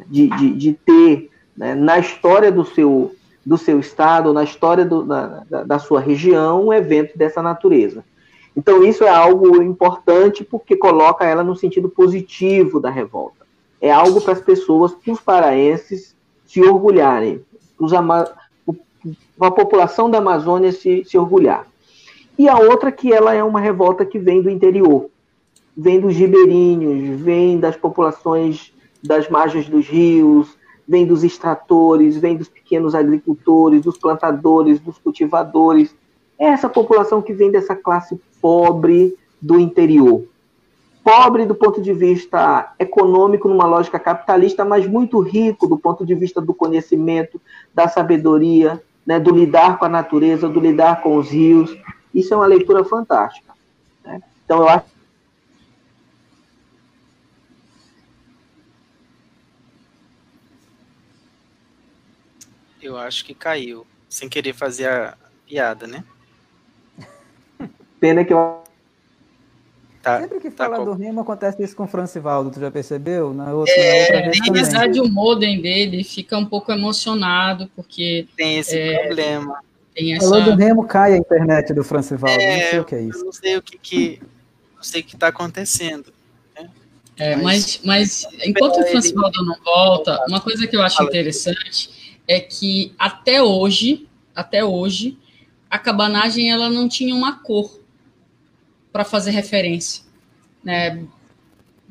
de, 0.05 0.27
de, 0.27 0.49
de 0.51 0.73
ter 0.73 1.29
né, 1.55 1.73
na 1.73 1.97
história 1.97 2.51
do 2.51 2.63
seu, 2.63 3.15
do 3.45 3.57
seu 3.57 3.79
estado, 3.79 4.33
na 4.33 4.43
história 4.43 4.85
do, 4.85 5.03
da, 5.03 5.43
da 5.65 5.79
sua 5.79 5.99
região, 5.99 6.67
um 6.67 6.73
evento 6.73 7.17
dessa 7.17 7.41
natureza. 7.41 8.03
Então, 8.55 8.83
isso 8.83 9.03
é 9.03 9.09
algo 9.09 9.61
importante 9.61 10.43
porque 10.43 10.75
coloca 10.75 11.25
ela 11.25 11.43
no 11.43 11.55
sentido 11.55 11.89
positivo 11.89 12.79
da 12.79 12.89
revolta. 12.89 13.45
É 13.79 13.91
algo 13.91 14.19
para 14.19 14.33
as 14.33 14.41
pessoas, 14.41 14.93
para 14.93 15.13
os 15.13 15.19
paraenses, 15.19 16.15
se 16.45 16.61
orgulharem, 16.61 17.41
ama 17.93 18.27
a 19.39 19.51
população 19.51 20.09
da 20.09 20.17
Amazônia 20.17 20.71
se, 20.71 21.03
se 21.05 21.17
orgulhar. 21.17 21.67
E 22.37 22.49
a 22.49 22.57
outra 22.57 22.91
que 22.91 23.13
ela 23.13 23.33
é 23.33 23.43
uma 23.43 23.59
revolta 23.59 24.05
que 24.05 24.17
vem 24.17 24.41
do 24.41 24.49
interior, 24.49 25.09
vem 25.75 25.99
dos 25.99 26.15
ribeirinhos, 26.15 27.19
vem 27.19 27.59
das 27.59 27.75
populações 27.75 28.73
das 29.03 29.29
margens 29.29 29.67
dos 29.67 29.87
rios, 29.87 30.57
vem 30.87 31.05
dos 31.05 31.23
extratores, 31.23 32.17
vem 32.17 32.37
dos 32.37 32.47
pequenos 32.47 32.95
agricultores, 32.95 33.81
dos 33.81 33.97
plantadores, 33.97 34.79
dos 34.79 34.97
cultivadores. 34.97 35.93
É 36.39 36.45
essa 36.45 36.69
população 36.69 37.21
que 37.21 37.33
vem 37.33 37.51
dessa 37.51 37.75
classe 37.75 38.19
pobre 38.41 39.15
do 39.41 39.59
interior. 39.59 40.23
Pobre 41.03 41.45
do 41.45 41.55
ponto 41.55 41.81
de 41.81 41.93
vista 41.93 42.73
econômico, 42.77 43.47
numa 43.47 43.65
lógica 43.65 43.97
capitalista, 43.97 44.65
mas 44.65 44.85
muito 44.87 45.19
rico 45.19 45.67
do 45.67 45.77
ponto 45.77 46.05
de 46.05 46.13
vista 46.13 46.41
do 46.41 46.53
conhecimento, 46.53 47.39
da 47.73 47.87
sabedoria, 47.87 48.81
né, 49.05 49.19
do 49.19 49.31
lidar 49.31 49.79
com 49.79 49.85
a 49.85 49.89
natureza, 49.89 50.49
do 50.49 50.59
lidar 50.59 51.01
com 51.01 51.15
os 51.15 51.29
rios. 51.29 51.77
Isso 52.13 52.33
é 52.33 52.37
uma 52.37 52.45
leitura 52.45 52.83
fantástica. 52.83 53.53
Né? 54.03 54.21
Então, 54.43 54.59
eu 54.59 54.67
acho 54.67 54.96
Eu 62.87 62.97
acho 62.97 63.25
que 63.25 63.33
caiu. 63.33 63.85
Sem 64.09 64.29
querer 64.29 64.53
fazer 64.53 64.87
a 64.87 65.17
piada, 65.45 65.85
né? 65.85 66.03
Pena 67.99 68.23
que 68.23 68.33
eu. 68.33 68.63
Tá, 70.01 70.21
Sempre 70.21 70.39
que 70.39 70.49
tá 70.49 70.69
fala 70.69 70.85
do 70.85 70.93
Remo, 70.93 71.19
acontece 71.19 71.61
isso 71.61 71.75
com 71.75 71.83
o 71.83 71.87
Francivaldo, 71.87 72.49
tu 72.49 72.61
já 72.61 72.71
percebeu? 72.71 73.33
Na 73.33 73.51
outra, 73.53 73.73
é, 73.73 74.29
na, 74.29 74.45
na 74.45 74.53
verdade, 74.53 75.01
o 75.01 75.09
modem 75.09 75.61
dele 75.61 76.01
fica 76.03 76.37
um 76.37 76.45
pouco 76.45 76.71
emocionado, 76.71 77.69
porque. 77.75 78.27
Tem 78.37 78.59
esse 78.59 78.77
é, 78.77 79.07
problema. 79.07 79.59
Tem 79.93 80.13
essa... 80.13 80.29
Falou 80.29 80.43
do 80.43 80.55
Remo, 80.55 80.85
cai 80.85 81.13
a 81.13 81.17
internet 81.17 81.73
do 81.73 81.83
Francivaldo. 81.83 82.39
É, 82.39 82.63
não 82.63 82.69
sei 82.69 82.79
o 82.79 82.85
que 82.85 82.95
é 82.95 83.01
isso. 83.01 83.25
não 83.25 83.33
sei 83.33 83.57
o 83.57 83.61
que, 83.61 83.77
que 83.77 84.21
não 84.75 84.83
sei 84.83 85.01
o 85.01 85.03
que 85.03 85.15
está 85.15 85.27
acontecendo. 85.27 86.13
Né? 86.55 86.69
É, 87.17 87.35
mas, 87.35 87.81
mas 87.83 88.25
enquanto 88.45 88.79
o 88.79 88.87
Francivaldo 88.87 89.43
não 89.43 89.57
volta, 89.61 90.23
uma 90.29 90.39
coisa 90.39 90.65
que 90.67 90.75
eu 90.75 90.81
acho 90.83 91.03
interessante 91.03 91.96
é 92.27 92.39
que 92.39 92.93
até 92.99 93.41
hoje, 93.41 94.07
até 94.35 94.63
hoje, 94.63 95.17
a 95.69 95.79
cabanagem 95.79 96.51
ela 96.51 96.69
não 96.69 96.87
tinha 96.87 97.15
uma 97.15 97.39
cor 97.39 97.79
para 98.91 99.03
fazer 99.03 99.31
referência. 99.31 100.03
Né? 100.63 101.05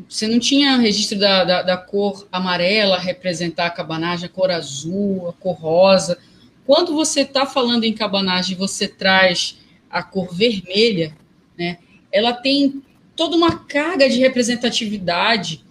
Você 0.09 0.28
não 0.28 0.39
tinha 0.39 0.76
registro 0.76 1.18
da, 1.18 1.45
da, 1.45 1.62
da, 1.62 1.76
cor 1.76 2.26
amarela 2.30 2.99
representar 2.99 3.66
a 3.66 3.70
cabanagem, 3.70 4.26
a 4.26 4.28
cor 4.28 4.51
azul, 4.51 5.28
a 5.28 5.32
cor 5.32 5.55
rosa. 5.55 6.18
Quando 6.66 6.93
você 6.93 7.20
está 7.20 7.47
falando 7.47 7.84
em 7.84 7.95
cabanagem, 7.95 8.57
você 8.57 8.87
traz 8.87 9.57
a 9.89 10.03
cor 10.03 10.34
vermelha, 10.34 11.16
né? 11.57 11.78
Ela 12.12 12.32
tem 12.32 12.82
toda 13.14 13.37
uma 13.37 13.59
carga 13.61 14.09
de 14.09 14.18
representatividade 14.18 15.64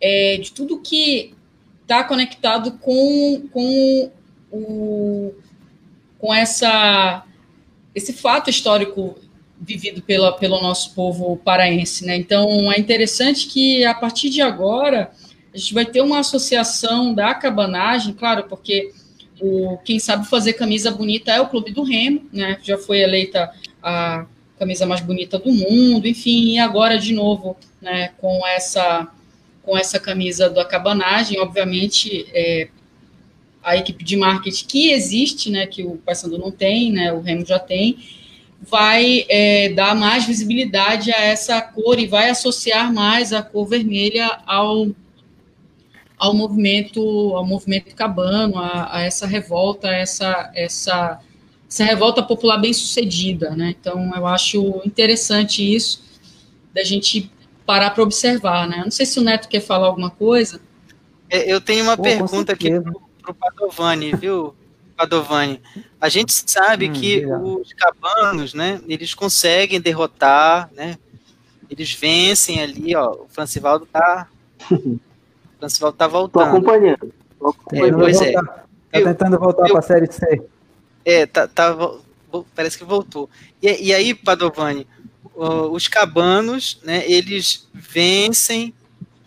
é, 0.00 0.38
de 0.38 0.52
tudo 0.52 0.80
que 0.80 1.34
está 1.88 2.04
conectado 2.04 2.72
com, 2.72 3.48
com, 3.50 4.10
o, 4.52 5.32
com 6.18 6.34
essa, 6.34 7.24
esse 7.94 8.12
fato 8.12 8.50
histórico 8.50 9.16
vivido 9.58 10.02
pela, 10.02 10.32
pelo 10.32 10.60
nosso 10.60 10.94
povo 10.94 11.38
paraense. 11.38 12.04
Né? 12.04 12.14
Então, 12.16 12.70
é 12.70 12.78
interessante 12.78 13.46
que, 13.46 13.86
a 13.86 13.94
partir 13.94 14.28
de 14.28 14.42
agora, 14.42 15.10
a 15.52 15.56
gente 15.56 15.72
vai 15.72 15.86
ter 15.86 16.02
uma 16.02 16.18
associação 16.18 17.14
da 17.14 17.32
cabanagem, 17.34 18.12
claro, 18.12 18.44
porque 18.44 18.92
o, 19.40 19.78
quem 19.78 19.98
sabe 19.98 20.28
fazer 20.28 20.52
camisa 20.52 20.90
bonita 20.90 21.32
é 21.32 21.40
o 21.40 21.48
Clube 21.48 21.72
do 21.72 21.82
Remo, 21.82 22.28
né? 22.30 22.58
já 22.62 22.76
foi 22.76 23.00
eleita 23.00 23.50
a 23.82 24.26
camisa 24.58 24.84
mais 24.84 25.00
bonita 25.00 25.38
do 25.38 25.50
mundo, 25.50 26.06
enfim, 26.06 26.52
e 26.52 26.58
agora 26.58 26.98
de 26.98 27.14
novo, 27.14 27.56
né, 27.80 28.10
com 28.18 28.44
essa 28.46 29.08
com 29.68 29.76
essa 29.76 30.00
camisa 30.00 30.48
da 30.48 30.64
cabanagem, 30.64 31.38
obviamente, 31.38 32.26
é, 32.32 32.68
a 33.62 33.76
equipe 33.76 34.02
de 34.02 34.16
marketing 34.16 34.64
que 34.64 34.90
existe, 34.92 35.50
né, 35.50 35.66
que 35.66 35.82
o 35.82 35.98
Paysandu 35.98 36.38
não 36.38 36.50
tem, 36.50 36.90
né, 36.90 37.12
o 37.12 37.20
Remo 37.20 37.44
já 37.44 37.58
tem, 37.58 37.98
vai 38.62 39.26
é, 39.28 39.68
dar 39.68 39.94
mais 39.94 40.24
visibilidade 40.24 41.12
a 41.12 41.20
essa 41.20 41.60
cor 41.60 41.98
e 41.98 42.06
vai 42.06 42.30
associar 42.30 42.90
mais 42.90 43.30
a 43.34 43.42
cor 43.42 43.66
vermelha 43.66 44.40
ao, 44.46 44.88
ao 46.16 46.32
movimento 46.32 47.02
ao 47.36 47.46
movimento 47.46 47.94
cabano, 47.94 48.56
a, 48.56 48.96
a 48.96 49.02
essa 49.02 49.26
revolta, 49.26 49.88
a 49.88 49.94
essa, 49.94 50.50
essa, 50.54 51.20
essa 51.68 51.84
revolta 51.84 52.22
popular 52.22 52.56
bem 52.56 52.72
sucedida. 52.72 53.50
Né? 53.50 53.74
Então, 53.78 54.10
eu 54.16 54.26
acho 54.26 54.80
interessante 54.86 55.62
isso, 55.62 56.02
da 56.72 56.82
gente 56.82 57.30
parar 57.68 57.90
para 57.90 58.02
observar. 58.02 58.66
Né? 58.66 58.80
Não 58.82 58.90
sei 58.90 59.04
se 59.04 59.20
o 59.20 59.22
Neto 59.22 59.46
quer 59.46 59.60
falar 59.60 59.88
alguma 59.88 60.08
coisa. 60.08 60.58
É, 61.28 61.52
eu 61.52 61.60
tenho 61.60 61.84
uma 61.84 61.98
Pô, 61.98 62.02
pergunta 62.02 62.54
aqui 62.54 62.70
para 62.80 63.30
o 63.30 63.34
Padovani, 63.34 64.16
viu, 64.16 64.54
Padovani? 64.96 65.60
A 66.00 66.08
gente 66.08 66.32
sabe 66.32 66.88
hum, 66.88 66.92
que 66.94 67.26
os 67.26 67.74
cabanos, 67.74 68.54
né, 68.54 68.80
eles 68.88 69.12
conseguem 69.12 69.78
derrotar, 69.78 70.70
né, 70.74 70.96
eles 71.68 71.92
vencem 71.92 72.62
ali, 72.62 72.96
ó, 72.96 73.10
o 73.10 73.26
Francivaldo 73.28 73.84
tá, 73.84 74.26
o 74.72 74.98
Francivaldo 75.58 75.98
tá 75.98 76.06
voltando. 76.06 76.44
Tô 76.44 76.56
acompanhando. 76.56 77.12
Tô 77.38 77.48
acompanhando. 77.48 77.96
É, 77.96 77.98
pois 77.98 78.20
é. 78.22 78.32
Tá 78.32 78.64
tentando 78.90 79.38
voltar 79.38 79.68
para 79.68 79.80
a 79.80 79.82
Série 79.82 80.10
C. 80.10 80.42
É, 81.04 81.26
tá, 81.26 81.46
tá, 81.46 81.76
parece 82.56 82.78
que 82.78 82.84
voltou. 82.84 83.28
E, 83.60 83.88
e 83.88 83.92
aí, 83.92 84.14
Padovani, 84.14 84.86
os 85.34 85.86
cabanos, 85.86 86.80
né, 86.84 87.04
eles 87.10 87.68
vencem, 87.72 88.74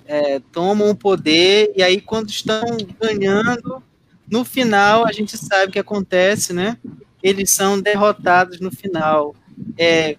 é, 0.06 0.40
tomam 0.52 0.90
o 0.90 0.96
poder, 0.96 1.72
e 1.76 1.82
aí 1.82 2.02
quando 2.02 2.30
estão 2.30 2.78
ganhando, 3.00 3.82
no 4.30 4.46
final, 4.46 5.06
a 5.06 5.12
gente 5.12 5.38
sabe 5.38 5.70
o 5.70 5.72
que 5.72 5.80
acontece, 5.80 6.54
né? 6.54 6.78
Eles 7.22 7.50
são 7.50 7.80
derrotados 7.80 8.62
no 8.62 8.72
final. 8.72 9.36
É, 9.78 10.16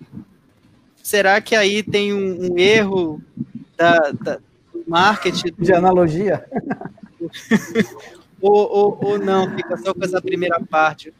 será 1.03 1.41
que 1.41 1.57
aí 1.57 1.83
tem 1.83 2.13
um, 2.13 2.53
um 2.53 2.59
erro 2.59 3.23
da, 3.77 4.13
da, 4.13 4.37
do 4.73 4.85
marketing? 4.87 5.55
De 5.59 5.73
analogia? 5.73 6.45
ou, 8.41 8.71
ou, 8.71 8.99
ou, 9.03 9.19
não, 9.19 9.51
fica 9.57 9.79
só 9.79 9.95
com 9.95 10.05
essa 10.05 10.21
primeira 10.21 10.61
parte. 10.61 11.13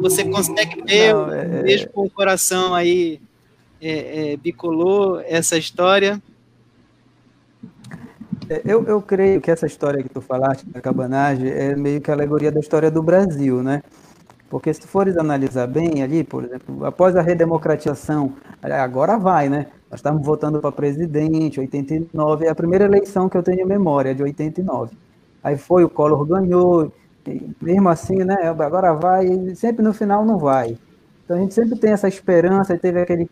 Você 0.00 0.22
consegue 0.24 0.82
ver, 0.82 1.14
não, 1.14 1.32
é... 1.32 1.62
mesmo 1.62 1.88
com 1.88 2.04
o 2.04 2.10
coração 2.10 2.74
aí 2.74 3.22
é, 3.82 4.32
é, 4.32 4.36
bicolor, 4.36 5.24
essa 5.26 5.58
história? 5.58 6.22
É, 8.48 8.62
eu, 8.64 8.84
eu 8.84 9.02
creio 9.02 9.40
que 9.40 9.50
essa 9.50 9.66
história 9.66 10.02
que 10.02 10.08
tu 10.08 10.20
falaste 10.20 10.64
da 10.66 10.80
cabanagem 10.80 11.50
é 11.50 11.74
meio 11.74 12.00
que 12.00 12.10
a 12.10 12.14
alegoria 12.14 12.52
da 12.52 12.60
história 12.60 12.90
do 12.90 13.02
Brasil, 13.02 13.60
né? 13.60 13.82
Porque 14.48 14.72
se 14.72 14.80
tu 14.80 14.86
fores 14.86 15.16
analisar 15.16 15.66
bem 15.66 16.02
ali, 16.02 16.22
por 16.22 16.44
exemplo, 16.44 16.84
após 16.84 17.16
a 17.16 17.22
redemocratização, 17.22 18.34
agora 18.62 19.18
vai, 19.18 19.48
né? 19.48 19.66
Nós 19.90 19.98
estávamos 19.98 20.24
votando 20.24 20.60
para 20.60 20.70
presidente, 20.70 21.58
89, 21.58 22.46
é 22.46 22.50
a 22.50 22.54
primeira 22.54 22.84
eleição 22.84 23.28
que 23.28 23.36
eu 23.36 23.42
tenho 23.42 23.66
memória, 23.66 24.14
de 24.14 24.22
89. 24.22 24.94
Aí 25.42 25.56
foi, 25.56 25.82
o 25.84 25.88
Collor 25.88 26.24
ganhou, 26.24 26.92
mesmo 27.60 27.88
assim, 27.88 28.18
né? 28.24 28.36
Agora 28.48 28.92
vai, 28.92 29.54
sempre 29.54 29.82
no 29.82 29.92
final 29.92 30.24
não 30.24 30.38
vai. 30.38 30.78
Então 31.24 31.36
a 31.36 31.40
gente 31.40 31.54
sempre 31.54 31.78
tem 31.78 31.92
essa 31.92 32.06
esperança, 32.06 32.76
teve 32.76 33.00
aquele 33.00 33.28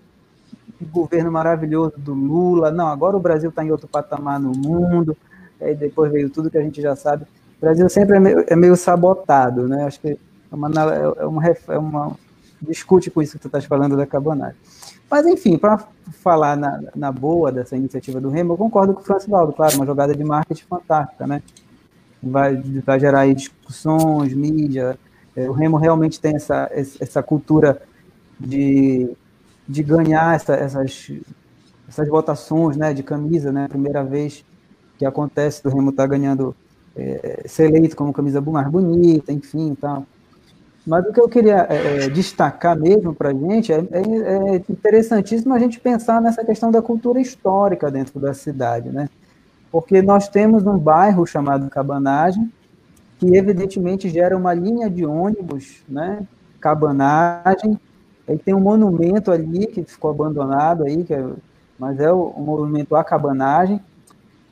governo 0.87 1.31
maravilhoso 1.31 1.95
do 1.99 2.15
Lula, 2.15 2.71
não, 2.71 2.89
agora 2.89 3.17
o 3.17 3.21
Brasil 3.21 3.51
está 3.51 3.65
em 3.65 3.71
outro 3.71 3.89
patamar 3.89 4.41
no 4.41 4.53
mundo, 4.53 5.17
aí 5.61 5.75
depois 5.75 6.11
veio 6.11 6.31
tudo 6.31 6.51
que 6.51 6.59
a 6.59 6.63
gente 6.63 6.81
já 6.81 6.97
sabe. 6.97 7.25
O 7.59 7.61
Brasil 7.61 7.89
sempre 7.89 8.17
é 8.17 8.21
meio, 8.21 8.45
é 8.47 8.57
meio 8.57 8.77
sabotado, 8.77 9.69
né? 9.69 9.85
Acho 9.85 10.01
que 10.01 10.09
é 10.09 10.55
uma, 10.55 10.69
é 11.19 11.27
uma, 11.27 11.47
é 11.69 11.79
uma 11.79 12.17
discute 12.61 13.11
com 13.11 13.23
isso 13.23 13.33
que 13.33 13.39
tu 13.39 13.49
estás 13.49 13.65
falando 13.65 13.97
da 13.97 14.07
Cabanagem. 14.07 14.57
Mas, 15.11 15.27
enfim, 15.27 15.59
para 15.59 15.85
falar 16.23 16.57
na, 16.57 16.81
na, 16.95 17.11
boa 17.11 17.51
dessa 17.51 17.77
iniciativa 17.77 18.21
do 18.21 18.31
Remo, 18.31 18.53
eu 18.53 18.57
concordo 18.57 18.95
com 18.95 19.01
o 19.01 19.05
Francivaldo, 19.05 19.53
claro, 19.53 19.75
uma 19.77 19.87
jogada 19.87 20.15
de 20.15 20.23
marketing 20.23 20.65
fantástica, 20.69 21.27
né? 21.27 21.43
Vai, 22.23 22.57
vai 22.85 23.01
gerar 23.01 23.33
discussões, 23.35 24.33
mídia. 24.35 24.99
É, 25.35 25.49
o 25.49 25.53
Remo 25.53 25.77
realmente 25.77 26.21
tem 26.21 26.37
essa, 26.37 26.71
essa 26.73 27.23
cultura 27.23 27.83
de 28.39 29.11
de 29.71 29.85
ganhar 29.85 30.35
essa, 30.35 30.55
essas, 30.55 31.13
essas 31.89 32.09
votações 32.09 32.77
né, 32.77 32.93
de 32.93 33.05
camisa, 33.05 33.53
né? 33.53 33.69
Primeira 33.69 34.03
vez 34.03 34.45
que 34.99 35.07
acontece 35.07 35.63
do 35.63 35.71
Remo 35.71 35.91
estar 35.91 36.03
tá 36.03 36.09
ganhando, 36.09 36.55
é, 36.97 37.45
ser 37.47 37.67
eleito 37.67 37.95
como 37.95 38.13
camisa 38.13 38.41
mais 38.41 38.69
bonita, 38.69 39.33
enfim, 39.33 39.77
tal. 39.81 40.05
Mas 40.85 41.07
o 41.07 41.13
que 41.13 41.21
eu 41.21 41.29
queria 41.29 41.67
é, 41.71 42.07
é 42.07 42.09
destacar 42.09 42.77
mesmo 42.77 43.15
para 43.15 43.31
a 43.31 43.33
gente 43.33 43.73
é, 43.73 43.77
é, 43.77 44.01
é, 44.01 44.65
interessantíssimo 44.69 45.55
a 45.55 45.59
gente 45.59 45.79
pensar 45.79 46.21
nessa 46.21 46.45
questão 46.45 46.73
da 46.73 46.83
cultura 46.83 47.21
histórica 47.21 47.91
dentro 47.91 48.19
da 48.19 48.35
cidade, 48.35 48.89
né? 48.89 49.09
Porque 49.71 50.03
nós 50.03 50.29
temos 50.29 50.67
um 50.67 50.77
bairro 50.77 51.25
chamado 51.25 51.71
Cabanagem, 51.71 52.53
que 53.21 53.37
evidentemente 53.37 54.09
gera 54.09 54.37
uma 54.37 54.53
linha 54.53 54.91
de 54.91 55.07
ônibus, 55.07 55.85
né? 55.89 56.27
Cabanagem, 56.61 57.79
Aí 58.31 58.39
tem 58.39 58.55
um 58.55 58.61
monumento 58.61 59.33
ali 59.33 59.67
que 59.67 59.83
ficou 59.83 60.13
abandonado 60.13 60.85
aí, 60.85 61.03
que 61.03 61.13
é, 61.13 61.27
mas 61.77 61.99
é 61.99 62.13
o, 62.13 62.29
o 62.29 62.41
movimento 62.41 62.95
A 62.95 63.03
Cabanagem. 63.03 63.81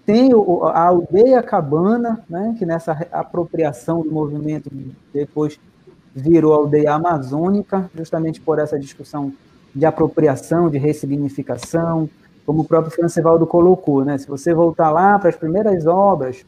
Tem 0.04 0.34
o, 0.34 0.64
a 0.64 0.80
aldeia 0.80 1.40
Cabana, 1.44 2.24
né, 2.28 2.56
que 2.58 2.66
nessa 2.66 3.06
apropriação 3.12 4.02
do 4.02 4.10
movimento 4.10 4.68
depois 5.14 5.60
virou 6.12 6.54
aldeia 6.54 6.94
amazônica, 6.94 7.88
justamente 7.94 8.40
por 8.40 8.58
essa 8.58 8.76
discussão 8.76 9.32
de 9.72 9.86
apropriação, 9.86 10.68
de 10.68 10.76
ressignificação, 10.76 12.10
como 12.44 12.62
o 12.62 12.64
próprio 12.64 12.90
Francevaldo 12.90 13.46
colocou, 13.46 14.04
né? 14.04 14.18
Se 14.18 14.26
você 14.26 14.52
voltar 14.52 14.90
lá 14.90 15.16
para 15.20 15.28
as 15.28 15.36
primeiras 15.36 15.86
obras 15.86 16.44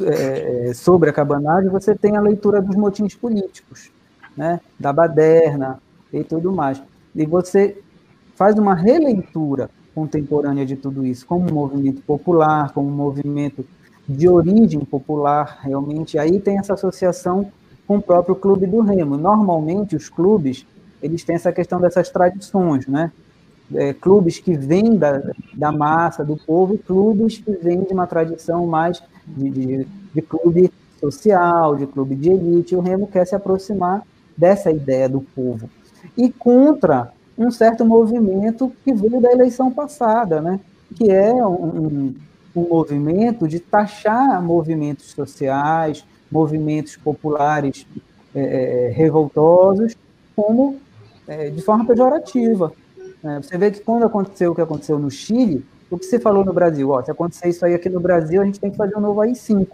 é, 0.00 0.68
é, 0.68 0.72
sobre 0.72 1.10
a 1.10 1.12
cabanagem, 1.12 1.68
você 1.68 1.94
tem 1.94 2.16
a 2.16 2.20
leitura 2.20 2.62
dos 2.62 2.76
motins 2.76 3.14
políticos 3.14 3.90
né, 4.36 4.60
da 4.78 4.92
baderna 4.92 5.80
e 6.12 6.22
tudo 6.24 6.52
mais. 6.52 6.82
E 7.14 7.26
você 7.26 7.78
faz 8.36 8.58
uma 8.58 8.74
releitura 8.74 9.70
contemporânea 9.94 10.64
de 10.64 10.76
tudo 10.76 11.04
isso, 11.04 11.26
como 11.26 11.50
um 11.50 11.54
movimento 11.54 12.00
popular, 12.02 12.72
como 12.72 12.88
um 12.88 12.94
movimento 12.94 13.64
de 14.08 14.28
origem 14.28 14.80
popular, 14.80 15.58
realmente. 15.62 16.18
Aí 16.18 16.40
tem 16.40 16.58
essa 16.58 16.74
associação 16.74 17.50
com 17.86 17.98
o 17.98 18.02
próprio 18.02 18.34
Clube 18.34 18.66
do 18.66 18.80
Remo. 18.80 19.16
Normalmente, 19.16 19.96
os 19.96 20.08
clubes, 20.08 20.66
eles 21.02 21.24
têm 21.24 21.36
essa 21.36 21.52
questão 21.52 21.80
dessas 21.80 22.08
tradições, 22.08 22.86
né? 22.86 23.12
é, 23.74 23.92
clubes 23.92 24.38
que 24.38 24.56
vêm 24.56 24.96
da, 24.96 25.22
da 25.54 25.72
massa, 25.72 26.24
do 26.24 26.36
povo, 26.36 26.76
clubes 26.78 27.38
que 27.38 27.52
vêm 27.52 27.82
de 27.82 27.92
uma 27.92 28.06
tradição 28.06 28.66
mais 28.66 29.02
de, 29.26 29.50
de, 29.50 29.86
de 30.14 30.22
clube 30.22 30.72
social, 30.98 31.76
de 31.76 31.86
clube 31.86 32.14
de 32.14 32.30
elite. 32.30 32.74
O 32.74 32.80
Remo 32.80 33.06
quer 33.06 33.26
se 33.26 33.34
aproximar 33.34 34.02
dessa 34.40 34.70
ideia 34.70 35.06
do 35.06 35.20
povo. 35.20 35.68
E 36.16 36.30
contra 36.30 37.12
um 37.36 37.50
certo 37.50 37.84
movimento 37.84 38.72
que 38.82 38.92
veio 38.92 39.20
da 39.20 39.30
eleição 39.30 39.70
passada, 39.70 40.40
né? 40.40 40.58
que 40.96 41.10
é 41.10 41.32
um, 41.32 42.14
um 42.56 42.68
movimento 42.68 43.46
de 43.46 43.60
taxar 43.60 44.42
movimentos 44.42 45.10
sociais, 45.10 46.04
movimentos 46.32 46.96
populares 46.96 47.86
é, 48.34 48.88
é 48.88 48.88
revoltosos, 48.88 49.94
como 50.34 50.78
é, 51.28 51.50
de 51.50 51.60
forma 51.62 51.84
pejorativa. 51.84 52.72
É, 53.22 53.36
você 53.36 53.58
vê 53.58 53.70
que 53.70 53.80
quando 53.80 54.04
aconteceu 54.04 54.52
o 54.52 54.54
que 54.54 54.62
aconteceu 54.62 54.98
no 54.98 55.10
Chile, 55.10 55.64
o 55.90 55.98
que 55.98 56.06
você 56.06 56.18
falou 56.18 56.44
no 56.44 56.52
Brasil? 56.52 56.90
Ó, 56.90 57.02
se 57.02 57.10
acontecer 57.10 57.48
isso 57.48 57.64
aí 57.64 57.74
aqui 57.74 57.88
no 57.88 58.00
Brasil, 58.00 58.40
a 58.40 58.44
gente 58.44 58.58
tem 58.58 58.70
que 58.70 58.76
fazer 58.76 58.96
um 58.96 59.00
novo 59.00 59.20
AI-5. 59.20 59.68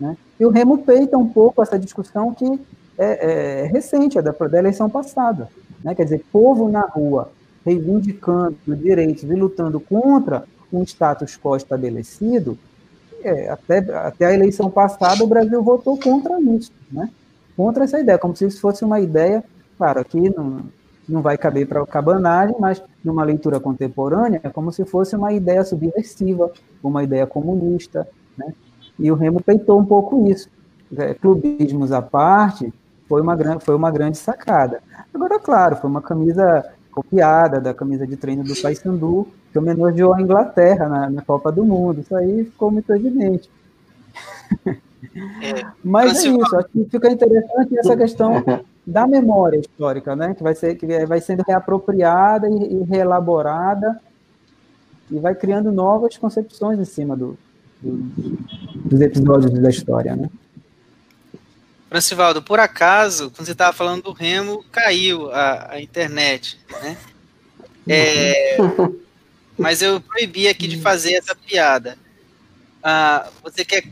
Né? 0.00 0.16
E 0.38 0.44
o 0.44 0.50
Remo 0.50 0.78
peita 0.78 1.16
um 1.16 1.28
pouco 1.28 1.62
essa 1.62 1.78
discussão 1.78 2.34
que 2.34 2.60
é, 2.98 3.62
é 3.62 3.66
recente, 3.66 4.18
é 4.18 4.22
da, 4.22 4.32
da 4.32 4.58
eleição 4.58 4.88
passada. 4.88 5.48
Né? 5.82 5.94
Quer 5.94 6.04
dizer, 6.04 6.24
povo 6.32 6.68
na 6.68 6.82
rua 6.82 7.30
reivindicando 7.64 8.56
direitos 8.66 9.24
e 9.24 9.34
lutando 9.34 9.80
contra 9.80 10.44
um 10.72 10.82
status 10.84 11.36
quo 11.36 11.56
estabelecido, 11.56 12.56
é, 13.22 13.48
até, 13.48 13.78
até 13.78 14.26
a 14.26 14.34
eleição 14.34 14.70
passada 14.70 15.24
o 15.24 15.26
Brasil 15.26 15.62
votou 15.62 15.98
contra 15.98 16.40
isso, 16.40 16.70
né? 16.90 17.10
contra 17.56 17.84
essa 17.84 17.98
ideia, 17.98 18.18
como 18.18 18.36
se 18.36 18.46
isso 18.46 18.60
fosse 18.60 18.84
uma 18.84 19.00
ideia, 19.00 19.42
claro, 19.76 20.00
aqui 20.00 20.30
não, 20.30 20.60
não 21.08 21.22
vai 21.22 21.36
caber 21.36 21.66
para 21.66 21.82
a 21.82 21.86
cabanagem, 21.86 22.54
mas 22.58 22.82
numa 23.04 23.24
leitura 23.24 23.58
contemporânea, 23.58 24.40
é 24.44 24.48
como 24.48 24.70
se 24.70 24.84
fosse 24.84 25.16
uma 25.16 25.32
ideia 25.32 25.64
subversiva, 25.64 26.52
uma 26.82 27.02
ideia 27.02 27.26
comunista, 27.26 28.06
né? 28.36 28.52
E 28.98 29.10
o 29.10 29.14
Remo 29.14 29.42
peitou 29.42 29.78
um 29.78 29.84
pouco 29.84 30.28
isso. 30.28 30.48
É, 30.96 31.14
clubismos 31.14 31.92
à 31.92 32.00
parte, 32.00 32.72
foi 33.08 33.20
uma, 33.20 33.36
foi 33.60 33.74
uma 33.74 33.90
grande 33.90 34.18
sacada. 34.18 34.82
Agora, 35.12 35.38
claro, 35.38 35.76
foi 35.76 35.88
uma 35.88 36.02
camisa 36.02 36.64
copiada 36.90 37.60
da 37.60 37.74
camisa 37.74 38.06
de 38.06 38.16
treino 38.16 38.42
do 38.42 38.56
Paysandu, 38.56 39.28
que 39.52 39.58
homenageou 39.58 40.14
a 40.14 40.20
Inglaterra 40.20 40.88
na, 40.88 41.10
na, 41.10 41.22
Copa 41.22 41.52
do 41.52 41.64
Mundo. 41.64 42.00
Isso 42.00 42.16
aí 42.16 42.44
ficou 42.44 42.70
muito 42.70 42.92
evidente. 42.92 43.50
É, 45.42 45.66
Mas 45.84 46.24
é 46.24 46.28
isso, 46.28 46.56
acho 46.56 46.68
que 46.68 46.84
fica 46.90 47.10
interessante 47.10 47.78
essa 47.78 47.96
questão 47.96 48.42
da 48.86 49.06
memória 49.06 49.58
histórica, 49.58 50.16
né? 50.16 50.34
Que 50.34 50.42
vai, 50.42 50.54
ser, 50.54 50.74
que 50.76 50.86
vai 51.06 51.20
sendo 51.20 51.42
reapropriada 51.46 52.48
e, 52.48 52.80
e 52.80 52.82
reelaborada 52.84 54.00
e 55.10 55.18
vai 55.18 55.34
criando 55.34 55.70
novas 55.70 56.16
concepções 56.16 56.78
em 56.78 56.84
cima 56.84 57.14
do, 57.14 57.36
do, 57.82 57.92
dos 58.86 59.00
episódios 59.00 59.52
da 59.52 59.68
história, 59.68 60.16
né? 60.16 60.30
Francivaldo, 61.88 62.42
por 62.42 62.58
acaso, 62.58 63.30
quando 63.30 63.46
você 63.46 63.52
estava 63.52 63.72
falando 63.72 64.02
do 64.02 64.12
Remo, 64.12 64.64
caiu 64.72 65.30
a, 65.30 65.74
a 65.74 65.80
internet, 65.80 66.58
né? 66.82 66.96
É, 67.88 68.56
mas 69.56 69.82
eu 69.82 70.00
proibi 70.00 70.48
aqui 70.48 70.66
de 70.66 70.80
fazer 70.80 71.14
essa 71.14 71.34
piada. 71.34 71.96
Ah, 72.82 73.28
você 73.42 73.64
quer 73.64 73.82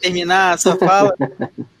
terminar 0.00 0.54
a 0.54 0.58
sua 0.58 0.76
fala? 0.76 1.14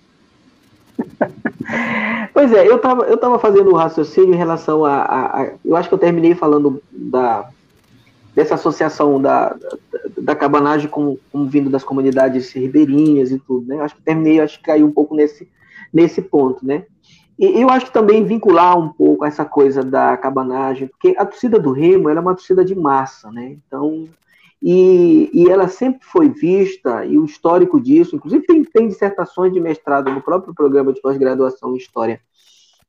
Pois 2.32 2.52
é, 2.52 2.66
eu 2.66 2.76
estava 2.76 3.04
eu 3.04 3.16
tava 3.18 3.38
fazendo 3.38 3.70
um 3.70 3.74
raciocínio 3.74 4.34
em 4.34 4.36
relação 4.36 4.84
a, 4.84 4.98
a, 4.98 5.42
a, 5.42 5.50
Eu 5.64 5.76
acho 5.76 5.88
que 5.88 5.94
eu 5.94 5.98
terminei 5.98 6.34
falando 6.34 6.82
da, 6.92 7.50
dessa 8.34 8.54
associação 8.54 9.20
da, 9.20 9.48
da, 9.48 9.78
da 10.18 10.36
cabanagem 10.36 10.88
com, 10.88 11.18
vindo 11.46 11.68
das 11.70 11.82
comunidades 11.82 12.52
ribeirinhas 12.52 13.30
e 13.30 13.38
tudo, 13.38 13.66
né? 13.66 13.76
Eu 13.76 13.82
acho 13.82 13.96
que 13.96 14.02
terminei, 14.02 14.40
acho 14.40 14.58
que 14.58 14.64
caiu 14.64 14.86
um 14.86 14.92
pouco 14.92 15.14
nesse, 15.14 15.48
nesse 15.96 16.20
ponto, 16.20 16.66
né? 16.66 16.84
E 17.38 17.60
eu 17.60 17.70
acho 17.70 17.86
que 17.86 17.92
também 17.92 18.22
vincular 18.22 18.78
um 18.78 18.90
pouco 18.90 19.24
essa 19.24 19.46
coisa 19.46 19.82
da 19.82 20.14
cabanagem, 20.16 20.88
porque 20.88 21.14
a 21.18 21.24
torcida 21.24 21.58
do 21.58 21.72
Remo 21.72 22.10
é 22.10 22.20
uma 22.20 22.34
torcida 22.34 22.62
de 22.62 22.74
massa, 22.74 23.30
né? 23.30 23.56
Então, 23.66 24.06
e, 24.62 25.30
e 25.32 25.48
ela 25.48 25.68
sempre 25.68 26.00
foi 26.02 26.28
vista, 26.28 27.04
e 27.06 27.18
o 27.18 27.24
histórico 27.24 27.80
disso, 27.80 28.14
inclusive 28.14 28.44
tem, 28.46 28.62
tem 28.62 28.88
dissertações 28.88 29.52
de 29.52 29.60
mestrado 29.60 30.10
no 30.10 30.20
próprio 30.20 30.54
programa 30.54 30.92
de 30.92 31.00
pós-graduação 31.00 31.72
em 31.72 31.78
História 31.78 32.20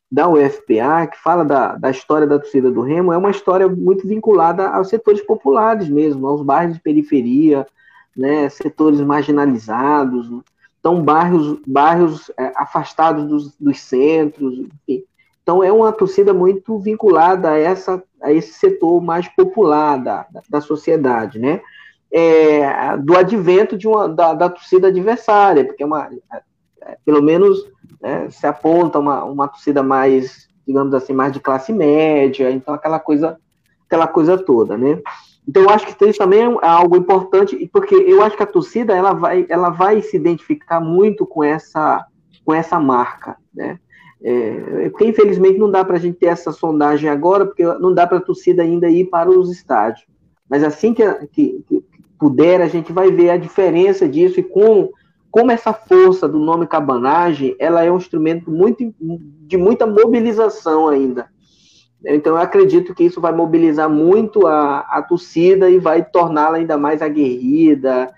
da 0.09 0.27
UFPA, 0.27 1.07
que 1.07 1.21
fala 1.21 1.43
da, 1.43 1.75
da 1.75 1.89
história 1.89 2.27
da 2.27 2.39
torcida 2.39 2.71
do 2.71 2.81
Remo, 2.81 3.11
é 3.11 3.17
uma 3.17 3.31
história 3.31 3.67
muito 3.67 4.07
vinculada 4.07 4.69
aos 4.69 4.89
setores 4.89 5.21
populares 5.21 5.89
mesmo, 5.89 6.27
aos 6.27 6.41
bairros 6.41 6.75
de 6.75 6.81
periferia, 6.81 7.65
né, 8.15 8.47
setores 8.49 9.01
marginalizados, 9.01 10.29
né? 10.87 10.97
então 10.97 11.03
bairros, 11.03 11.59
bairros 11.65 12.31
é, 12.37 12.51
afastados 12.55 13.25
dos, 13.25 13.55
dos 13.57 13.79
centros, 13.79 14.59
enfim. 14.59 15.03
Então 15.43 15.63
é 15.63 15.71
uma 15.71 15.91
torcida 15.91 16.33
muito 16.33 16.77
vinculada 16.79 17.51
a, 17.51 17.57
essa, 17.57 18.03
a 18.21 18.31
esse 18.31 18.53
setor 18.53 19.01
mais 19.01 19.27
popular 19.29 19.97
da, 19.97 20.27
da, 20.29 20.41
da 20.49 20.61
sociedade, 20.61 21.39
né? 21.39 21.61
É, 22.11 22.95
do 22.97 23.17
advento 23.17 23.77
de 23.77 23.87
uma, 23.87 24.07
da, 24.07 24.33
da 24.33 24.49
torcida 24.49 24.87
adversária, 24.87 25.65
porque 25.65 25.83
é 25.83 25.85
uma, 25.85 26.09
é, 26.81 26.97
pelo 27.05 27.21
menos 27.21 27.69
né, 28.01 28.29
se 28.29 28.47
aponta 28.47 28.97
uma, 28.97 29.25
uma 29.25 29.47
torcida 29.47 29.83
mais, 29.83 30.47
digamos 30.65 30.93
assim, 30.93 31.11
mais 31.11 31.33
de 31.33 31.41
classe 31.41 31.73
média, 31.73 32.49
então 32.49 32.73
aquela 32.73 32.97
coisa, 32.97 33.37
aquela 33.85 34.07
coisa 34.07 34.37
toda, 34.37 34.77
né? 34.77 35.01
Então 35.47 35.63
eu 35.63 35.69
acho 35.69 35.85
que 35.85 36.05
isso 36.05 36.19
também 36.19 36.41
é 36.41 36.67
algo 36.67 36.97
importante, 36.97 37.69
porque 37.71 37.95
eu 37.95 38.21
acho 38.21 38.35
que 38.35 38.43
a 38.43 38.47
torcida 38.47 38.95
ela 38.95 39.13
vai, 39.13 39.45
ela 39.47 39.69
vai 39.69 40.01
se 40.01 40.17
identificar 40.17 40.81
muito 40.81 41.25
com 41.25 41.43
essa, 41.43 42.05
com 42.43 42.53
essa 42.53 42.79
marca, 42.79 43.37
né? 43.53 43.79
É, 44.21 44.89
porque 44.89 45.05
infelizmente 45.05 45.59
não 45.59 45.69
dá 45.69 45.85
para 45.85 45.95
a 45.95 45.99
gente 45.99 46.17
ter 46.17 46.25
essa 46.25 46.51
sondagem 46.51 47.07
agora, 47.07 47.45
porque 47.45 47.63
não 47.63 47.93
dá 47.93 48.05
para 48.07 48.17
a 48.17 48.21
torcida 48.21 48.63
ainda 48.63 48.89
ir 48.89 49.05
para 49.05 49.29
os 49.29 49.51
estádios. 49.51 50.05
Mas 50.49 50.63
assim 50.63 50.93
que, 50.93 51.03
que, 51.27 51.63
que, 51.67 51.83
puder, 52.19 52.61
a 52.61 52.67
gente 52.67 52.91
vai 52.91 53.11
ver 53.11 53.29
a 53.29 53.37
diferença 53.37 54.07
disso 54.07 54.39
e 54.39 54.43
como 54.43 54.91
como 55.29 55.51
essa 55.51 55.71
força 55.71 56.27
do 56.27 56.39
nome 56.39 56.65
cabanagem, 56.65 57.55
ela 57.59 57.83
é 57.83 57.91
um 57.91 57.97
instrumento 57.97 58.49
muito, 58.49 58.91
de 58.99 59.55
muita 59.55 59.85
mobilização 59.85 60.87
ainda. 60.87 61.29
Então 62.05 62.33
eu 62.33 62.41
acredito 62.41 62.93
que 62.93 63.03
isso 63.03 63.19
vai 63.19 63.33
mobilizar 63.33 63.89
muito 63.89 64.45
a, 64.45 64.79
a 64.79 65.01
torcida 65.01 65.69
e 65.69 65.79
vai 65.79 66.03
torná-la 66.03 66.57
ainda 66.57 66.77
mais 66.77 67.01
aguerrida, 67.01 68.13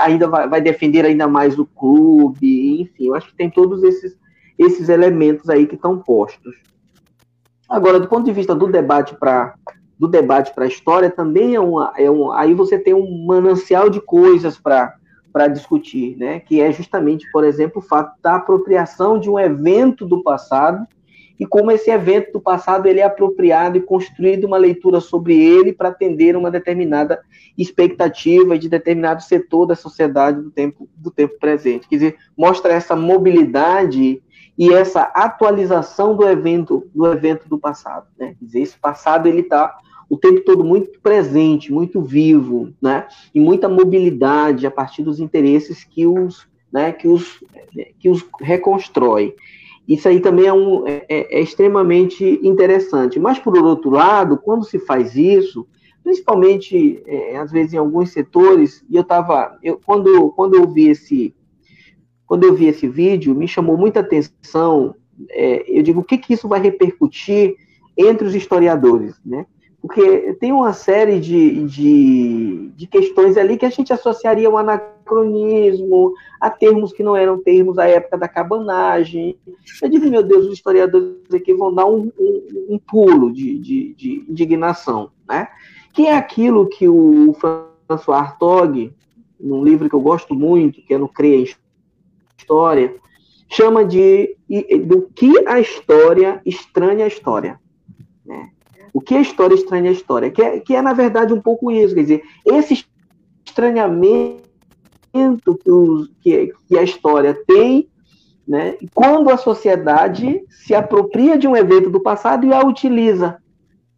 ainda 0.00 0.28
vai, 0.28 0.48
vai, 0.48 0.60
defender 0.60 1.04
ainda 1.04 1.26
mais 1.26 1.58
o 1.58 1.66
clube, 1.66 2.82
enfim, 2.82 3.06
eu 3.06 3.14
acho 3.14 3.28
que 3.28 3.36
tem 3.36 3.50
todos 3.50 3.82
esses, 3.82 4.16
esses 4.58 4.88
elementos 4.88 5.48
aí 5.48 5.66
que 5.66 5.74
estão 5.74 5.98
postos. 5.98 6.54
Agora, 7.68 8.00
do 8.00 8.08
ponto 8.08 8.24
de 8.24 8.32
vista 8.32 8.54
do 8.54 8.66
debate 8.66 9.14
para 9.16 9.54
do 9.98 10.06
debate 10.06 10.54
para 10.54 10.64
a 10.64 10.68
história, 10.68 11.10
também 11.10 11.56
é 11.56 11.60
uma, 11.60 11.92
é 11.96 12.08
um, 12.08 12.30
aí 12.30 12.54
você 12.54 12.78
tem 12.78 12.94
um 12.94 13.26
manancial 13.26 13.90
de 13.90 14.00
coisas 14.00 14.56
para 14.56 14.94
para 15.32 15.46
discutir, 15.46 16.16
né? 16.16 16.40
que 16.40 16.60
é 16.60 16.72
justamente, 16.72 17.30
por 17.30 17.44
exemplo, 17.44 17.80
o 17.80 17.84
fato 17.86 18.14
da 18.22 18.36
apropriação 18.36 19.20
de 19.20 19.28
um 19.28 19.38
evento 19.38 20.06
do 20.06 20.22
passado 20.22 20.86
e 21.38 21.46
como 21.46 21.70
esse 21.70 21.90
evento 21.90 22.32
do 22.32 22.40
passado 22.40 22.86
ele 22.86 23.00
é 23.00 23.04
apropriado 23.04 23.78
e 23.78 23.82
construído 23.82 24.44
uma 24.44 24.56
leitura 24.56 25.00
sobre 25.00 25.40
ele 25.40 25.72
para 25.72 25.90
atender 25.90 26.36
uma 26.36 26.50
determinada 26.50 27.20
expectativa 27.56 28.58
de 28.58 28.68
determinado 28.68 29.22
setor 29.22 29.66
da 29.66 29.76
sociedade 29.76 30.42
do 30.42 30.50
tempo, 30.50 30.88
do 30.96 31.10
tempo 31.10 31.38
presente. 31.38 31.88
Quer 31.88 31.96
dizer, 31.96 32.16
mostra 32.36 32.72
essa 32.72 32.96
mobilidade 32.96 34.20
e 34.56 34.72
essa 34.72 35.02
atualização 35.14 36.16
do 36.16 36.28
evento 36.28 36.88
do 36.92 37.06
evento 37.06 37.48
do 37.48 37.58
passado. 37.58 38.06
Né? 38.18 38.34
Quer 38.38 38.44
dizer, 38.44 38.60
esse 38.60 38.78
passado 38.78 39.28
ele 39.28 39.42
está 39.42 39.78
o 40.10 40.16
tempo 40.16 40.40
todo 40.40 40.64
muito 40.64 40.98
presente, 41.00 41.72
muito 41.72 42.00
vivo, 42.00 42.72
né? 42.80 43.06
E 43.34 43.38
muita 43.38 43.68
mobilidade 43.68 44.66
a 44.66 44.70
partir 44.70 45.02
dos 45.02 45.20
interesses 45.20 45.84
que 45.84 46.06
os, 46.06 46.48
né, 46.72 46.92
que 46.92 47.06
os, 47.06 47.44
que 47.98 48.08
os 48.08 48.24
reconstrói. 48.40 49.34
Isso 49.88 50.06
aí 50.06 50.20
também 50.20 50.46
é, 50.46 50.52
um, 50.52 50.86
é, 50.86 51.06
é, 51.08 51.38
é 51.38 51.40
extremamente 51.40 52.22
interessante. 52.42 53.18
Mas, 53.18 53.38
por 53.38 53.56
outro 53.56 53.88
lado, 53.90 54.36
quando 54.36 54.66
se 54.66 54.78
faz 54.78 55.16
isso, 55.16 55.66
principalmente, 56.04 57.02
é, 57.06 57.38
às 57.38 57.50
vezes, 57.50 57.72
em 57.72 57.78
alguns 57.78 58.10
setores, 58.10 58.84
e 58.90 58.96
eu 58.96 59.02
estava, 59.02 59.56
eu, 59.62 59.80
quando, 59.84 60.30
quando 60.32 60.56
eu 60.56 60.68
vi 60.68 60.88
esse, 60.88 61.34
quando 62.26 62.44
eu 62.44 62.54
vi 62.54 62.66
esse 62.66 62.86
vídeo, 62.86 63.34
me 63.34 63.48
chamou 63.48 63.78
muita 63.78 64.00
atenção, 64.00 64.94
é, 65.30 65.64
eu 65.66 65.82
digo, 65.82 66.00
o 66.00 66.04
que, 66.04 66.18
que 66.18 66.34
isso 66.34 66.46
vai 66.46 66.60
repercutir 66.60 67.56
entre 67.96 68.26
os 68.26 68.34
historiadores, 68.34 69.18
né? 69.24 69.46
porque 69.80 70.34
tem 70.34 70.52
uma 70.52 70.72
série 70.72 71.20
de, 71.20 71.64
de, 71.64 72.70
de 72.74 72.86
questões 72.86 73.36
ali 73.36 73.56
que 73.56 73.64
a 73.64 73.70
gente 73.70 73.92
associaria 73.92 74.50
um 74.50 74.58
anacronismo 74.58 74.97
a 76.40 76.50
termos 76.50 76.92
que 76.92 77.02
não 77.02 77.16
eram 77.16 77.38
termos 77.42 77.76
da 77.76 77.86
época 77.86 78.16
da 78.18 78.28
cabanagem. 78.28 79.38
Eu 79.82 79.88
digo, 79.88 80.08
meu 80.08 80.22
Deus, 80.22 80.46
os 80.46 80.54
historiadores 80.54 81.32
aqui 81.34 81.54
vão 81.54 81.74
dar 81.74 81.86
um, 81.86 82.10
um, 82.18 82.66
um 82.70 82.78
pulo 82.78 83.32
de, 83.32 83.58
de, 83.58 83.94
de, 83.94 84.24
indignação, 84.28 85.10
né? 85.28 85.48
Que 85.92 86.06
é 86.06 86.16
aquilo 86.16 86.68
que 86.68 86.88
o 86.88 87.34
François 87.34 88.18
Hartog, 88.18 88.92
num 89.40 89.64
livro 89.64 89.88
que 89.88 89.94
eu 89.94 90.00
gosto 90.00 90.34
muito, 90.34 90.82
que 90.82 90.94
é 90.94 90.98
no 90.98 91.08
CREA 91.08 91.44
História, 92.36 92.94
chama 93.48 93.84
de 93.84 94.36
do 94.86 95.02
que 95.14 95.46
a 95.46 95.60
história 95.60 96.40
estranha 96.44 97.04
a 97.04 97.08
história. 97.08 97.58
Né? 98.24 98.50
O 98.92 99.00
que 99.00 99.14
a 99.14 99.20
história 99.20 99.54
estranha 99.54 99.90
a 99.90 99.92
história? 99.92 100.30
Que 100.30 100.42
é, 100.42 100.60
que 100.60 100.74
é, 100.74 100.82
na 100.82 100.92
verdade, 100.92 101.32
um 101.32 101.40
pouco 101.40 101.70
isso. 101.70 101.94
Quer 101.94 102.02
dizer, 102.02 102.22
esse 102.44 102.84
estranhamento 103.44 104.47
que, 105.12 105.70
os, 105.70 106.10
que, 106.20 106.52
que 106.66 106.78
a 106.78 106.82
história 106.82 107.34
tem 107.46 107.88
né, 108.48 108.76
quando 108.94 109.28
a 109.28 109.36
sociedade 109.36 110.42
se 110.48 110.74
apropria 110.74 111.36
de 111.36 111.46
um 111.46 111.54
evento 111.54 111.90
do 111.90 112.00
passado 112.00 112.46
e 112.46 112.52
a 112.52 112.64
utiliza. 112.64 113.36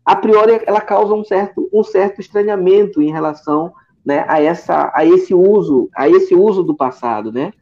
A 0.04 0.16
priori, 0.16 0.60
ela 0.66 0.80
causa 0.80 1.14
um 1.14 1.22
certo, 1.22 1.68
um 1.72 1.84
certo 1.84 2.20
estranhamento 2.20 3.00
em 3.00 3.12
relação 3.12 3.72
né, 4.04 4.24
a, 4.26 4.42
essa, 4.42 4.90
a 4.92 5.06
esse 5.06 5.32
uso, 5.32 5.88
a 5.94 6.08
esse 6.08 6.34
uso 6.34 6.64
do 6.64 6.74
passado, 6.74 7.30
né? 7.30 7.52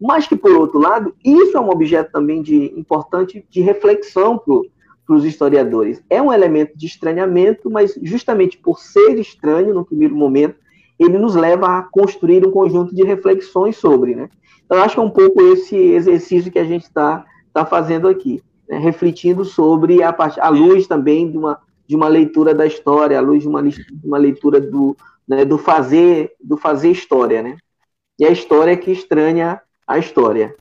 Mas 0.00 0.26
que, 0.26 0.36
por 0.36 0.52
outro 0.52 0.78
lado, 0.78 1.16
isso 1.24 1.56
é 1.56 1.60
um 1.60 1.70
objeto 1.70 2.12
também 2.12 2.42
de 2.42 2.66
importante 2.78 3.44
de 3.48 3.60
reflexão 3.60 4.38
para 4.38 5.16
os 5.16 5.24
historiadores. 5.24 6.04
É 6.08 6.20
um 6.20 6.32
elemento 6.32 6.76
de 6.76 6.86
estranhamento, 6.86 7.70
mas 7.70 7.98
justamente 8.02 8.58
por 8.58 8.78
ser 8.78 9.18
estranho 9.18 9.74
no 9.74 9.84
primeiro 9.84 10.14
momento, 10.14 10.56
ele 10.98 11.18
nos 11.18 11.34
leva 11.34 11.78
a 11.78 11.82
construir 11.82 12.46
um 12.46 12.50
conjunto 12.50 12.94
de 12.94 13.02
reflexões 13.04 13.76
sobre, 13.76 14.14
né? 14.14 14.28
Então, 14.64 14.82
acho 14.82 14.94
que 14.94 15.00
é 15.00 15.04
um 15.04 15.10
pouco 15.10 15.40
esse 15.42 15.76
exercício 15.76 16.50
que 16.50 16.58
a 16.58 16.64
gente 16.64 16.84
está 16.84 17.24
tá 17.52 17.64
fazendo 17.64 18.08
aqui, 18.08 18.42
né? 18.68 18.78
refletindo 18.78 19.44
sobre 19.44 20.02
a, 20.02 20.14
a 20.40 20.48
luz 20.48 20.86
também 20.86 21.30
de 21.30 21.38
uma, 21.38 21.60
de 21.86 21.94
uma 21.94 22.08
leitura 22.08 22.54
da 22.54 22.66
história, 22.66 23.18
à 23.18 23.20
luz 23.20 23.42
de 23.42 23.48
uma, 23.48 23.62
de 23.62 23.84
uma 24.04 24.18
leitura 24.18 24.60
do, 24.60 24.96
né, 25.26 25.44
do 25.44 25.56
fazer 25.56 26.32
do 26.42 26.56
fazer 26.56 26.90
história, 26.90 27.42
né? 27.42 27.56
E 28.18 28.24
a 28.24 28.30
história 28.30 28.76
que 28.76 28.90
estranha 28.90 29.60
a 29.86 29.98
história. 29.98 30.56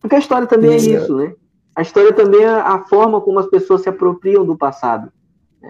Porque 0.00 0.14
a 0.14 0.20
história 0.20 0.46
também 0.46 0.72
é 0.72 0.76
isso, 0.76 1.16
né? 1.16 1.34
A 1.74 1.82
história 1.82 2.12
também 2.12 2.42
é 2.42 2.48
a 2.48 2.84
forma 2.84 3.20
como 3.20 3.38
as 3.38 3.46
pessoas 3.46 3.82
se 3.82 3.88
apropriam 3.88 4.44
do 4.46 4.56
passado. 4.56 5.10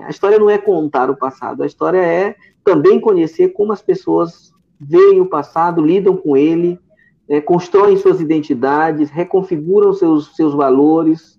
A 0.04 0.10
história 0.10 0.38
não 0.38 0.50
é 0.50 0.58
contar 0.58 1.10
o 1.10 1.16
passado, 1.16 1.62
a 1.62 1.66
história 1.66 2.00
é 2.00 2.36
também 2.64 3.00
conhecer 3.00 3.48
como 3.50 3.72
as 3.72 3.80
pessoas 3.80 4.52
veem 4.78 5.20
o 5.20 5.26
passado, 5.26 5.84
lidam 5.84 6.16
com 6.16 6.36
ele, 6.36 6.78
é, 7.28 7.40
constroem 7.40 7.96
suas 7.96 8.20
identidades, 8.20 9.10
reconfiguram 9.10 9.92
seus, 9.92 10.34
seus 10.36 10.54
valores, 10.54 11.38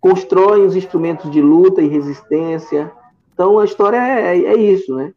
constroem 0.00 0.64
os 0.64 0.74
instrumentos 0.74 1.30
de 1.30 1.40
luta 1.40 1.80
e 1.80 1.88
resistência. 1.88 2.90
Então 3.32 3.58
a 3.58 3.64
história 3.64 3.96
é, 3.96 4.36
é 4.38 4.56
isso, 4.56 4.94
né? 4.94 5.12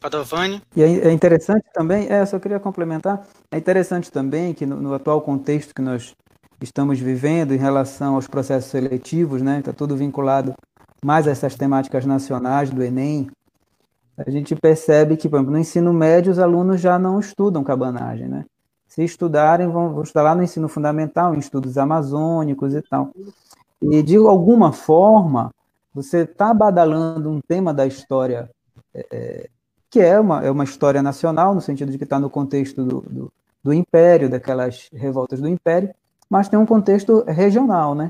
Padovani. 0.00 0.62
E 0.74 0.82
é, 0.82 1.08
é 1.08 1.12
interessante 1.12 1.64
também, 1.74 2.06
é, 2.08 2.24
só 2.24 2.38
queria 2.38 2.58
complementar, 2.58 3.26
é 3.50 3.58
interessante 3.58 4.10
também 4.10 4.54
que 4.54 4.64
no, 4.64 4.76
no, 4.76 4.94
atual 4.94 5.20
contexto 5.20 5.74
que 5.74 5.82
nós 5.82 6.14
estamos 6.60 6.98
vivendo 6.98 7.54
em 7.54 7.58
relação 7.58 8.14
aos 8.14 8.26
processos 8.26 8.70
seletivos, 8.70 9.42
né, 9.42 9.60
está 9.60 9.72
tudo 9.72 9.96
vinculado 9.96 10.54
mais 11.02 11.26
a 11.26 11.30
essas 11.30 11.54
temáticas 11.54 12.04
nacionais 12.04 12.70
do 12.70 12.82
Enem, 12.82 13.28
a 14.16 14.30
gente 14.30 14.54
percebe 14.54 15.16
que, 15.16 15.28
por 15.28 15.36
exemplo, 15.36 15.52
no 15.52 15.58
ensino 15.58 15.92
médio 15.92 16.30
os 16.30 16.38
alunos 16.38 16.80
já 16.80 16.98
não 16.98 17.18
estudam 17.18 17.64
cabanagem, 17.64 18.28
né? 18.28 18.44
Se 18.86 19.02
estudarem, 19.02 19.66
vão, 19.68 19.94
vão 19.94 20.02
estudar 20.02 20.24
lá 20.24 20.34
no 20.34 20.42
ensino 20.42 20.68
fundamental, 20.68 21.34
em 21.34 21.38
estudos 21.38 21.78
amazônicos 21.78 22.74
e 22.74 22.82
tal. 22.82 23.10
E, 23.80 24.02
de 24.02 24.16
alguma 24.16 24.72
forma, 24.72 25.50
você 25.94 26.18
está 26.18 26.52
badalando 26.52 27.30
um 27.30 27.40
tema 27.40 27.72
da 27.72 27.86
história 27.86 28.50
é, 28.92 29.48
que 29.88 30.00
é 30.00 30.18
uma, 30.20 30.44
é 30.44 30.50
uma 30.50 30.64
história 30.64 31.02
nacional, 31.02 31.54
no 31.54 31.60
sentido 31.60 31.90
de 31.90 31.98
que 31.98 32.04
está 32.04 32.18
no 32.18 32.30
contexto 32.30 32.84
do, 32.84 33.00
do, 33.00 33.32
do, 33.62 33.72
Império, 33.72 34.30
daquelas 34.30 34.88
revoltas 34.92 35.40
do 35.40 35.48
Império, 35.48 35.90
mas 36.30 36.48
tem 36.48 36.58
um 36.58 36.64
contexto 36.64 37.24
regional, 37.26 37.94
né? 37.94 38.08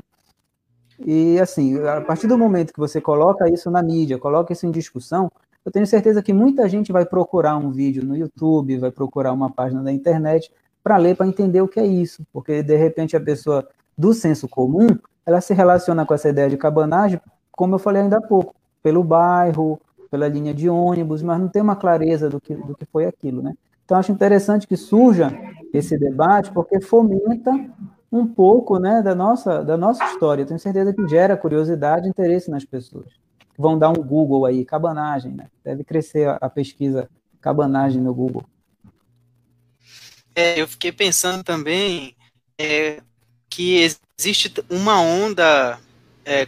E, 1.03 1.39
assim, 1.39 1.83
a 1.83 1.99
partir 2.01 2.27
do 2.27 2.37
momento 2.37 2.71
que 2.71 2.79
você 2.79 3.01
coloca 3.01 3.49
isso 3.49 3.71
na 3.71 3.81
mídia, 3.81 4.19
coloca 4.19 4.53
isso 4.53 4.67
em 4.67 4.71
discussão, 4.71 5.31
eu 5.65 5.71
tenho 5.71 5.87
certeza 5.87 6.21
que 6.21 6.31
muita 6.31 6.69
gente 6.69 6.91
vai 6.91 7.05
procurar 7.05 7.57
um 7.57 7.71
vídeo 7.71 8.05
no 8.05 8.15
YouTube, 8.15 8.77
vai 8.77 8.91
procurar 8.91 9.33
uma 9.33 9.49
página 9.49 9.81
da 9.81 9.91
internet 9.91 10.51
para 10.83 10.97
ler, 10.97 11.15
para 11.15 11.27
entender 11.27 11.61
o 11.61 11.67
que 11.67 11.79
é 11.79 11.85
isso, 11.85 12.23
porque, 12.31 12.61
de 12.61 12.75
repente, 12.75 13.15
a 13.15 13.21
pessoa 13.21 13.67
do 13.97 14.13
senso 14.13 14.47
comum, 14.47 14.87
ela 15.25 15.41
se 15.41 15.53
relaciona 15.53 16.05
com 16.05 16.13
essa 16.13 16.29
ideia 16.29 16.49
de 16.49 16.57
cabanagem, 16.57 17.19
como 17.51 17.75
eu 17.75 17.79
falei 17.79 18.03
ainda 18.03 18.17
há 18.17 18.21
pouco, 18.21 18.55
pelo 18.83 19.03
bairro, 19.03 19.79
pela 20.09 20.27
linha 20.27 20.53
de 20.53 20.69
ônibus, 20.69 21.21
mas 21.23 21.39
não 21.39 21.47
tem 21.47 21.61
uma 21.61 21.75
clareza 21.75 22.29
do 22.29 22.39
que, 22.39 22.53
do 22.53 22.75
que 22.75 22.85
foi 22.85 23.05
aquilo, 23.05 23.41
né? 23.41 23.53
Então, 23.85 23.97
acho 23.97 24.11
interessante 24.11 24.67
que 24.67 24.77
surja 24.77 25.31
esse 25.73 25.97
debate, 25.97 26.51
porque 26.51 26.79
fomenta 26.81 27.51
um 28.11 28.27
pouco 28.27 28.77
né, 28.77 29.01
da, 29.01 29.15
nossa, 29.15 29.63
da 29.63 29.77
nossa 29.77 30.03
história. 30.05 30.45
tenho 30.45 30.59
certeza 30.59 30.93
que 30.93 31.07
gera 31.07 31.37
curiosidade 31.37 32.07
e 32.07 32.09
interesse 32.09 32.51
nas 32.51 32.65
pessoas. 32.65 33.07
Vão 33.57 33.77
dar 33.77 33.89
um 33.89 34.03
Google 34.03 34.45
aí, 34.45 34.65
cabanagem, 34.65 35.31
né? 35.31 35.47
Deve 35.63 35.83
crescer 35.83 36.27
a, 36.27 36.37
a 36.41 36.49
pesquisa 36.49 37.09
cabanagem 37.39 38.01
no 38.01 38.13
Google. 38.13 38.43
É, 40.35 40.59
eu 40.59 40.67
fiquei 40.67 40.91
pensando 40.91 41.43
também 41.43 42.15
é, 42.57 43.01
que 43.49 43.89
existe 44.17 44.53
uma 44.69 44.99
onda 45.01 45.79
é, 46.23 46.45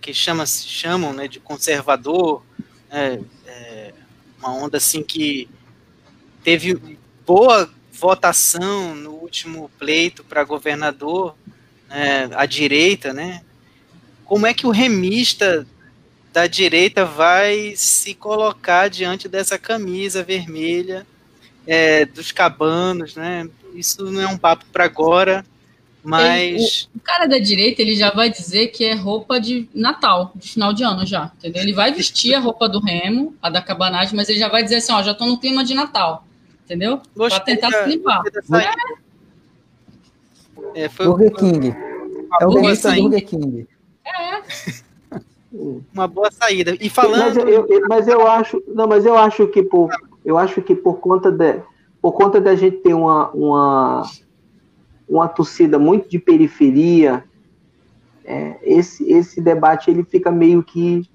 que 0.00 0.12
chama, 0.12 0.46
chamam 0.46 1.12
né, 1.12 1.28
de 1.28 1.40
conservador, 1.40 2.42
é, 2.90 3.20
é, 3.46 3.94
uma 4.38 4.52
onda 4.54 4.76
assim 4.76 5.02
que 5.02 5.48
teve 6.42 6.98
boa 7.24 7.70
votação 8.02 8.96
no 8.96 9.12
último 9.12 9.70
pleito 9.78 10.24
para 10.24 10.42
governador, 10.42 11.36
né, 11.88 12.28
à 12.34 12.44
direita, 12.44 13.12
né? 13.12 13.42
Como 14.24 14.44
é 14.44 14.52
que 14.52 14.66
o 14.66 14.70
remista 14.70 15.64
da 16.32 16.48
direita 16.48 17.04
vai 17.04 17.74
se 17.76 18.12
colocar 18.14 18.88
diante 18.88 19.28
dessa 19.28 19.56
camisa 19.56 20.24
vermelha 20.24 21.06
é, 21.64 22.04
dos 22.04 22.32
cabanos, 22.32 23.14
né? 23.14 23.48
Isso 23.72 24.10
não 24.10 24.20
é 24.20 24.26
um 24.26 24.36
papo 24.36 24.64
para 24.72 24.84
agora, 24.84 25.44
mas. 26.02 26.88
o, 26.92 26.98
o, 26.98 27.00
cara 27.00 27.26
da 27.26 27.38
direita, 27.38 27.82
ele 27.82 27.94
já 27.94 28.10
vai 28.10 28.30
dizer 28.30 28.68
que 28.68 28.84
é 28.84 28.94
roupa 28.94 29.40
de 29.40 29.68
Natal, 29.72 30.32
de 30.34 30.48
final 30.50 30.72
de 30.72 30.82
ano 30.82 31.06
já, 31.06 31.30
entendeu? 31.38 31.62
Ele 31.62 31.72
vai 31.72 31.92
vestir 31.92 32.34
a 32.34 32.40
roupa 32.40 32.68
do 32.68 32.80
Remo, 32.80 33.36
a 33.40 33.48
da 33.48 33.62
cabanagem, 33.62 34.16
mas 34.16 34.28
ele 34.28 34.40
já 34.40 34.48
vai 34.48 34.64
dizer 34.64 34.76
assim: 34.76 34.92
ó, 34.92 35.02
já 35.04 35.14
tô 35.14 35.24
no 35.24 35.38
clima 35.38 35.62
de 35.62 35.72
Natal, 35.72 36.26
entendeu? 36.72 37.00
Pra 37.14 37.40
tentar 37.40 37.70
se 37.70 37.88
limpar. 37.88 38.22
É. 40.74 40.88
Foi 40.88 41.06
Burger 41.06 41.32
King. 41.32 41.76
É 42.40 42.46
o 42.46 42.50
Burger 42.50 43.26
King. 43.26 43.68
É. 44.04 45.22
Uma 45.92 46.08
boa 46.08 46.30
saída. 46.30 46.74
E 46.80 46.88
falando. 46.88 47.20
Mas 47.20 47.36
eu, 47.36 47.48
eu, 47.48 47.82
mas 47.86 48.08
eu 48.08 48.26
acho. 48.26 48.62
Não, 48.68 48.86
mas 48.86 49.04
eu 49.04 49.16
acho 49.18 49.46
que 49.48 49.62
por. 49.62 49.90
Eu 50.24 50.38
acho 50.38 50.62
que 50.62 50.74
por 50.74 50.94
conta 50.94 51.30
de. 51.30 51.60
Por 52.00 52.12
conta 52.12 52.40
da 52.40 52.54
gente 52.56 52.78
ter 52.78 52.94
uma, 52.94 53.30
uma 53.30 54.02
uma 55.08 55.28
torcida 55.28 55.78
muito 55.78 56.08
de 56.08 56.18
periferia, 56.18 57.22
é, 58.24 58.58
esse, 58.62 59.12
esse 59.12 59.40
debate 59.42 59.90
ele 59.90 60.04
fica 60.04 60.30
meio 60.30 60.62
que 60.62 61.06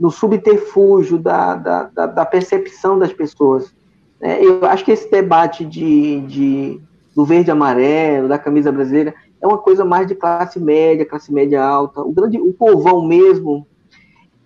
no 0.00 0.10
subterfúgio 0.10 1.18
da, 1.18 1.54
da, 1.54 1.82
da, 1.84 2.06
da 2.06 2.24
percepção 2.24 2.98
das 2.98 3.12
pessoas. 3.12 3.74
É, 4.22 4.44
eu 4.44 4.64
acho 4.66 4.84
que 4.84 4.92
esse 4.92 5.10
debate 5.10 5.64
de, 5.64 6.20
de, 6.20 6.80
do 7.14 7.24
verde 7.24 7.50
amarelo, 7.50 8.28
da 8.28 8.38
camisa 8.38 8.70
brasileira, 8.70 9.12
é 9.40 9.46
uma 9.46 9.58
coisa 9.58 9.84
mais 9.84 10.06
de 10.06 10.14
classe 10.14 10.60
média, 10.60 11.04
classe 11.04 11.32
média 11.32 11.62
alta. 11.62 12.00
O 12.00 12.12
grande, 12.12 12.38
o 12.38 12.52
povão 12.52 13.04
mesmo, 13.04 13.66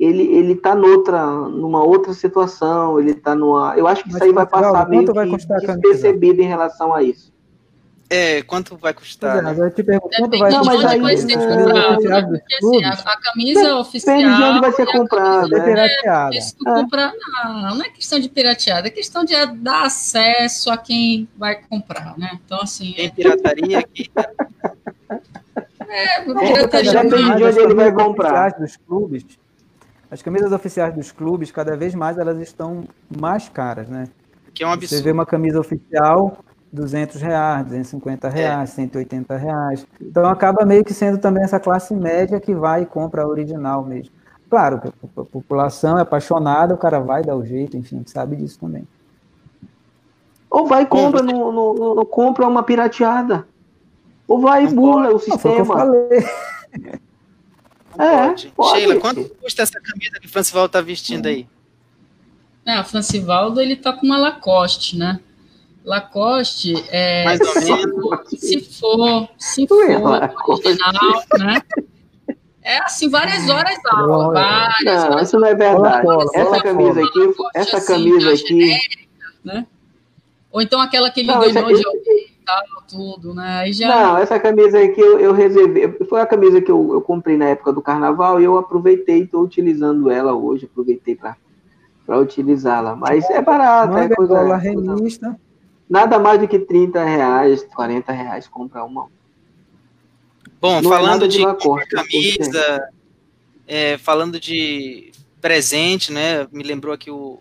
ele 0.01 0.22
ele 0.22 0.53
está 0.55 0.74
noutra, 0.74 1.27
numa 1.27 1.85
outra 1.85 2.14
situação. 2.14 2.99
Ele 2.99 3.11
está 3.11 3.35
numa. 3.35 3.77
Eu 3.77 3.87
acho 3.87 4.03
que 4.03 4.09
Mas, 4.09 4.16
isso 4.16 4.24
aí 4.24 4.33
vai 4.33 4.47
passar 4.47 4.89
meio 4.89 5.05
que 5.05 5.37
despercebido 5.37 6.41
em 6.41 6.47
relação 6.47 6.95
a 6.95 7.03
isso. 7.03 7.36
É, 8.09 8.42
quanto 8.42 8.76
vai 8.76 8.94
custar? 8.94 9.38
É, 9.38 9.42
né? 9.42 9.54
Eu 9.59 9.70
te 9.70 9.82
pergunto, 9.82 10.16
quanto 10.16 10.38
vai 10.38 10.50
custar? 10.50 10.64
Não, 10.64 10.64
mas 10.64 10.84
aí, 10.84 11.32
é, 11.32 12.22
porque, 12.22 12.54
assim, 12.54 12.84
a, 12.84 12.90
a, 12.90 13.20
camisa 13.20 13.76
oficial. 13.76 14.16
Depende 14.16 14.36
de 14.36 14.42
onde 14.42 14.61
vai 14.61 14.72
ser 14.72 14.86
comprada. 14.86 15.57
É, 15.57 15.64
pirateada. 15.64 16.36
É, 16.36 16.40
comprar, 16.64 17.12
não, 17.44 17.76
não 17.76 17.84
é 17.84 17.90
questão 17.90 18.20
de 18.20 18.28
pirateada, 18.28 18.86
é 18.86 18.90
questão 18.90 19.24
de 19.24 19.34
dar 19.57 19.86
acesso 19.86 20.70
a 20.70 20.76
quem 20.76 21.28
vai 21.36 21.57
comprar, 21.57 22.16
né? 22.16 22.38
Então, 22.44 22.61
assim. 22.61 22.92
Tem 22.92 23.11
pirataria 23.11 23.80
aqui. 23.80 24.11
É, 25.88 26.24
depende 26.24 27.36
de 27.36 27.44
onde 27.44 27.59
ele 27.61 27.74
vai 27.74 27.92
comprar. 27.92 28.52
Dos 28.52 28.76
clubes, 28.76 29.24
as 30.11 30.22
camisas 30.22 30.52
oficiais 30.52 30.94
dos 30.94 31.11
clubes, 31.11 31.50
cada 31.50 31.76
vez 31.76 31.94
mais, 31.94 32.18
elas 32.18 32.38
estão 32.40 32.84
mais 33.20 33.48
caras, 33.48 33.88
né? 33.88 34.09
Que 34.54 34.62
é 34.62 34.66
um 34.66 34.70
absurdo. 34.70 34.98
Você 34.98 35.02
vê 35.02 35.12
uma 35.12 35.26
camisa 35.26 35.61
oficial, 35.61 36.44
200 36.77 37.20
reais, 37.20 37.64
250 37.64 38.29
reais, 38.29 38.70
é. 38.70 38.74
180 38.74 39.37
reais. 39.37 39.87
Então 40.01 40.27
acaba 40.27 40.64
meio 40.64 40.85
que 40.85 40.95
sendo 40.95 41.18
também 41.18 41.43
essa 41.43 41.59
classe 41.59 41.95
média 41.95 42.39
que 42.39 42.55
vai 42.55 42.83
e 42.83 42.87
compra 42.87 43.22
a 43.22 43.27
original 43.27 43.85
mesmo. 43.85 44.12
Claro, 44.49 44.81
a 45.16 45.24
população 45.24 45.99
é 45.99 46.03
apaixonada, 46.03 46.74
o 46.74 46.79
cara 46.79 47.01
vai 47.01 47.22
dar 47.22 47.35
o 47.35 47.45
jeito, 47.45 47.77
enfim, 47.77 48.03
sabe 48.07 48.37
disso 48.37 48.61
também. 48.61 48.87
Ou 50.49 50.66
vai 50.66 50.85
e 50.85 50.87
compra, 50.87 51.22
no, 51.22 51.51
no, 51.51 51.95
no, 51.95 52.07
compra 52.07 52.47
uma 52.47 52.62
pirateada. 52.62 53.47
Ou 54.29 54.41
vai 54.41 54.64
e 54.64 54.68
bula 54.68 55.12
o 55.12 55.18
sistema. 55.18 55.59
Não, 55.59 55.64
falei. 55.64 56.24
É, 57.99 58.27
pode. 58.27 58.53
Pode. 58.55 58.79
Sheila, 58.79 59.01
quanto 59.01 59.24
custa 59.41 59.62
essa 59.62 59.81
camisa 59.81 60.20
que 60.20 60.27
o 60.27 60.31
Francivaldo 60.31 60.68
tá 60.70 60.83
vestindo 60.83 61.24
aí? 61.24 61.49
É, 62.66 62.79
o 62.79 62.85
Francivaldo, 62.85 63.59
ele 63.59 63.74
tá 63.74 63.91
com 63.91 64.05
uma 64.05 64.18
Lacoste, 64.18 64.99
né? 64.99 65.18
Lacoste, 65.87 66.74
é, 66.91 67.24
Mais 67.24 67.41
ou 67.41 67.55
menos. 67.55 68.28
se 68.28 68.61
for, 68.61 69.28
se 69.39 69.68
for 69.68 70.34
original, 70.49 71.22
né? 71.39 71.62
É 72.61 72.78
assim, 72.78 73.09
várias 73.09 73.49
horas 73.49 73.78
aula, 73.93 74.32
várias 74.32 74.84
Não, 74.84 75.12
horas. 75.12 75.28
isso 75.28 75.39
não 75.39 75.47
é 75.47 75.55
verdade. 75.55 76.09
Essa 76.34 76.61
camisa 76.61 77.01
aqui, 77.01 77.34
essa 77.55 77.76
assim, 77.76 77.93
camisa 77.93 78.32
aqui... 78.32 78.76
né? 79.45 79.66
Ou 80.51 80.61
então 80.61 80.80
aquela 80.80 81.09
que 81.09 81.20
ele 81.20 81.28
não, 81.28 81.39
ganhou 81.39 81.53
de 81.53 81.87
alguém 81.87 82.37
tal, 82.45 82.62
tudo, 82.89 83.32
né? 83.32 83.59
Aí 83.61 83.72
já... 83.72 83.87
Não, 83.87 84.18
essa 84.18 84.41
camisa 84.41 84.82
aqui 84.82 85.01
eu, 85.01 85.20
eu 85.20 85.32
reservei. 85.32 85.89
Foi 86.09 86.20
a 86.20 86.26
camisa 86.26 86.61
que 86.61 86.70
eu, 86.70 86.95
eu 86.95 87.01
comprei 87.01 87.37
na 87.37 87.51
época 87.51 87.72
do 87.72 87.80
carnaval 87.80 88.41
e 88.41 88.45
eu 88.45 88.59
aproveitei, 88.59 89.22
estou 89.22 89.45
utilizando 89.45 90.11
ela 90.11 90.34
hoje, 90.34 90.64
aproveitei 90.64 91.14
para 91.14 92.18
utilizá-la. 92.18 92.97
Mas 92.97 93.28
é 93.30 93.41
barata, 93.41 94.01
é 94.01 94.09
coisa. 94.09 94.34
Coisa, 94.34 94.57
revista. 94.57 95.39
Nada 95.89 96.18
mais 96.18 96.41
do 96.41 96.49
que 96.49 96.59
30 96.59 97.05
reais, 97.05 97.62
40 97.74 98.12
reais 98.12 98.49
comprar 98.49 98.84
uma. 98.84 99.09
Bom, 100.61 100.82
não 100.82 100.93
é 100.93 100.97
falando 100.97 101.24
é 101.24 101.28
de, 101.28 101.39
de 101.39 101.87
camisa, 101.89 102.89
é, 103.66 103.97
falando 103.99 104.41
de 104.41 105.12
presente, 105.41 106.12
né? 106.12 106.47
Me 106.51 106.64
lembrou 106.64 106.93
aqui 106.93 107.09
o, 107.11 107.39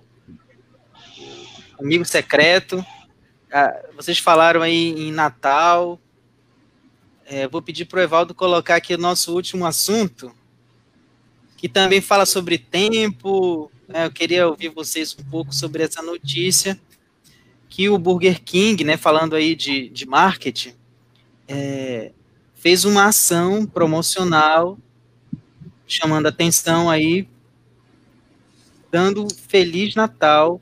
o 1.77 1.83
amigo 1.83 2.05
secreto. 2.05 2.85
Ah, 3.51 3.83
vocês 3.95 4.19
falaram 4.19 4.61
aí 4.61 4.91
em 4.91 5.11
Natal. 5.11 5.99
É, 7.25 7.47
vou 7.47 7.63
pedir 7.63 7.85
para 7.85 7.99
o 7.99 8.03
Evaldo 8.03 8.35
colocar 8.35 8.75
aqui 8.75 8.93
o 8.93 8.99
nosso 8.99 9.33
último 9.33 9.65
assunto, 9.65 10.31
que 11.57 11.67
também 11.67 11.99
fala 11.99 12.27
sobre 12.27 12.59
tempo. 12.59 13.71
Né? 13.87 14.05
Eu 14.05 14.11
queria 14.11 14.47
ouvir 14.47 14.69
vocês 14.69 15.17
um 15.19 15.23
pouco 15.31 15.55
sobre 15.55 15.81
essa 15.81 16.03
notícia 16.03 16.79
que 17.69 17.89
o 17.89 17.97
Burger 17.97 18.41
King, 18.41 18.83
né, 18.83 18.97
falando 18.97 19.35
aí 19.35 19.55
de, 19.55 19.89
de 19.89 20.05
marketing, 20.05 20.73
é, 21.47 22.11
fez 22.53 22.85
uma 22.85 23.05
ação 23.05 23.65
promocional 23.65 24.77
chamando 25.87 26.27
atenção 26.27 26.89
aí, 26.89 27.27
dando 28.91 29.27
Feliz 29.33 29.93
Natal 29.93 30.59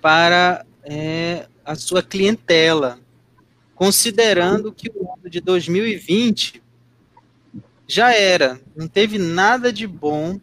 para 0.00 0.64
é, 0.82 1.46
a 1.64 1.74
sua 1.74 2.02
clientela, 2.02 2.98
considerando 3.74 4.72
que 4.72 4.90
o 4.94 5.12
ano 5.12 5.30
de 5.30 5.40
2020 5.40 6.62
já 7.86 8.12
era, 8.12 8.60
não 8.76 8.86
teve 8.86 9.18
nada 9.18 9.72
de 9.72 9.86
bom 9.86 10.38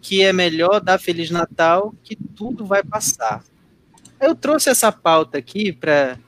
que 0.00 0.22
é 0.22 0.32
melhor 0.32 0.80
dar 0.80 0.98
Feliz 0.98 1.30
Natal, 1.30 1.94
que 2.02 2.16
tudo 2.16 2.64
vai 2.64 2.82
passar. 2.82 3.42
Eu 4.20 4.34
trouxe 4.34 4.70
essa 4.70 4.92
pauta 4.92 5.38
aqui 5.38 5.72
para 5.72 6.18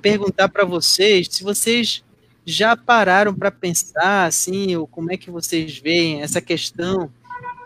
perguntar 0.00 0.48
para 0.48 0.64
vocês 0.64 1.28
se 1.30 1.42
vocês 1.42 2.02
já 2.44 2.76
pararam 2.76 3.34
para 3.34 3.50
pensar 3.50 4.26
assim, 4.26 4.76
ou 4.76 4.86
como 4.86 5.12
é 5.12 5.16
que 5.16 5.30
vocês 5.30 5.78
veem 5.78 6.22
essa 6.22 6.40
questão 6.40 7.10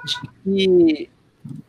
de 0.04 0.20
que 0.42 1.10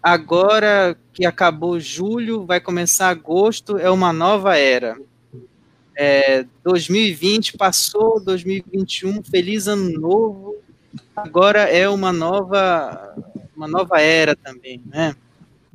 agora 0.01 0.97
que 1.13 1.25
acabou 1.25 1.79
julho, 1.79 2.45
vai 2.45 2.59
começar 2.59 3.09
agosto, 3.09 3.77
é 3.77 3.89
uma 3.89 4.13
nova 4.13 4.57
era. 4.57 4.97
É, 5.95 6.45
2020 6.63 7.57
passou, 7.57 8.23
2021, 8.23 9.21
feliz 9.23 9.67
ano 9.67 9.99
novo, 9.99 10.55
agora 11.15 11.63
é 11.63 11.87
uma 11.89 12.13
nova 12.13 13.13
uma 13.55 13.67
nova 13.67 13.99
era 14.01 14.35
também, 14.35 14.81
né? 14.85 15.15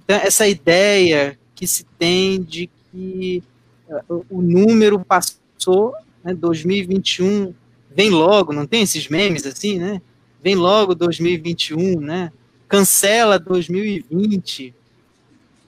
Então, 0.05 0.17
essa 0.17 0.47
ideia 0.47 1.39
que 1.55 1.67
se 1.67 1.85
tem 1.99 2.43
de 2.43 2.69
que 2.91 3.43
uh, 3.89 4.25
o 4.31 4.41
número 4.41 5.05
passou, 5.05 5.95
né, 6.23 6.35
2021 6.35 7.53
vem 7.91 8.11
logo, 8.11 8.53
não 8.53 8.67
tem 8.67 8.83
esses 8.83 9.09
memes 9.09 9.47
assim, 9.47 9.79
né? 9.79 10.01
Vem 10.43 10.55
logo 10.55 10.95
2021, 10.95 12.01
né? 12.01 12.33
Cancela 12.69 13.39
2020. 13.39 14.75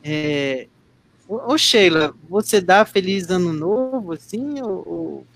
É, 0.05 0.67
ô, 1.27 1.57
Sheila, 1.57 2.15
você 2.29 2.61
dá 2.61 2.85
feliz 2.85 3.29
ano 3.31 3.53
novo, 3.53 4.13
assim, 4.13 4.61
ou, 4.63 5.27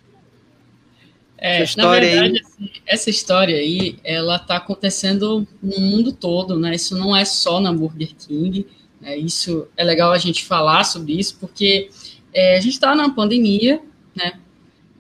é, 1.45 1.65
na 1.77 1.91
verdade, 1.91 2.41
assim, 2.41 2.71
essa 2.87 3.11
história 3.11 3.57
aí, 3.57 3.99
ela 4.05 4.37
está 4.37 4.59
acontecendo 4.59 5.45
no 5.61 5.81
mundo 5.81 6.13
todo, 6.13 6.57
né? 6.57 6.73
Isso 6.73 6.97
não 6.97 7.17
é 7.17 7.25
só 7.25 7.61
na 7.61 7.73
Burger 7.73 8.15
King. 8.15 8.65
Né? 9.01 9.17
Isso 9.17 9.67
é 9.77 9.83
legal 9.83 10.13
a 10.13 10.19
gente 10.19 10.45
falar 10.45 10.85
sobre 10.85 11.19
isso, 11.19 11.37
porque 11.41 11.91
é, 12.33 12.57
a 12.57 12.61
gente 12.61 12.75
está 12.75 12.95
na 12.95 13.11
pandemia, 13.11 13.83
né? 14.15 14.35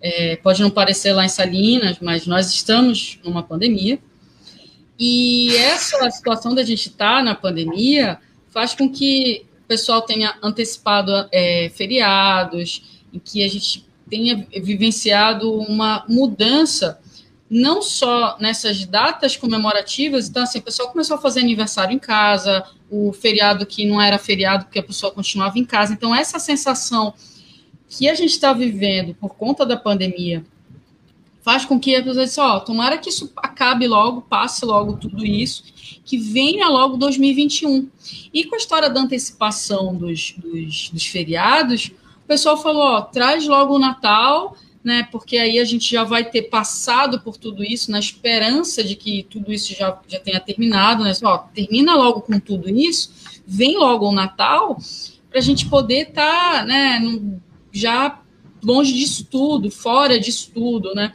É, 0.01 0.34
pode 0.34 0.61
não 0.61 0.68
parecer 0.68 1.12
lá 1.12 1.24
em 1.24 1.28
Salinas, 1.28 1.99
mas 2.01 2.26
nós 2.26 2.51
estamos 2.53 3.20
numa 3.22 3.45
pandemia. 3.45 4.01
E 4.99 5.55
essa 5.55 6.11
situação 6.11 6.57
da 6.57 6.64
gente 6.64 6.88
estar 6.88 7.18
tá 7.18 7.22
na 7.22 7.36
pandemia 7.36 8.18
faz 8.51 8.74
com 8.74 8.90
que 8.90 9.47
o 9.62 9.68
pessoal 9.68 10.03
tenha 10.03 10.36
antecipado 10.43 11.12
é, 11.30 11.70
feriados, 11.72 13.01
em 13.14 13.20
que 13.20 13.45
a 13.45 13.49
gente 13.49 13.86
tenha 14.13 14.47
vivenciado 14.63 15.51
uma 15.55 16.05
mudança, 16.07 17.01
não 17.49 17.81
só 17.81 18.37
nessas 18.39 18.85
datas 18.85 19.39
comemorativas, 19.39 20.29
então, 20.29 20.43
assim, 20.43 20.59
o 20.59 20.63
pessoal 20.63 20.91
começou 20.91 21.17
a 21.17 21.21
fazer 21.21 21.41
aniversário 21.41 21.95
em 21.95 21.99
casa, 21.99 22.63
o 22.91 23.11
feriado 23.15 23.65
que 23.65 23.87
não 23.87 23.99
era 23.99 24.19
feriado 24.19 24.67
porque 24.67 24.81
a 24.81 24.83
pessoa 24.83 25.11
continuava 25.11 25.59
em 25.59 25.65
casa. 25.65 25.95
Então, 25.95 26.15
essa 26.15 26.39
sensação 26.39 27.15
que 27.89 28.07
a 28.07 28.15
gente 28.15 28.33
está 28.33 28.53
vivendo 28.53 29.15
por 29.15 29.35
conta 29.35 29.65
da 29.65 29.79
pandemia 29.79 30.45
faz 31.41 31.65
com 31.65 31.81
que 31.81 31.97
as 31.97 32.05
pessoas 32.05 32.29
dizem, 32.29 32.45
ó, 32.45 32.59
oh, 32.59 32.61
tomara 32.61 32.99
que 32.99 33.09
isso 33.09 33.33
acabe 33.35 33.89
logo, 33.89 34.21
passe 34.21 34.63
logo 34.67 34.99
tudo 34.99 35.25
isso, 35.25 35.65
que 36.05 36.19
venha 36.19 36.69
logo 36.69 36.99
2021. 36.99 37.89
E 38.33 38.45
com 38.45 38.57
a 38.57 38.59
história 38.59 38.91
da 38.91 39.01
antecipação 39.01 39.95
dos, 39.97 40.35
dos, 40.37 40.91
dos 40.91 41.07
feriados, 41.07 41.91
pessoal 42.33 42.57
falou, 42.57 42.83
ó, 42.83 43.01
traz 43.03 43.47
logo 43.47 43.76
o 43.76 43.78
Natal, 43.78 44.57
né? 44.83 45.07
Porque 45.12 45.37
aí 45.37 45.59
a 45.59 45.64
gente 45.64 45.91
já 45.91 46.03
vai 46.03 46.24
ter 46.24 46.43
passado 46.43 47.20
por 47.20 47.37
tudo 47.37 47.62
isso, 47.62 47.91
na 47.91 47.99
esperança 47.99 48.83
de 48.83 48.97
que 48.97 49.26
tudo 49.28 49.53
isso 49.53 49.74
já, 49.74 50.01
já 50.09 50.18
tenha 50.18 50.41
terminado, 50.41 51.05
né? 51.05 51.12
Ó, 51.22 51.39
termina 51.55 51.95
logo 51.95 52.22
com 52.22 52.41
tudo 52.41 52.70
isso, 52.70 53.12
vem 53.47 53.76
logo 53.76 54.09
o 54.09 54.14
Natal, 54.14 54.78
para 55.28 55.39
a 55.39 55.43
gente 55.43 55.68
poder 55.68 56.09
estar, 56.09 56.61
tá, 56.61 56.64
né, 56.64 57.01
já 57.70 58.18
longe 58.64 58.95
disso 58.95 59.26
tudo, 59.30 59.70
fora 59.70 60.18
disso 60.18 60.51
tudo, 60.55 60.95
né? 60.95 61.12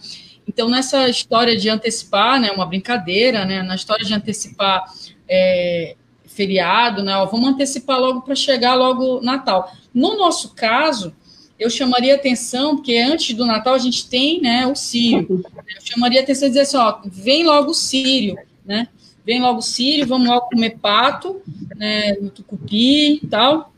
Então, 0.47 0.69
nessa 0.69 1.09
história 1.09 1.57
de 1.57 1.67
antecipar, 1.67 2.39
né, 2.39 2.51
uma 2.51 2.65
brincadeira, 2.65 3.43
né, 3.43 3.63
na 3.63 3.73
história 3.73 4.05
de 4.05 4.13
antecipar 4.13 4.85
é, 5.27 5.95
feriado, 6.37 7.03
né, 7.03 7.17
ó, 7.17 7.25
vamos 7.25 7.49
antecipar 7.49 7.99
logo 7.99 8.21
para 8.21 8.35
chegar 8.35 8.75
logo 8.75 9.19
Natal. 9.21 9.73
No 9.91 10.15
nosso 10.15 10.53
caso, 10.53 11.11
eu 11.59 11.67
chamaria 11.67 12.13
atenção, 12.13 12.75
porque 12.75 12.95
antes 12.97 13.35
do 13.35 13.43
Natal 13.43 13.73
a 13.73 13.79
gente 13.79 14.07
tem 14.07 14.39
né, 14.39 14.67
o 14.67 14.75
Sírio. 14.75 15.43
Eu 15.75 15.81
chamaria 15.83 16.21
atenção 16.21 16.47
e 16.47 16.51
dizer 16.51 16.61
assim: 16.61 16.77
ó, 16.77 16.99
vem 17.05 17.43
logo 17.43 17.71
o 17.71 17.73
Sírio, 17.73 18.37
né? 18.63 18.87
Vem 19.25 19.41
logo 19.41 19.59
o 19.59 19.63
Sírio, 19.63 20.05
vamos 20.05 20.27
logo 20.27 20.47
comer 20.47 20.77
pato, 20.77 21.41
né, 21.75 22.13
tucupi 22.33 23.19
e 23.23 23.27
tal, 23.27 23.73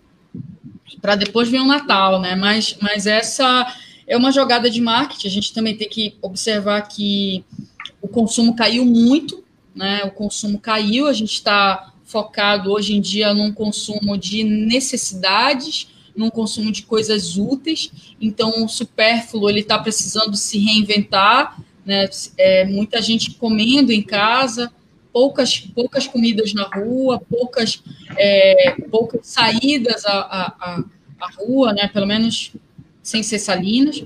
para 1.01 1.15
depois 1.15 1.47
vir 1.47 1.61
o 1.61 1.65
Natal, 1.65 2.19
né? 2.19 2.35
Mas, 2.35 2.77
mas 2.81 3.07
essa 3.07 3.65
é 4.05 4.17
uma 4.17 4.31
jogada 4.31 4.69
de 4.69 4.81
marketing. 4.81 5.27
A 5.27 5.31
gente 5.31 5.53
também 5.53 5.77
tem 5.77 5.87
que 5.87 6.17
observar 6.21 6.81
que 6.81 7.43
o 8.01 8.07
consumo 8.07 8.55
caiu 8.55 8.85
muito, 8.85 9.43
né? 9.73 10.03
O 10.03 10.11
consumo 10.11 10.59
caiu, 10.59 11.07
a 11.07 11.13
gente 11.13 11.33
está 11.33 11.88
focado 12.09 12.71
hoje 12.71 12.95
em 12.95 12.99
dia 12.99 13.33
num 13.35 13.53
consumo 13.53 14.17
de 14.17 14.43
necessidades 14.43 15.87
num 16.15 16.29
consumo 16.29 16.71
de 16.71 16.81
coisas 16.81 17.37
úteis, 17.37 17.91
então 18.19 18.65
o 18.65 18.67
supérfluo 18.67 19.49
ele 19.49 19.61
está 19.61 19.79
precisando 19.79 20.35
se 20.35 20.57
reinventar, 20.57 21.61
né? 21.85 22.09
É, 22.37 22.65
muita 22.65 23.01
gente 23.01 23.31
comendo 23.35 23.93
em 23.93 24.01
casa, 24.01 24.71
poucas, 25.13 25.59
poucas 25.59 26.07
comidas 26.07 26.53
na 26.53 26.63
rua, 26.63 27.21
poucas, 27.29 27.81
é, 28.17 28.75
poucas 28.91 29.27
saídas 29.27 30.03
à, 30.05 30.19
à, 30.19 30.83
à 31.21 31.31
rua, 31.37 31.73
né? 31.73 31.87
Pelo 31.87 32.07
menos 32.07 32.51
sem 33.09 33.23
ser 33.23 33.39
salinas, 33.39 34.03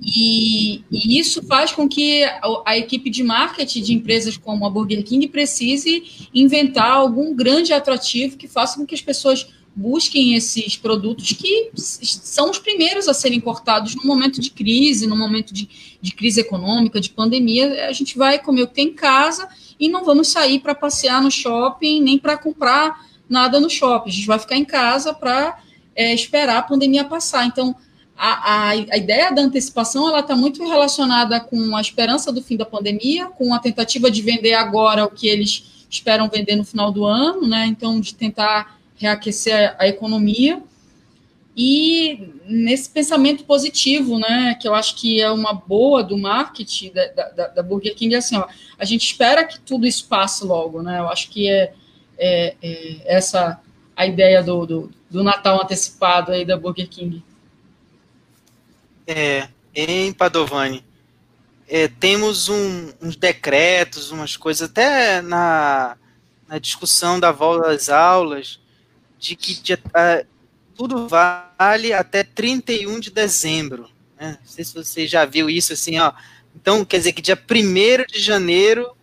e, 0.00 0.84
e, 0.90 1.18
isso 1.18 1.42
faz 1.42 1.72
com 1.72 1.88
que 1.88 2.22
a, 2.22 2.40
a, 2.64 2.78
equipe 2.78 3.10
de 3.10 3.24
marketing 3.24 3.82
de 3.82 3.92
empresas 3.92 4.36
como 4.36 4.64
a 4.64 4.70
Burger 4.70 5.02
King 5.02 5.26
precise 5.26 6.28
inventar 6.32 6.92
algum 6.92 7.34
grande 7.34 7.72
atrativo 7.72 8.36
que 8.36 8.46
faça 8.46 8.78
com 8.78 8.86
que 8.86 8.94
as 8.94 9.00
pessoas 9.02 9.48
busquem 9.74 10.34
esses 10.34 10.76
produtos 10.76 11.32
que 11.32 11.70
são 11.74 12.50
os 12.50 12.58
primeiros 12.58 13.08
a 13.08 13.14
serem 13.14 13.40
cortados 13.40 13.96
no 13.96 14.04
momento 14.04 14.40
de 14.40 14.50
crise, 14.50 15.08
no 15.08 15.16
momento 15.16 15.52
de, 15.52 15.68
de 16.00 16.12
crise 16.12 16.40
econômica, 16.40 17.00
de 17.00 17.10
pandemia, 17.10 17.88
a 17.88 17.92
gente 17.92 18.16
vai 18.16 18.38
comer 18.38 18.62
o 18.62 18.68
que 18.68 18.74
tem 18.74 18.88
em 18.88 18.94
casa 18.94 19.48
e 19.78 19.88
não 19.88 20.04
vamos 20.04 20.28
sair 20.28 20.60
para 20.60 20.74
passear 20.74 21.20
no 21.20 21.30
shopping, 21.30 22.00
nem 22.00 22.16
para 22.16 22.38
comprar 22.38 23.04
nada 23.28 23.58
no 23.58 23.68
shopping, 23.68 24.08
a 24.08 24.12
gente 24.12 24.26
vai 24.26 24.38
ficar 24.38 24.56
em 24.56 24.64
casa 24.64 25.12
para 25.12 25.58
é, 25.96 26.14
esperar 26.14 26.58
a 26.58 26.62
pandemia 26.62 27.04
passar. 27.04 27.44
Então, 27.44 27.74
a, 28.16 28.52
a, 28.52 28.70
a, 28.70 28.96
ideia 28.96 29.30
da 29.30 29.42
antecipação 29.42 30.08
ela 30.08 30.20
está 30.20 30.34
muito 30.34 30.64
relacionada 30.66 31.38
com 31.38 31.76
a 31.76 31.80
esperança 31.80 32.32
do 32.32 32.42
fim 32.42 32.56
da 32.56 32.64
pandemia, 32.64 33.26
com 33.26 33.52
a 33.52 33.58
tentativa 33.58 34.10
de 34.10 34.22
vender 34.22 34.54
agora 34.54 35.04
o 35.04 35.10
que 35.10 35.28
eles 35.28 35.86
esperam 35.90 36.28
vender 36.28 36.56
no 36.56 36.64
final 36.64 36.90
do 36.90 37.04
ano, 37.04 37.46
né? 37.46 37.66
Então, 37.66 38.00
de 38.00 38.14
tentar 38.14 38.78
reaquecer 38.96 39.54
a, 39.54 39.84
a 39.84 39.88
economia. 39.88 40.62
E 41.56 42.34
nesse 42.46 42.90
pensamento 42.90 43.44
positivo, 43.44 44.18
né, 44.18 44.56
que 44.60 44.68
eu 44.68 44.74
acho 44.74 44.94
que 44.96 45.20
é 45.22 45.30
uma 45.30 45.54
boa 45.54 46.02
do 46.02 46.18
marketing 46.18 46.92
da, 46.92 47.06
da, 47.30 47.46
da 47.48 47.62
Burger 47.62 47.94
King, 47.94 48.14
é 48.14 48.18
assim, 48.18 48.36
ó, 48.36 48.46
a 48.78 48.84
gente 48.84 49.10
espera 49.10 49.42
que 49.42 49.58
tudo 49.60 49.86
isso 49.86 50.06
passe 50.06 50.44
logo, 50.44 50.82
né? 50.82 50.98
Eu 50.98 51.08
acho 51.08 51.30
que 51.30 51.48
é, 51.48 51.72
é, 52.18 52.54
é 52.62 53.16
essa 53.16 53.58
a 53.96 54.06
ideia 54.06 54.42
do, 54.42 54.66
do, 54.66 54.90
do 55.10 55.24
Natal 55.24 55.62
antecipado 55.62 56.32
aí 56.32 56.44
da 56.44 56.58
Burger 56.58 56.88
King. 56.88 57.22
É, 59.06 59.48
em 59.74 60.12
Padovani, 60.12 60.84
é, 61.68 61.88
temos 61.88 62.48
um, 62.48 62.92
uns 63.00 63.16
decretos, 63.16 64.10
umas 64.10 64.36
coisas, 64.36 64.68
até 64.70 65.20
na, 65.20 65.96
na 66.48 66.58
discussão 66.58 67.18
da 67.18 67.32
volta 67.32 67.70
às 67.70 67.88
aulas, 67.88 68.60
de 69.18 69.36
que 69.36 69.54
de, 69.54 69.74
uh, 69.74 70.26
tudo 70.74 71.08
vale 71.08 71.92
até 71.92 72.22
31 72.22 73.00
de 73.00 73.10
dezembro. 73.10 73.88
Né? 74.18 74.38
Não 74.40 74.48
sei 74.48 74.64
se 74.64 74.74
você 74.74 75.06
já 75.06 75.24
viu 75.24 75.50
isso 75.50 75.72
assim, 75.72 75.98
ó. 75.98 76.12
Então, 76.54 76.84
quer 76.84 76.98
dizer 76.98 77.12
que 77.12 77.22
dia 77.22 77.38
1 77.38 78.06
de 78.12 78.20
janeiro 78.20 78.96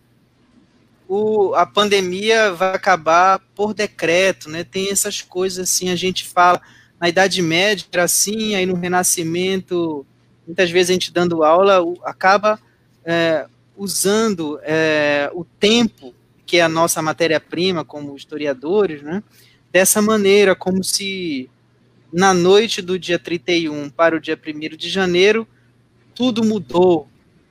o, 1.06 1.54
a 1.54 1.66
pandemia 1.66 2.52
vai 2.52 2.74
acabar 2.74 3.38
por 3.54 3.74
decreto, 3.74 4.48
né? 4.48 4.64
Tem 4.64 4.90
essas 4.90 5.20
coisas 5.20 5.70
assim, 5.70 5.90
a 5.90 5.96
gente 5.96 6.24
fala 6.24 6.60
na 7.04 7.08
Idade 7.10 7.42
Média 7.42 7.84
era 7.92 8.04
assim, 8.04 8.54
aí 8.54 8.64
no 8.64 8.76
Renascimento, 8.76 10.06
muitas 10.46 10.70
vezes 10.70 10.88
a 10.88 10.92
gente 10.94 11.12
dando 11.12 11.44
aula 11.44 11.84
acaba 12.02 12.58
é, 13.04 13.46
usando 13.76 14.58
é, 14.62 15.30
o 15.34 15.44
tempo, 15.44 16.14
que 16.46 16.56
é 16.56 16.62
a 16.62 16.68
nossa 16.68 17.02
matéria-prima 17.02 17.84
como 17.84 18.16
historiadores, 18.16 19.02
né, 19.02 19.22
dessa 19.70 20.00
maneira, 20.00 20.56
como 20.56 20.82
se 20.82 21.50
na 22.10 22.32
noite 22.32 22.80
do 22.80 22.98
dia 22.98 23.18
31 23.18 23.90
para 23.90 24.16
o 24.16 24.20
dia 24.20 24.40
1 24.42 24.74
de 24.74 24.88
janeiro, 24.88 25.46
tudo 26.14 26.42
mudou. 26.42 27.06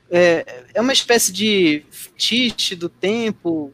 É, 0.10 0.64
é 0.74 0.82
uma 0.82 0.93
espécie 0.93 1.32
de 1.32 1.86
fetiche 1.91 2.76
do 2.76 2.89
tempo, 2.89 3.72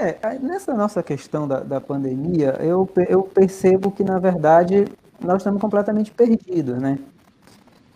é, 0.00 0.38
nessa 0.40 0.74
nossa 0.74 1.02
questão 1.02 1.46
da, 1.46 1.60
da 1.60 1.80
pandemia, 1.80 2.56
eu, 2.60 2.88
eu 3.08 3.22
percebo 3.22 3.90
que, 3.90 4.02
na 4.02 4.18
verdade, 4.18 4.86
nós 5.22 5.38
estamos 5.38 5.60
completamente 5.60 6.10
perdidos, 6.10 6.78
né? 6.80 6.98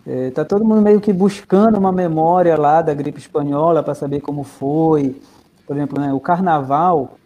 Está 0.05 0.43
é, 0.43 0.45
todo 0.45 0.63
mundo 0.63 0.83
meio 0.83 1.01
que 1.01 1.11
buscando 1.11 1.79
uma 1.79 1.91
memória 1.91 2.55
lá 2.55 2.81
da 2.81 2.93
gripe 2.93 3.17
espanhola 3.17 3.81
para 3.81 3.95
saber 3.95 4.21
como 4.21 4.43
foi. 4.43 5.19
Por 5.65 5.75
exemplo, 5.75 5.99
né, 5.99 6.13
o 6.13 6.19
carnaval 6.19 7.17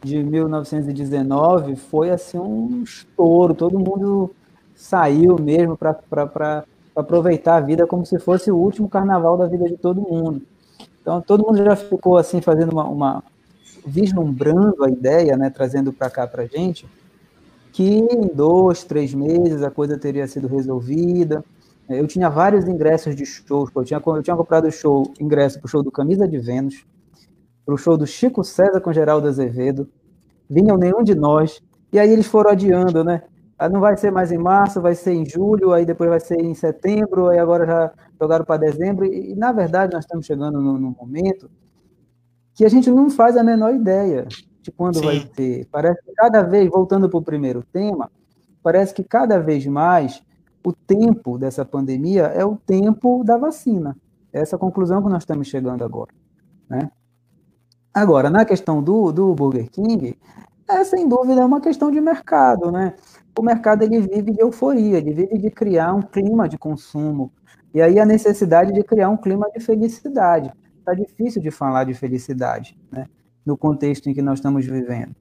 de 0.00 0.22
1919 0.22 1.74
foi 1.74 2.10
assim 2.10 2.38
um 2.38 2.82
estouro, 2.84 3.54
todo 3.54 3.76
mundo 3.76 4.30
saiu 4.72 5.36
mesmo 5.36 5.76
para 5.76 6.64
aproveitar 6.94 7.56
a 7.56 7.60
vida 7.60 7.88
como 7.88 8.06
se 8.06 8.20
fosse 8.20 8.52
o 8.52 8.56
último 8.56 8.88
carnaval 8.88 9.36
da 9.36 9.46
vida 9.46 9.68
de 9.68 9.76
todo 9.76 10.00
mundo. 10.00 10.40
Então 11.02 11.20
todo 11.20 11.44
mundo 11.44 11.56
já 11.56 11.74
ficou 11.74 12.16
assim 12.16 12.40
fazendo 12.40 12.70
uma, 12.70 12.84
uma 12.84 13.24
vislumbrando 13.88 14.84
a 14.84 14.90
ideia, 14.90 15.36
né, 15.36 15.50
trazendo 15.50 15.92
para 15.92 16.10
cá 16.10 16.26
para 16.26 16.42
a 16.42 16.46
gente, 16.46 16.86
que 17.72 17.84
em 17.84 18.26
dois, 18.34 18.84
três 18.84 19.14
meses 19.14 19.62
a 19.62 19.70
coisa 19.70 19.98
teria 19.98 20.26
sido 20.26 20.48
resolvida. 20.48 21.44
Eu 21.88 22.06
tinha 22.06 22.28
vários 22.28 22.66
ingressos 22.66 23.16
de 23.16 23.24
shows, 23.24 23.70
eu 23.74 23.84
tinha, 23.84 24.02
eu 24.04 24.22
tinha 24.22 24.36
comprado 24.36 24.70
show, 24.70 25.10
ingresso 25.18 25.58
para 25.58 25.66
o 25.66 25.70
show 25.70 25.82
do 25.82 25.90
Camisa 25.90 26.28
de 26.28 26.38
Vênus, 26.38 26.84
para 27.64 27.74
o 27.74 27.78
show 27.78 27.96
do 27.96 28.06
Chico 28.06 28.44
César 28.44 28.80
com 28.80 28.92
Geraldo 28.92 29.26
Azevedo, 29.26 29.88
vinham 30.50 30.76
nenhum 30.76 31.02
de 31.02 31.14
nós, 31.14 31.62
e 31.92 31.98
aí 31.98 32.10
eles 32.10 32.26
foram 32.26 32.50
adiando, 32.50 33.02
né? 33.02 33.22
Ah, 33.58 33.68
não 33.68 33.80
vai 33.80 33.96
ser 33.96 34.12
mais 34.12 34.30
em 34.30 34.38
março, 34.38 34.80
vai 34.80 34.94
ser 34.94 35.12
em 35.12 35.24
julho, 35.26 35.72
aí 35.72 35.84
depois 35.84 36.10
vai 36.10 36.20
ser 36.20 36.40
em 36.40 36.54
setembro, 36.54 37.28
aí 37.28 37.38
agora 37.38 37.66
já 37.66 37.92
jogaram 38.20 38.44
para 38.44 38.58
dezembro, 38.58 39.04
e, 39.04 39.34
na 39.34 39.50
verdade 39.52 39.92
nós 39.94 40.04
estamos 40.04 40.26
chegando 40.26 40.60
num 40.60 40.94
momento 41.00 41.50
que 42.58 42.64
a 42.64 42.68
gente 42.68 42.90
não 42.90 43.08
faz 43.08 43.36
a 43.36 43.44
menor 43.44 43.72
ideia 43.72 44.26
de 44.60 44.72
quando 44.72 44.98
Sim. 44.98 45.04
vai 45.04 45.20
ter. 45.20 45.68
Parece 45.70 46.02
que 46.02 46.12
cada 46.12 46.42
vez, 46.42 46.68
voltando 46.68 47.08
para 47.08 47.16
o 47.16 47.22
primeiro 47.22 47.62
tema, 47.62 48.10
parece 48.64 48.92
que 48.92 49.04
cada 49.04 49.38
vez 49.38 49.64
mais 49.64 50.20
o 50.66 50.72
tempo 50.72 51.38
dessa 51.38 51.64
pandemia 51.64 52.24
é 52.24 52.44
o 52.44 52.56
tempo 52.56 53.22
da 53.22 53.36
vacina. 53.36 53.96
É 54.32 54.40
essa 54.40 54.58
conclusão 54.58 55.00
que 55.00 55.08
nós 55.08 55.22
estamos 55.22 55.46
chegando 55.46 55.84
agora. 55.84 56.10
Né? 56.68 56.90
Agora, 57.94 58.28
na 58.28 58.44
questão 58.44 58.82
do, 58.82 59.12
do 59.12 59.32
Burger 59.36 59.70
King, 59.70 60.18
é 60.68 60.82
sem 60.82 61.08
dúvida 61.08 61.46
uma 61.46 61.60
questão 61.60 61.92
de 61.92 62.00
mercado. 62.00 62.72
Né? 62.72 62.92
O 63.38 63.40
mercado 63.40 63.84
ele 63.84 64.00
vive 64.00 64.32
de 64.32 64.40
euforia, 64.40 64.98
ele 64.98 65.12
vive 65.12 65.38
de 65.38 65.48
criar 65.48 65.94
um 65.94 66.02
clima 66.02 66.48
de 66.48 66.58
consumo. 66.58 67.32
E 67.72 67.80
aí 67.80 68.00
a 68.00 68.04
necessidade 68.04 68.72
de 68.72 68.82
criar 68.82 69.10
um 69.10 69.16
clima 69.16 69.48
de 69.48 69.60
felicidade 69.60 70.52
está 70.88 70.94
difícil 70.94 71.42
de 71.42 71.50
falar 71.50 71.84
de 71.84 71.94
felicidade, 71.94 72.78
né? 72.90 73.06
no 73.44 73.56
contexto 73.56 74.08
em 74.08 74.14
que 74.14 74.22
nós 74.22 74.38
estamos 74.38 74.64
vivendo. 74.64 75.14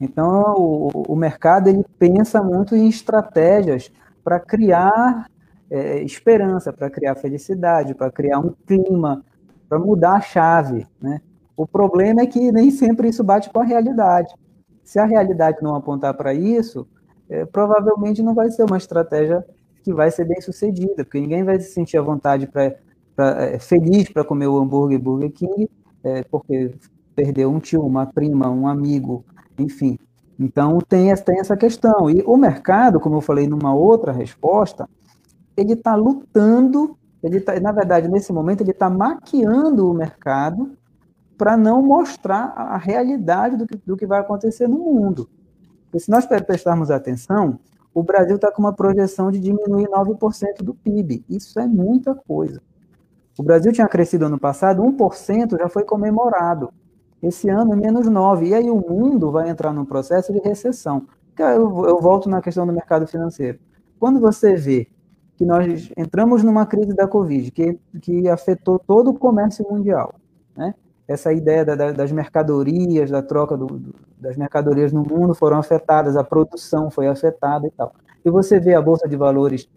Então, 0.00 0.54
o, 0.56 1.12
o 1.12 1.16
mercado 1.16 1.68
ele 1.68 1.84
pensa 1.98 2.42
muito 2.42 2.74
em 2.74 2.88
estratégias 2.88 3.90
para 4.24 4.40
criar 4.40 5.26
é, 5.70 6.02
esperança, 6.02 6.72
para 6.72 6.90
criar 6.90 7.14
felicidade, 7.14 7.94
para 7.94 8.10
criar 8.10 8.38
um 8.38 8.54
clima, 8.66 9.24
para 9.68 9.78
mudar 9.78 10.14
a 10.14 10.20
chave. 10.20 10.86
Né? 11.00 11.20
O 11.56 11.66
problema 11.66 12.22
é 12.22 12.26
que 12.26 12.50
nem 12.50 12.70
sempre 12.70 13.08
isso 13.08 13.22
bate 13.22 13.50
com 13.50 13.60
a 13.60 13.64
realidade. 13.64 14.34
Se 14.82 14.98
a 14.98 15.04
realidade 15.04 15.58
não 15.62 15.74
apontar 15.74 16.14
para 16.14 16.34
isso, 16.34 16.86
é, 17.28 17.44
provavelmente 17.44 18.22
não 18.22 18.34
vai 18.34 18.50
ser 18.50 18.64
uma 18.64 18.76
estratégia 18.76 19.44
que 19.82 19.92
vai 19.92 20.10
ser 20.10 20.24
bem 20.24 20.40
sucedida, 20.40 21.04
porque 21.04 21.20
ninguém 21.20 21.44
vai 21.44 21.58
se 21.60 21.72
sentir 21.72 21.96
à 21.96 22.02
vontade 22.02 22.46
para 22.46 22.74
pra, 23.14 23.42
é, 23.42 23.58
feliz 23.58 24.08
para 24.08 24.24
comer 24.24 24.46
o 24.46 24.58
hambúrguer 24.58 24.98
Burger 24.98 25.32
King, 25.32 25.70
é, 26.02 26.22
porque 26.24 26.74
perdeu 27.14 27.50
um 27.50 27.60
tio, 27.60 27.84
uma 27.84 28.06
prima, 28.06 28.48
um 28.50 28.66
amigo, 28.66 29.24
enfim. 29.58 29.98
Então 30.38 30.78
tem, 30.80 31.14
tem 31.16 31.38
essa 31.38 31.56
questão. 31.56 32.10
E 32.10 32.22
o 32.22 32.36
mercado, 32.36 32.98
como 32.98 33.16
eu 33.16 33.20
falei 33.20 33.46
numa 33.46 33.74
outra 33.74 34.12
resposta, 34.12 34.88
ele 35.56 35.74
está 35.74 35.94
lutando, 35.94 36.96
ele 37.22 37.40
tá, 37.40 37.58
na 37.60 37.72
verdade, 37.72 38.08
nesse 38.08 38.32
momento, 38.32 38.62
ele 38.62 38.70
está 38.70 38.88
maquiando 38.88 39.90
o 39.90 39.94
mercado 39.94 40.72
para 41.36 41.56
não 41.56 41.82
mostrar 41.82 42.52
a 42.56 42.76
realidade 42.76 43.56
do 43.56 43.66
que, 43.66 43.76
do 43.76 43.96
que 43.96 44.06
vai 44.06 44.20
acontecer 44.20 44.68
no 44.68 44.78
mundo. 44.78 45.28
Porque 45.84 46.00
se 46.00 46.10
nós 46.10 46.24
prestarmos 46.26 46.90
atenção, 46.90 47.58
o 47.94 48.02
Brasil 48.02 48.36
está 48.36 48.50
com 48.50 48.62
uma 48.62 48.72
projeção 48.72 49.30
de 49.30 49.38
diminuir 49.38 49.86
9% 49.88 50.62
do 50.62 50.74
PIB. 50.74 51.24
Isso 51.28 51.60
é 51.60 51.66
muita 51.66 52.14
coisa. 52.14 52.62
O 53.38 53.42
Brasil 53.42 53.72
tinha 53.72 53.88
crescido 53.88 54.26
ano 54.26 54.38
passado, 54.38 54.82
1% 54.82 55.58
já 55.58 55.68
foi 55.68 55.84
comemorado. 55.84 56.72
Esse 57.22 57.48
ano, 57.48 57.76
menos 57.76 58.08
9%. 58.08 58.46
E 58.46 58.54
aí 58.54 58.70
o 58.70 58.76
mundo 58.76 59.30
vai 59.30 59.48
entrar 59.48 59.72
num 59.72 59.84
processo 59.84 60.32
de 60.32 60.40
recessão. 60.40 61.06
Eu, 61.38 61.84
eu 61.86 62.00
volto 62.00 62.28
na 62.28 62.42
questão 62.42 62.66
do 62.66 62.72
mercado 62.72 63.06
financeiro. 63.06 63.58
Quando 63.98 64.20
você 64.20 64.54
vê 64.54 64.88
que 65.36 65.46
nós 65.46 65.90
entramos 65.96 66.42
numa 66.42 66.66
crise 66.66 66.94
da 66.94 67.08
Covid, 67.08 67.50
que, 67.50 67.78
que 68.00 68.28
afetou 68.28 68.78
todo 68.78 69.10
o 69.10 69.18
comércio 69.18 69.66
mundial, 69.68 70.14
né? 70.56 70.74
essa 71.08 71.32
ideia 71.32 71.64
da, 71.64 71.74
da, 71.74 71.92
das 71.92 72.12
mercadorias, 72.12 73.10
da 73.10 73.22
troca 73.22 73.56
do, 73.56 73.66
do, 73.66 73.94
das 74.18 74.36
mercadorias 74.36 74.92
no 74.92 75.02
mundo 75.02 75.34
foram 75.34 75.58
afetadas, 75.58 76.16
a 76.16 76.24
produção 76.24 76.90
foi 76.90 77.08
afetada 77.08 77.66
e 77.66 77.70
tal. 77.70 77.94
E 78.24 78.30
você 78.30 78.60
vê 78.60 78.74
a 78.74 78.82
Bolsa 78.82 79.08
de 79.08 79.16
Valores 79.16 79.68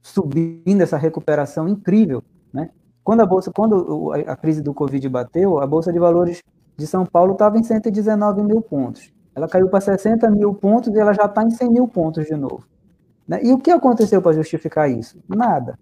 subindo 0.00 0.80
essa 0.80 0.96
recuperação 0.96 1.68
incrível, 1.68 2.22
né? 2.52 2.70
Quando 3.04 3.20
a 3.20 3.26
bolsa, 3.26 3.50
quando 3.52 4.12
a 4.12 4.36
crise 4.36 4.62
do 4.62 4.72
Covid 4.72 5.08
bateu, 5.08 5.58
a 5.58 5.66
bolsa 5.66 5.92
de 5.92 5.98
valores 5.98 6.42
de 6.76 6.86
São 6.86 7.04
Paulo 7.04 7.32
estava 7.32 7.58
em 7.58 7.62
119 7.62 8.42
mil 8.42 8.60
pontos. 8.60 9.12
Ela 9.34 9.48
caiu 9.48 9.68
para 9.68 9.80
60 9.80 10.30
mil 10.30 10.54
pontos 10.54 10.94
e 10.94 10.98
ela 10.98 11.12
já 11.12 11.24
está 11.24 11.42
em 11.42 11.50
100 11.50 11.70
mil 11.70 11.88
pontos 11.88 12.26
de 12.26 12.34
novo. 12.34 12.64
Né? 13.26 13.40
E 13.42 13.52
o 13.52 13.58
que 13.58 13.70
aconteceu 13.70 14.20
para 14.20 14.32
justificar 14.32 14.90
isso? 14.90 15.18
Nada. 15.28 15.78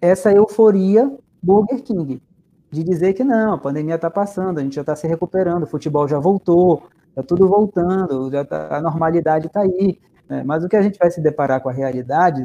Essa 0.00 0.30
euforia 0.32 1.10
Burger 1.42 1.82
King 1.82 2.22
de 2.70 2.82
dizer 2.84 3.14
que 3.14 3.24
não, 3.24 3.54
a 3.54 3.58
pandemia 3.58 3.94
está 3.94 4.10
passando, 4.10 4.58
a 4.58 4.62
gente 4.62 4.74
já 4.74 4.82
está 4.82 4.94
se 4.94 5.06
recuperando, 5.06 5.62
o 5.62 5.66
futebol 5.66 6.06
já 6.06 6.18
voltou, 6.18 6.82
está 7.08 7.22
tudo 7.22 7.48
voltando, 7.48 8.30
já 8.30 8.44
tá, 8.44 8.76
a 8.76 8.80
normalidade 8.80 9.46
está 9.46 9.60
aí. 9.60 9.98
Né? 10.28 10.42
Mas 10.44 10.64
o 10.64 10.68
que 10.68 10.76
a 10.76 10.82
gente 10.82 10.98
vai 10.98 11.10
se 11.10 11.20
deparar 11.20 11.60
com 11.60 11.68
a 11.68 11.72
realidade, 11.72 12.42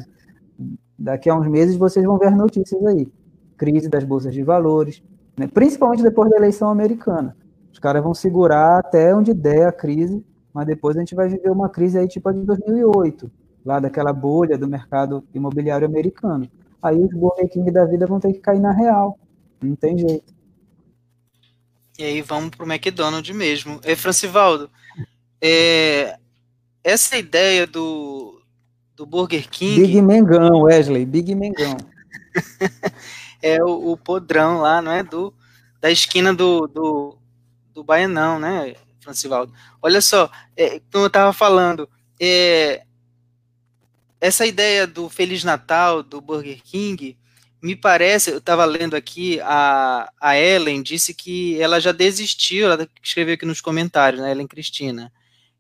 daqui 0.98 1.30
a 1.30 1.36
uns 1.36 1.48
meses 1.48 1.76
vocês 1.76 2.06
vão 2.06 2.18
ver 2.18 2.32
notícias 2.32 2.84
aí. 2.86 3.12
Crise 3.62 3.88
das 3.88 4.04
bolsas 4.04 4.34
de 4.34 4.42
valores, 4.42 5.04
né? 5.38 5.48
principalmente 5.48 6.02
depois 6.02 6.32
da 6.32 6.38
eleição 6.38 6.68
americana. 6.68 7.38
Os 7.72 7.78
caras 7.78 8.02
vão 8.02 8.12
segurar 8.12 8.80
até 8.80 9.16
onde 9.16 9.36
der 9.36 9.68
a 9.68 9.72
crise, 9.72 10.26
mas 10.52 10.66
depois 10.66 10.98
a 10.98 11.00
gente 11.00 11.14
vai 11.14 11.30
viver 11.30 11.52
uma 11.52 11.70
crise 11.70 12.00
aí 12.00 12.08
tipo 12.08 12.28
a 12.28 12.32
de 12.32 12.42
2008, 12.42 13.32
lá 13.64 13.80
daquela 13.80 14.12
bolha 14.12 14.58
do 14.58 14.68
mercado 14.68 15.24
imobiliário 15.32 15.86
americano. 15.86 16.50
Aí 16.82 17.00
os 17.00 17.14
Burger 17.14 17.48
King 17.52 17.70
da 17.70 17.86
vida 17.86 18.08
vão 18.08 18.20
ter 18.20 18.34
que 18.34 18.40
cair 18.40 18.60
na 18.60 18.72
real. 18.72 19.20
Não 19.62 19.76
tem 19.76 19.96
jeito. 19.96 20.34
E 22.00 22.04
aí 22.04 22.22
vamos 22.24 22.50
para 22.50 22.66
o 22.66 22.68
McDonald's 22.68 23.36
mesmo. 23.36 23.80
É, 23.84 23.96
Francivaldo, 23.96 24.72
é, 25.40 26.18
essa 26.84 27.16
ideia 27.16 27.68
do, 27.68 28.42
do 28.96 29.06
Burger 29.06 29.48
King. 29.48 29.80
Big 29.82 30.02
Mengão, 30.02 30.64
Wesley, 30.64 31.06
Big 31.06 31.36
Mengão. 31.36 31.78
é 33.42 33.64
o, 33.64 33.92
o, 33.92 33.98
podrão 33.98 34.62
lá, 34.62 34.82
não 34.82 34.92
é? 34.92 35.04
Do, 35.04 35.34
da 35.80 35.92
esquina 35.92 36.34
do, 36.34 36.68
do, 36.68 37.18
do 37.74 37.84
Baianão, 37.84 38.40
né, 38.40 38.76
Francivaldo? 39.00 39.54
Olha 39.82 40.02
só, 40.02 40.30
é, 40.56 40.82
como 40.92 41.06
eu 41.06 41.08
estava 41.08 41.34
falando, 41.34 41.90
é, 42.20 42.84
essa 44.20 44.46
ideia 44.46 44.86
do 44.86 45.10
Feliz 45.10 45.44
Natal, 45.44 46.04
do 46.04 46.22
Burger 46.22 46.62
King, 46.64 47.18
me 47.62 47.76
parece, 47.76 48.32
eu 48.32 48.40
estava 48.40 48.66
lendo 48.66 48.96
aqui, 48.96 49.40
a, 49.42 50.12
a 50.20 50.38
Ellen 50.38 50.82
disse 50.82 51.14
que 51.14 51.62
ela 51.62 51.80
já 51.80 51.92
desistiu, 51.92 52.72
ela 52.72 52.88
escreveu 53.04 53.36
aqui 53.36 53.46
nos 53.46 53.62
comentários, 53.62 54.22
né, 54.22 54.32
Ellen 54.32 54.48
Cristina, 54.48 55.12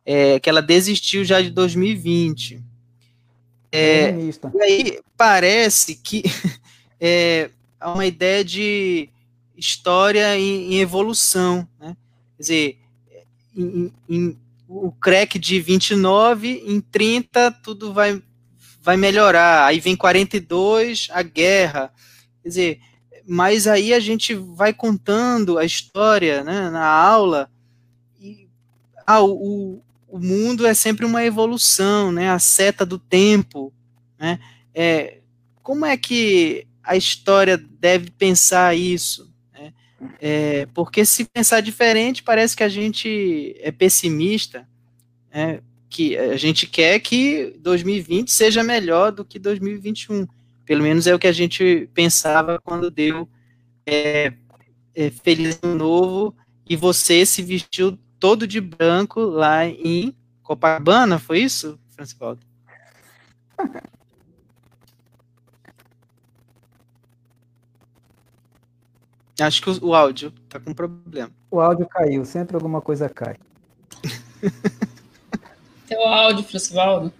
é, 0.05 0.39
que 0.39 0.49
ela 0.49 0.61
desistiu 0.61 1.23
já 1.23 1.41
de 1.41 1.51
2020. 1.51 2.61
É, 3.71 4.11
e 4.11 4.61
aí 4.61 4.99
parece 5.15 5.95
que 5.95 6.23
é 6.99 7.49
uma 7.89 8.05
ideia 8.05 8.43
de 8.43 9.09
história 9.55 10.37
em, 10.37 10.73
em 10.73 10.79
evolução, 10.79 11.67
né? 11.79 11.95
Quer 12.37 12.41
dizer, 12.41 12.77
em, 13.55 13.91
em, 14.09 14.37
o 14.67 14.91
crack 14.91 15.37
de 15.37 15.59
29, 15.59 16.63
em 16.65 16.79
30 16.79 17.51
tudo 17.63 17.93
vai 17.93 18.21
vai 18.81 18.97
melhorar. 18.97 19.65
Aí 19.65 19.79
vem 19.79 19.95
42, 19.95 21.07
a 21.11 21.21
guerra. 21.21 21.93
Quer 22.41 22.49
dizer, 22.49 22.79
mas 23.27 23.67
aí 23.67 23.93
a 23.93 23.99
gente 23.99 24.33
vai 24.33 24.73
contando 24.73 25.57
a 25.57 25.65
história 25.65 26.43
né, 26.43 26.69
na 26.69 26.85
aula. 26.85 27.49
E, 28.19 28.47
ah, 29.05 29.21
o, 29.21 29.81
o 30.07 30.19
mundo 30.19 30.65
é 30.65 30.73
sempre 30.73 31.05
uma 31.05 31.23
evolução, 31.23 32.11
né, 32.11 32.29
a 32.31 32.39
seta 32.39 32.85
do 32.85 32.97
tempo. 32.97 33.71
Né, 34.19 34.39
é, 34.73 35.19
como 35.61 35.85
é 35.85 35.95
que 35.95 36.67
a 36.83 36.95
história 36.95 37.57
deve 37.57 38.11
pensar 38.11 38.75
isso? 38.75 39.33
Né? 39.53 39.73
É, 40.19 40.65
porque 40.73 41.05
se 41.05 41.25
pensar 41.25 41.61
diferente, 41.61 42.23
parece 42.23 42.55
que 42.55 42.63
a 42.63 42.69
gente 42.69 43.55
é 43.59 43.71
pessimista. 43.71 44.67
Né? 45.33 45.61
que 45.91 46.17
a 46.17 46.37
gente 46.37 46.65
quer 46.65 46.97
que 47.01 47.53
2020 47.59 48.31
seja 48.31 48.63
melhor 48.63 49.11
do 49.11 49.25
que 49.25 49.37
2021. 49.37 50.25
Pelo 50.65 50.83
menos 50.83 51.05
é 51.05 51.13
o 51.13 51.19
que 51.19 51.27
a 51.27 51.33
gente 51.33 51.89
pensava 51.93 52.57
quando 52.63 52.89
deu 52.89 53.27
é, 53.85 54.33
é, 54.95 55.09
Feliz 55.09 55.59
Ano 55.61 55.75
Novo 55.75 56.35
e 56.67 56.77
você 56.77 57.25
se 57.25 57.43
vestiu 57.43 57.99
todo 58.17 58.47
de 58.47 58.61
branco 58.61 59.19
lá 59.19 59.67
em 59.67 60.15
Copacabana, 60.41 61.19
foi 61.19 61.39
isso, 61.39 61.77
Francisco? 61.89 62.37
Acho 69.41 69.61
que 69.61 69.69
o, 69.69 69.88
o 69.88 69.95
áudio 69.95 70.31
tá 70.49 70.59
com 70.59 70.73
problema. 70.73 71.31
O 71.49 71.59
áudio 71.59 71.88
caiu, 71.88 72.26
sempre 72.26 72.55
alguma 72.55 72.81
coisa 72.81 73.09
cai. 73.09 73.35
Teu 75.88 76.01
áudio, 76.01 76.43
Francivaldo. 76.43 77.13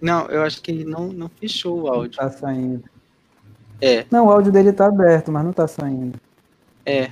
Não, 0.00 0.26
eu 0.26 0.42
acho 0.42 0.60
que 0.60 0.70
ele 0.70 0.84
não, 0.84 1.08
não 1.08 1.28
fechou 1.28 1.82
o 1.82 1.88
áudio. 1.88 2.20
Não 2.20 2.28
tá 2.28 2.36
saindo. 2.36 2.84
É. 3.80 4.06
Não, 4.10 4.26
o 4.26 4.30
áudio 4.30 4.52
dele 4.52 4.72
tá 4.72 4.86
aberto, 4.86 5.32
mas 5.32 5.44
não 5.44 5.52
tá 5.52 5.66
saindo. 5.66 6.18
É. 6.84 7.10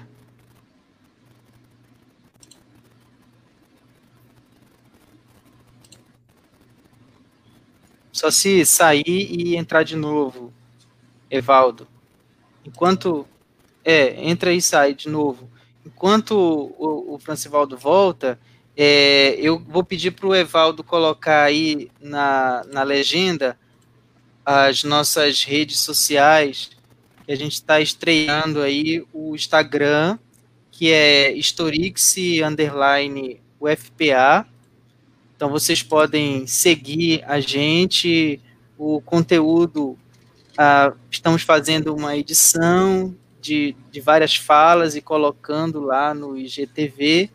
Só 8.13 8.31
se 8.31 8.65
sair 8.65 9.05
e 9.07 9.57
entrar 9.57 9.83
de 9.83 9.97
novo, 9.97 10.53
Evaldo. 11.31 11.89
Enquanto. 12.67 13.27
É, 13.85 14.25
entra 14.25 14.53
e 14.53 14.63
sai 14.63 14.95
de 14.95 15.09
novo. 15.09 15.51
Enquanto 15.85 16.33
o, 16.79 17.15
o 17.15 17.19
Francivaldo 17.19 17.77
volta, 17.77 18.39
é, 18.77 19.35
eu 19.41 19.59
vou 19.59 19.85
pedir 19.85 20.13
para 20.13 20.27
o 20.27 20.35
Evaldo 20.35 20.85
colocar 20.85 21.43
aí 21.43 21.91
na, 22.01 22.65
na 22.71 22.83
legenda 22.83 23.59
as 24.45 24.83
nossas 24.83 25.45
redes 25.45 25.81
sociais, 25.81 26.71
que 27.25 27.33
a 27.33 27.37
gente 27.37 27.53
está 27.53 27.81
estreando 27.81 28.61
aí 28.61 29.05
o 29.13 29.35
Instagram, 29.35 30.19
que 30.71 30.91
é 30.91 31.33
Historix 31.33 32.17
underline 32.45 33.41
UFPA. 33.61 34.47
Então 35.37 35.51
vocês 35.51 35.83
podem 35.83 36.47
seguir 36.47 37.23
a 37.27 37.39
gente, 37.41 38.41
o 38.77 39.01
conteúdo, 39.01 39.99
ah, 40.57 40.93
estamos 41.11 41.43
fazendo 41.43 41.95
uma 41.95 42.17
edição 42.17 43.15
de, 43.41 43.75
de 43.91 44.01
várias 44.01 44.37
falas 44.37 44.95
e 44.95 45.01
colocando 45.01 45.81
lá 45.81 46.15
no 46.15 46.37
IGTV. 46.37 47.31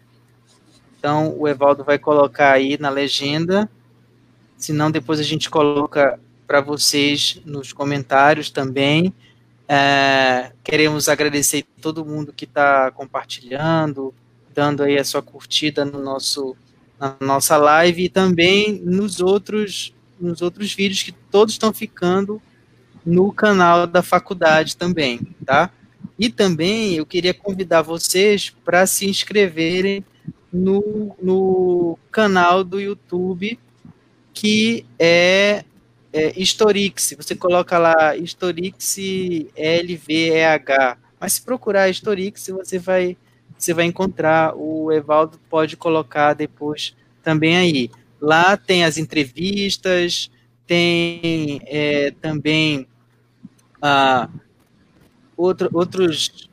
Então, 0.98 1.35
o 1.38 1.48
Evaldo 1.48 1.84
vai 1.84 1.99
colocar 1.99 2.53
aí 2.53 2.77
na 2.80 2.89
legenda. 2.89 3.69
Se 4.57 4.72
não, 4.72 4.89
depois 4.89 5.19
a 5.19 5.23
gente 5.23 5.49
coloca 5.49 6.19
para 6.48 6.61
vocês 6.61 7.41
nos 7.45 7.73
comentários 7.73 8.49
também. 8.49 9.14
É, 9.68 10.53
queremos 10.64 11.10
agradecer 11.10 11.65
todo 11.81 12.06
mundo 12.06 12.31
que 12.31 12.45
está 12.45 12.89
compartilhando, 12.91 14.14
dando 14.53 14.84
aí 14.84 14.98
a 14.98 15.03
sua 15.03 15.22
curtida 15.22 15.84
no 15.84 16.02
nosso, 16.02 16.56
na 16.99 17.15
nossa 17.19 17.57
live 17.57 18.06
e 18.06 18.10
também 18.10 18.81
nos 18.84 19.19
outros, 19.19 19.94
nos 20.19 20.41
outros 20.41 20.73
vídeos 20.73 21.03
que 21.03 21.11
todos 21.11 21.53
estão 21.53 21.73
ficando 21.73 22.41
no 23.06 23.32
canal 23.32 23.88
da 23.88 24.02
faculdade 24.02 24.76
também, 24.76 25.19
tá? 25.45 25.69
E 26.18 26.30
também 26.30 26.95
eu 26.95 27.06
queria 27.06 27.34
convidar 27.34 27.82
vocês 27.82 28.49
para 28.65 28.88
se 28.88 29.07
inscreverem 29.07 30.03
no, 30.52 31.15
no 31.22 31.99
canal 32.11 32.64
do 32.64 32.80
YouTube 32.80 33.60
que 34.34 34.86
é, 34.99 35.64
é 36.14 36.40
Historix. 36.40 37.15
Você 37.18 37.36
coloca 37.36 37.78
lá 37.80 38.15
Historix 38.15 38.98
LVEH. 39.57 40.98
Mas 41.19 41.34
se 41.34 41.41
procurar 41.41 41.90
Historix, 41.90 42.48
você 42.49 42.78
vai, 42.78 43.18
você 43.57 43.74
vai 43.74 43.86
encontrar. 43.86 44.56
O 44.56 44.91
Evaldo 44.91 45.40
pode 45.49 45.76
colocar 45.76 46.34
depois 46.34 46.95
também 47.24 47.57
aí. 47.57 47.90
Lá 48.22 48.56
tem 48.56 48.86
as 48.86 48.98
entrevistas, 48.98 50.30
tem 50.68 51.61
é, 51.65 52.11
também 52.22 52.88
ah, 53.81 54.30
outro, 55.35 55.69
outros 55.73 56.49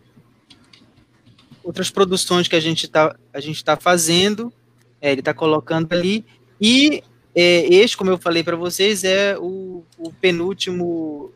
outras 1.62 1.90
produções 1.90 2.46
que 2.46 2.56
a 2.56 2.60
gente 2.60 2.84
está 2.84 3.16
está 3.34 3.76
fazendo, 3.76 4.52
é, 5.00 5.10
ele 5.10 5.20
está 5.20 5.34
colocando 5.34 5.92
ali 5.92 6.24
e 6.60 7.02
é, 7.34 7.66
este, 7.74 7.96
como 7.96 8.10
eu 8.10 8.18
falei 8.18 8.44
para 8.44 8.56
vocês, 8.56 9.02
é 9.02 9.36
o, 9.36 9.84
o, 9.98 10.12
penúltimo 10.12 11.32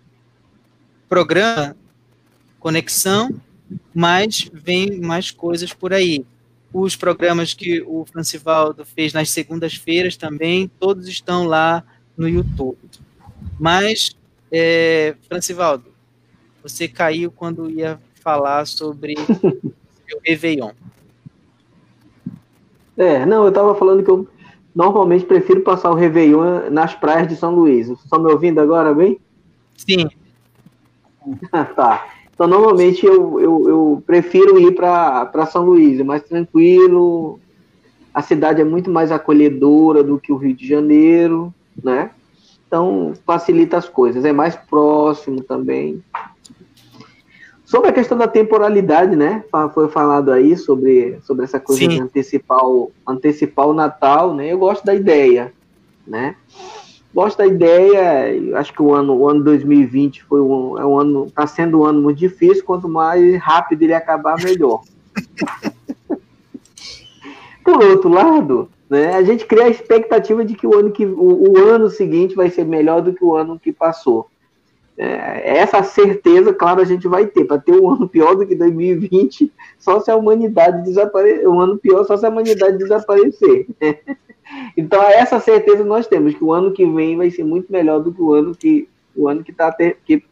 programa 1.09 1.77
Conexão 2.61 3.41
mas 3.95 4.49
vem 4.53 5.01
mais 5.01 5.31
coisas 5.31 5.73
por 5.73 5.93
aí. 5.93 6.25
Os 6.73 6.97
programas 6.97 7.55
que 7.55 7.83
o 7.83 8.05
Francivaldo 8.05 8.85
fez 8.85 9.13
nas 9.13 9.31
segundas-feiras 9.31 10.17
também, 10.17 10.71
todos 10.79 11.09
estão 11.09 11.45
lá 11.45 11.83
no 12.19 12.29
YouTube. 12.29 12.77
Mas, 13.59 14.17
é, 14.51 15.15
Francivaldo, 15.29 15.85
você 16.63 16.89
caiu 16.89 17.31
quando 17.31 17.71
ia 17.71 18.01
falar 18.21 18.67
sobre 18.67 19.15
o 19.43 20.21
Réveillon. 20.27 20.73
É, 22.97 23.25
não, 23.25 23.45
eu 23.45 23.51
estava 23.51 23.77
falando 23.77 24.03
que 24.03 24.11
eu 24.11 24.27
normalmente 24.75 25.25
prefiro 25.25 25.61
passar 25.61 25.91
o 25.91 25.95
Réveillon 25.95 26.69
nas 26.71 26.95
praias 26.95 27.29
de 27.29 27.37
São 27.37 27.55
Luís. 27.55 27.89
Estão 27.89 28.21
me 28.21 28.31
ouvindo 28.31 28.61
agora 28.61 28.93
bem? 28.93 29.21
Sim. 29.77 30.09
tá. 31.77 32.09
Então, 32.35 32.47
normalmente 32.47 33.05
eu, 33.05 33.41
eu, 33.41 33.69
eu 33.69 34.03
prefiro 34.07 34.61
ir 34.61 34.73
para 34.75 35.47
São 35.47 35.65
Luís, 35.65 35.99
é 35.99 36.05
mais 36.05 36.23
tranquilo. 36.23 37.41
A 38.13 38.23
cidade 38.23 38.61
é 38.61 38.65
muito 38.65 38.91
mais 38.91 39.13
acolhedora 39.13 40.03
do 40.03 40.19
que 40.19 40.33
o 40.33 40.37
Rio 40.37 40.55
de 40.55 40.67
Janeiro, 40.67 41.55
né? 41.83 42.11
Então, 42.67 43.15
facilita 43.27 43.77
as 43.77 43.89
coisas. 43.89 44.25
É 44.25 44.33
mais 44.33 44.57
próximo 44.57 45.43
também. 45.43 46.03
Sobre 47.65 47.91
a 47.91 47.93
questão 47.93 48.17
da 48.17 48.29
temporalidade, 48.29 49.15
né? 49.15 49.45
Foi 49.75 49.89
falado 49.89 50.33
aí 50.33 50.57
sobre, 50.57 51.19
sobre 51.23 51.45
essa 51.45 51.61
coisa 51.61 51.83
Sim. 51.83 51.89
de 51.89 52.01
antecipar 52.01 52.65
o, 52.65 52.91
antecipar 53.07 53.67
o 53.67 53.75
Natal, 53.75 54.35
né? 54.35 54.53
Eu 54.53 54.59
gosto 54.59 54.85
da 54.85 54.95
ideia, 54.95 55.53
né? 56.07 56.35
gosto 57.19 57.39
da 57.39 57.47
ideia. 57.47 58.57
Acho 58.59 58.73
que 58.73 58.83
o 58.83 58.95
ano, 58.95 59.15
o 59.15 59.29
ano 59.29 59.43
2020 59.43 60.25
foi 60.25 60.41
um, 60.41 60.79
é 60.79 60.87
um 60.87 60.99
ano, 60.99 61.27
está 61.27 61.47
sendo 61.47 61.81
um 61.81 61.85
ano 61.85 62.01
muito 62.01 62.19
difícil. 62.19 62.65
Quanto 62.65 62.89
mais 62.89 63.37
rápido 63.41 63.83
ele 63.83 63.95
acabar, 63.95 64.37
melhor. 64.43 64.83
Por 67.65 67.85
outro 67.85 68.09
lado, 68.09 68.69
né, 68.89 69.15
a 69.15 69.23
gente 69.23 69.45
cria 69.45 69.65
a 69.65 69.71
expectativa 69.71 70.45
de 70.45 70.55
que 70.55 70.67
o 70.67 70.75
ano 70.79 70.91
que 70.91 71.05
o, 71.05 71.53
o 71.53 71.59
ano 71.59 71.91
seguinte 71.91 72.35
vai 72.35 72.51
ser 72.51 72.65
melhor 72.65 73.03
do 73.03 73.13
que 73.13 73.25
o 73.25 73.37
ano 73.37 73.59
que 73.59 73.73
passou. 73.73 74.29
É, 74.97 75.59
essa 75.59 75.81
certeza, 75.83 76.53
claro, 76.53 76.81
a 76.81 76.85
gente 76.85 77.07
vai 77.07 77.27
ter. 77.27 77.45
Para 77.45 77.61
ter 77.61 77.73
um 77.73 77.89
ano 77.91 78.09
pior 78.09 78.35
do 78.35 78.47
que 78.47 78.55
2020, 78.55 79.53
só 79.79 80.01
se 80.01 80.11
a 80.11 80.17
humanidade 80.17 80.83
desaparecer. 80.83 81.49
Um 81.49 81.61
ano 81.61 81.79
pior 81.79 82.05
só 82.05 82.17
se 82.17 82.27
a 82.27 82.31
humanidade 82.31 82.79
desaparecer. 82.79 83.67
Então, 84.75 85.03
essa 85.03 85.39
certeza 85.41 85.85
nós 85.85 86.07
temos, 86.07 86.35
que 86.35 86.43
o 86.43 86.55
ano 86.55 86.73
que 86.73 86.87
vem 86.87 87.19
vai 87.19 87.31
ser 87.31 87.45
muito 87.45 87.71
melhor 87.71 88.01
do 88.01 88.11
que 88.11 88.23
o 88.23 88.33
ano 88.33 88.55
que 88.55 88.89
o 89.15 89.29
ano 89.29 89.45
que 89.45 89.51
está 89.51 89.71
que 89.73 90.25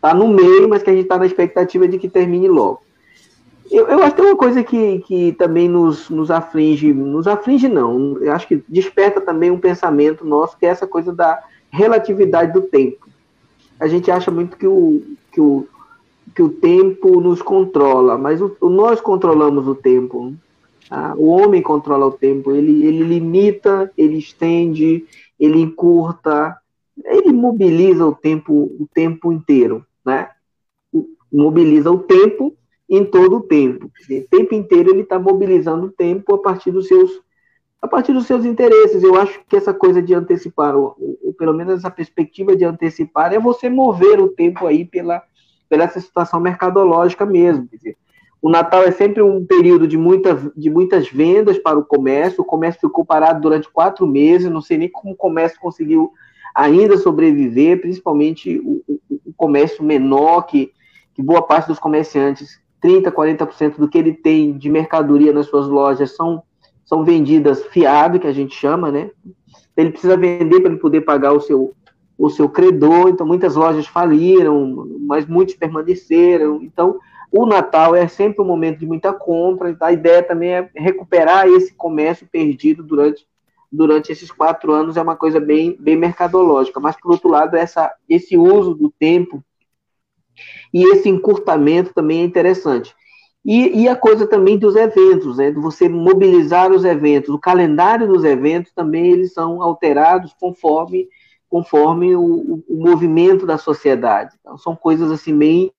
tá 0.00 0.12
no 0.12 0.26
meio, 0.26 0.68
mas 0.68 0.82
que 0.82 0.90
a 0.90 0.92
gente 0.92 1.04
está 1.04 1.16
na 1.16 1.26
expectativa 1.26 1.86
de 1.86 1.96
que 1.96 2.08
termine 2.08 2.48
logo. 2.48 2.82
Eu, 3.70 3.88
eu, 3.88 4.02
acho 4.02 4.14
que 4.14 4.20
tem 4.20 4.30
uma 4.30 4.36
coisa 4.36 4.62
que, 4.62 4.98
que 5.00 5.32
também 5.32 5.68
nos, 5.68 6.10
nos 6.10 6.30
aflige, 6.30 6.92
nos 6.92 7.26
aflige 7.26 7.68
não, 7.68 8.18
eu 8.18 8.32
acho 8.32 8.46
que 8.46 8.62
desperta 8.68 9.20
também 9.20 9.50
um 9.50 9.58
pensamento 9.58 10.24
nosso, 10.24 10.58
que 10.58 10.66
é 10.66 10.68
essa 10.68 10.86
coisa 10.86 11.12
da 11.12 11.42
relatividade 11.70 12.52
do 12.52 12.62
tempo. 12.62 13.08
A 13.80 13.86
gente 13.86 14.10
acha 14.10 14.30
muito 14.30 14.56
que 14.56 14.66
o, 14.66 15.02
que 15.32 15.40
o, 15.40 15.66
que 16.34 16.42
o 16.42 16.48
tempo 16.48 17.20
nos 17.20 17.40
controla, 17.40 18.18
mas 18.18 18.40
o, 18.40 18.56
nós 18.62 19.00
controlamos 19.00 19.66
o 19.66 19.74
tempo. 19.74 20.34
Tá? 20.88 21.14
O 21.16 21.26
homem 21.26 21.62
controla 21.62 22.06
o 22.06 22.12
tempo, 22.12 22.52
ele, 22.52 22.84
ele 22.84 23.02
limita, 23.02 23.90
ele 23.96 24.18
estende, 24.18 25.06
ele 25.40 25.58
encurta, 25.60 26.56
ele 27.04 27.32
mobiliza 27.32 28.06
o 28.06 28.14
tempo 28.14 28.52
o 28.78 28.86
tempo 28.92 29.32
inteiro, 29.32 29.84
né? 30.04 30.28
Mobiliza 31.32 31.90
o 31.90 31.98
tempo 31.98 32.54
em 32.88 33.04
todo 33.04 33.36
o 33.36 33.40
tempo. 33.40 33.86
O 33.86 34.28
tempo 34.28 34.54
inteiro 34.54 34.90
ele 34.90 35.02
está 35.02 35.18
mobilizando 35.18 35.86
o 35.86 35.92
tempo 35.92 36.34
a 36.34 36.38
partir 36.38 36.70
dos 36.70 36.86
seus 36.86 37.22
a 37.80 37.88
partir 37.88 38.14
dos 38.14 38.26
seus 38.26 38.46
interesses. 38.46 39.02
Eu 39.02 39.14
acho 39.14 39.42
que 39.46 39.56
essa 39.56 39.74
coisa 39.74 40.00
de 40.00 40.14
antecipar, 40.14 40.74
ou, 40.74 40.96
ou 41.22 41.34
pelo 41.34 41.52
menos 41.52 41.74
essa 41.74 41.90
perspectiva 41.90 42.56
de 42.56 42.64
antecipar, 42.64 43.34
é 43.34 43.38
você 43.38 43.68
mover 43.68 44.18
o 44.18 44.28
tempo 44.28 44.66
aí 44.66 44.86
pela, 44.86 45.22
pela 45.68 45.84
essa 45.84 46.00
situação 46.00 46.40
mercadológica 46.40 47.26
mesmo. 47.26 47.68
Dizer, 47.70 47.94
o 48.40 48.48
Natal 48.48 48.84
é 48.84 48.90
sempre 48.90 49.20
um 49.20 49.44
período 49.44 49.86
de, 49.86 49.98
muita, 49.98 50.34
de 50.56 50.70
muitas 50.70 51.10
vendas 51.10 51.58
para 51.58 51.78
o 51.78 51.84
comércio. 51.84 52.40
O 52.40 52.46
comércio 52.46 52.88
ficou 52.88 53.04
parado 53.04 53.42
durante 53.42 53.70
quatro 53.70 54.06
meses. 54.06 54.50
Não 54.50 54.62
sei 54.62 54.78
nem 54.78 54.88
como 54.88 55.12
o 55.12 55.16
comércio 55.16 55.60
conseguiu 55.60 56.10
ainda 56.54 56.96
sobreviver, 56.96 57.82
principalmente 57.82 58.58
o, 58.60 58.82
o, 58.88 59.00
o 59.26 59.34
comércio 59.36 59.84
menor, 59.84 60.42
que, 60.42 60.72
que 61.14 61.22
boa 61.22 61.42
parte 61.42 61.68
dos 61.68 61.78
comerciantes, 61.78 62.60
30%, 62.84 63.10
40% 63.10 63.78
do 63.78 63.88
que 63.88 63.96
ele 63.96 64.12
tem 64.12 64.58
de 64.58 64.68
mercadoria 64.68 65.32
nas 65.32 65.46
suas 65.46 65.66
lojas 65.66 66.14
são, 66.14 66.42
são 66.84 67.02
vendidas 67.02 67.64
fiado, 67.64 68.20
que 68.20 68.26
a 68.26 68.32
gente 68.32 68.54
chama, 68.54 68.92
né? 68.92 69.10
Ele 69.74 69.90
precisa 69.90 70.16
vender 70.16 70.60
para 70.60 70.70
ele 70.70 70.80
poder 70.80 71.00
pagar 71.00 71.32
o 71.32 71.40
seu, 71.40 71.72
o 72.18 72.28
seu 72.28 72.48
credor. 72.48 73.08
Então, 73.08 73.26
muitas 73.26 73.56
lojas 73.56 73.86
faliram, 73.86 74.86
mas 75.00 75.26
muitos 75.26 75.54
permaneceram. 75.54 76.62
Então, 76.62 77.00
o 77.32 77.46
Natal 77.46 77.96
é 77.96 78.06
sempre 78.06 78.42
um 78.42 78.46
momento 78.46 78.78
de 78.78 78.86
muita 78.86 79.12
compra, 79.12 79.76
a 79.80 79.92
ideia 79.92 80.22
também 80.22 80.50
é 80.50 80.70
recuperar 80.76 81.48
esse 81.48 81.74
comércio 81.74 82.28
perdido 82.30 82.82
durante, 82.82 83.26
durante 83.72 84.12
esses 84.12 84.30
quatro 84.30 84.72
anos, 84.72 84.96
é 84.96 85.02
uma 85.02 85.16
coisa 85.16 85.40
bem, 85.40 85.76
bem 85.80 85.96
mercadológica. 85.96 86.78
Mas, 86.78 86.96
por 87.00 87.12
outro 87.12 87.28
lado, 87.30 87.56
essa, 87.56 87.92
esse 88.08 88.36
uso 88.36 88.74
do 88.74 88.92
tempo 89.00 89.42
e 90.72 90.82
esse 90.92 91.08
encurtamento 91.08 91.92
também 91.94 92.20
é 92.20 92.24
interessante. 92.24 92.94
E, 93.44 93.82
e, 93.82 93.88
a 93.88 93.94
coisa 93.94 94.26
também 94.26 94.56
dos 94.56 94.74
eventos, 94.74 95.36
né? 95.36 95.50
De 95.50 95.60
você 95.60 95.86
mobilizar 95.86 96.72
os 96.72 96.82
eventos. 96.82 97.28
O 97.28 97.38
calendário 97.38 98.08
dos 98.08 98.24
eventos 98.24 98.72
também 98.72 99.12
eles 99.12 99.34
são 99.34 99.60
alterados 99.60 100.34
conforme 100.40 101.08
conforme 101.46 102.16
o, 102.16 102.64
o 102.68 102.76
movimento 102.76 103.46
da 103.46 103.56
sociedade. 103.56 104.34
Então, 104.40 104.58
são 104.58 104.74
coisas 104.74 105.12
assim 105.12 105.36
bem 105.36 105.70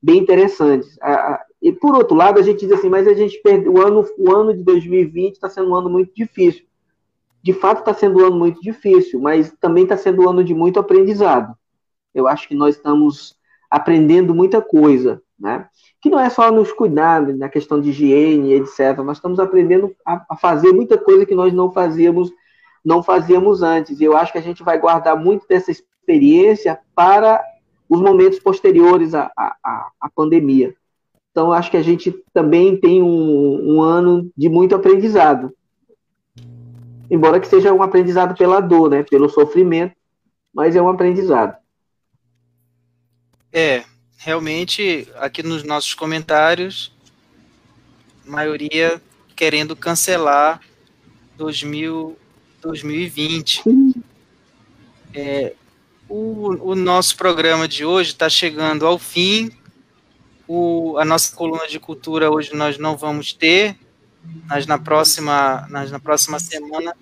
bem 0.00 0.18
interessantes. 0.18 0.96
E 1.60 1.72
por 1.72 1.96
outro 1.96 2.16
lado, 2.16 2.38
a 2.38 2.42
gente 2.42 2.60
diz 2.60 2.70
assim, 2.70 2.88
mas 2.88 3.08
a 3.08 3.14
gente 3.14 3.40
perdeu 3.42 3.72
o 3.72 3.80
ano, 3.80 4.04
o 4.16 4.32
ano 4.32 4.54
de 4.54 4.62
2020 4.62 5.32
está 5.32 5.48
sendo 5.48 5.70
um 5.70 5.74
ano 5.74 5.90
muito 5.90 6.14
difícil. 6.14 6.64
De 7.42 7.52
fato, 7.52 7.80
está 7.80 7.92
sendo 7.92 8.20
um 8.20 8.26
ano 8.26 8.36
muito 8.36 8.60
difícil, 8.60 9.20
mas 9.20 9.52
também 9.60 9.82
está 9.82 9.96
sendo 9.96 10.22
um 10.22 10.28
ano 10.28 10.44
de 10.44 10.54
muito 10.54 10.78
aprendizado. 10.78 11.56
Eu 12.14 12.28
acho 12.28 12.46
que 12.46 12.54
nós 12.54 12.76
estamos 12.76 13.37
aprendendo 13.70 14.34
muita 14.34 14.60
coisa, 14.60 15.22
né? 15.38 15.68
Que 16.00 16.08
não 16.08 16.18
é 16.18 16.30
só 16.30 16.50
nos 16.50 16.72
cuidar 16.72 17.26
na 17.36 17.48
questão 17.48 17.80
de 17.80 17.90
higiene, 17.90 18.54
etc. 18.54 18.98
Nós 18.98 19.18
estamos 19.18 19.38
aprendendo 19.38 19.94
a, 20.06 20.24
a 20.30 20.36
fazer 20.36 20.72
muita 20.72 20.96
coisa 20.96 21.26
que 21.26 21.34
nós 21.34 21.52
não 21.52 21.70
fazíamos, 21.72 22.30
não 22.84 23.02
fazíamos 23.02 23.62
antes. 23.62 24.00
E 24.00 24.04
eu 24.04 24.16
acho 24.16 24.32
que 24.32 24.38
a 24.38 24.42
gente 24.42 24.62
vai 24.62 24.78
guardar 24.78 25.16
muito 25.16 25.46
dessa 25.48 25.70
experiência 25.70 26.78
para 26.94 27.42
os 27.88 28.00
momentos 28.00 28.38
posteriores 28.38 29.14
à, 29.14 29.30
à, 29.36 29.88
à 30.00 30.10
pandemia. 30.14 30.74
Então, 31.30 31.52
acho 31.52 31.70
que 31.70 31.76
a 31.76 31.82
gente 31.82 32.12
também 32.32 32.76
tem 32.76 33.02
um, 33.02 33.76
um, 33.76 33.80
ano 33.80 34.30
de 34.36 34.48
muito 34.48 34.74
aprendizado. 34.74 35.52
Embora 37.10 37.38
que 37.38 37.46
seja 37.46 37.72
um 37.72 37.82
aprendizado 37.82 38.36
pela 38.36 38.60
dor, 38.60 38.90
né? 38.90 39.04
pelo 39.04 39.28
sofrimento, 39.28 39.94
mas 40.52 40.74
é 40.74 40.82
um 40.82 40.88
aprendizado. 40.88 41.56
É, 43.52 43.84
realmente, 44.18 45.08
aqui 45.16 45.42
nos 45.42 45.62
nossos 45.62 45.94
comentários, 45.94 46.92
maioria 48.24 49.00
querendo 49.34 49.74
cancelar 49.74 50.60
2000, 51.36 52.18
2020. 52.60 53.62
É, 55.14 55.54
o, 56.08 56.70
o 56.70 56.74
nosso 56.74 57.16
programa 57.16 57.66
de 57.66 57.84
hoje 57.84 58.10
está 58.10 58.28
chegando 58.28 58.86
ao 58.86 58.98
fim. 58.98 59.50
O, 60.46 60.98
a 60.98 61.04
nossa 61.04 61.34
coluna 61.34 61.66
de 61.66 61.80
cultura 61.80 62.30
hoje 62.30 62.54
nós 62.54 62.78
não 62.78 62.96
vamos 62.96 63.32
ter, 63.32 63.78
mas 64.46 64.66
na 64.66 64.78
próxima, 64.78 65.66
mas 65.70 65.90
na 65.90 66.00
próxima 66.00 66.38
semana 66.38 66.94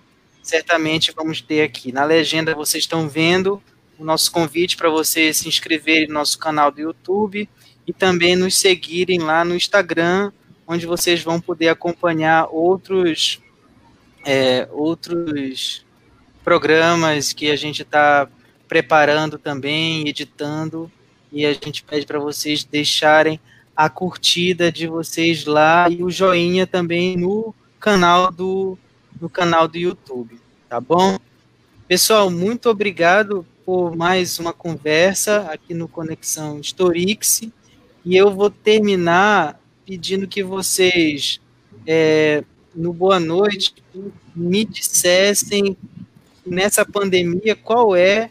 certamente 0.43 1.12
vamos 1.16 1.40
ter 1.40 1.62
aqui. 1.62 1.90
Na 1.90 2.05
legenda 2.05 2.55
vocês 2.55 2.85
estão 2.85 3.09
vendo 3.09 3.60
o 3.98 4.05
nosso 4.05 4.31
convite 4.31 4.77
para 4.77 4.89
vocês 4.89 5.39
se 5.39 5.48
inscreverem 5.48 6.09
no 6.09 6.14
nosso 6.14 6.39
canal 6.39 6.70
do 6.70 6.81
YouTube 6.81 7.48
e 7.86 7.93
também 7.93 8.36
nos 8.36 8.56
seguirem 8.56 9.20
lá 9.20 9.44
no 9.44 9.55
Instagram, 9.55 10.32
onde 10.66 10.86
vocês 10.86 11.23
vão 11.23 11.40
poder 11.40 11.68
acompanhar 11.68 12.48
outros 12.51 13.40
é, 14.24 14.68
outros 14.73 15.85
programas 16.43 17.32
que 17.32 17.51
a 17.51 17.56
gente 17.56 17.82
está 17.82 18.28
preparando 18.68 19.39
também, 19.39 20.09
editando, 20.09 20.90
e 21.31 21.47
a 21.47 21.52
gente 21.52 21.85
pede 21.85 22.05
para 22.05 22.18
vocês 22.18 22.64
deixarem 22.64 23.40
a 23.77 23.89
curtida 23.89 24.73
de 24.73 24.86
vocês 24.86 25.44
lá 25.44 25.89
e 25.89 26.02
o 26.02 26.10
joinha 26.10 26.66
também 26.66 27.16
no 27.16 27.55
canal 27.78 28.32
do 28.32 28.78
no 29.20 29.31
canal 29.31 29.66
do 29.66 29.78
YouTube, 29.78 30.39
tá 30.68 30.81
bom? 30.81 31.18
Pessoal, 31.89 32.31
muito 32.31 32.68
obrigado 32.68 33.47
por 33.66 33.97
mais 33.97 34.38
uma 34.38 34.52
conversa 34.52 35.40
aqui 35.51 35.74
no 35.74 35.88
Conexão 35.88 36.60
Storix 36.60 37.43
E 38.05 38.16
eu 38.16 38.32
vou 38.32 38.48
terminar 38.48 39.60
pedindo 39.84 40.28
que 40.28 40.44
vocês, 40.44 41.40
é, 41.84 42.44
no 42.72 42.93
Boa 42.93 43.18
Noite, 43.18 43.74
me 44.34 44.64
dissessem 44.64 45.76
nessa 46.47 46.86
pandemia 46.86 47.56
qual 47.56 47.97
é 47.97 48.30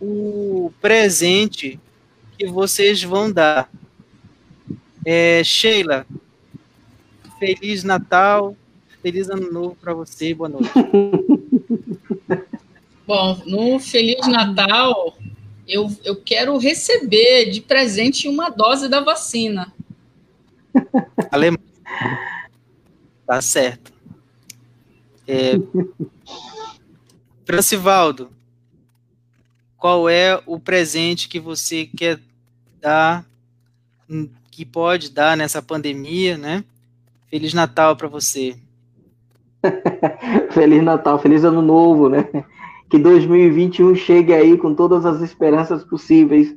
o 0.00 0.72
presente 0.80 1.80
que 2.38 2.46
vocês 2.46 3.02
vão 3.02 3.32
dar. 3.32 3.68
É, 5.04 5.42
Sheila, 5.42 6.06
Feliz 7.40 7.82
Natal, 7.82 8.56
Feliz 9.02 9.28
Ano 9.28 9.50
Novo 9.50 9.76
para 9.80 9.92
você, 9.92 10.32
boa 10.32 10.48
noite. 10.48 10.70
Bom, 13.08 13.40
no 13.46 13.78
Feliz 13.78 14.28
Natal, 14.28 15.16
eu, 15.66 15.90
eu 16.04 16.14
quero 16.14 16.58
receber 16.58 17.50
de 17.50 17.62
presente 17.62 18.28
uma 18.28 18.50
dose 18.50 18.86
da 18.86 19.00
vacina. 19.00 19.72
Alemão. 21.32 21.58
Tá 23.26 23.40
certo. 23.40 23.90
É... 25.26 25.54
Francivaldo, 27.46 28.30
qual 29.78 30.06
é 30.06 30.38
o 30.44 30.60
presente 30.60 31.30
que 31.30 31.40
você 31.40 31.86
quer 31.86 32.20
dar, 32.78 33.24
que 34.50 34.66
pode 34.66 35.10
dar 35.10 35.34
nessa 35.34 35.62
pandemia, 35.62 36.36
né? 36.36 36.62
Feliz 37.30 37.54
Natal 37.54 37.96
para 37.96 38.06
você. 38.06 38.54
feliz 40.52 40.84
Natal, 40.84 41.18
feliz 41.18 41.42
Ano 41.42 41.62
Novo, 41.62 42.10
né? 42.10 42.28
Que 42.88 42.98
2021 42.98 43.94
chegue 43.94 44.32
aí 44.32 44.56
com 44.56 44.74
todas 44.74 45.04
as 45.04 45.20
esperanças 45.20 45.84
possíveis 45.84 46.56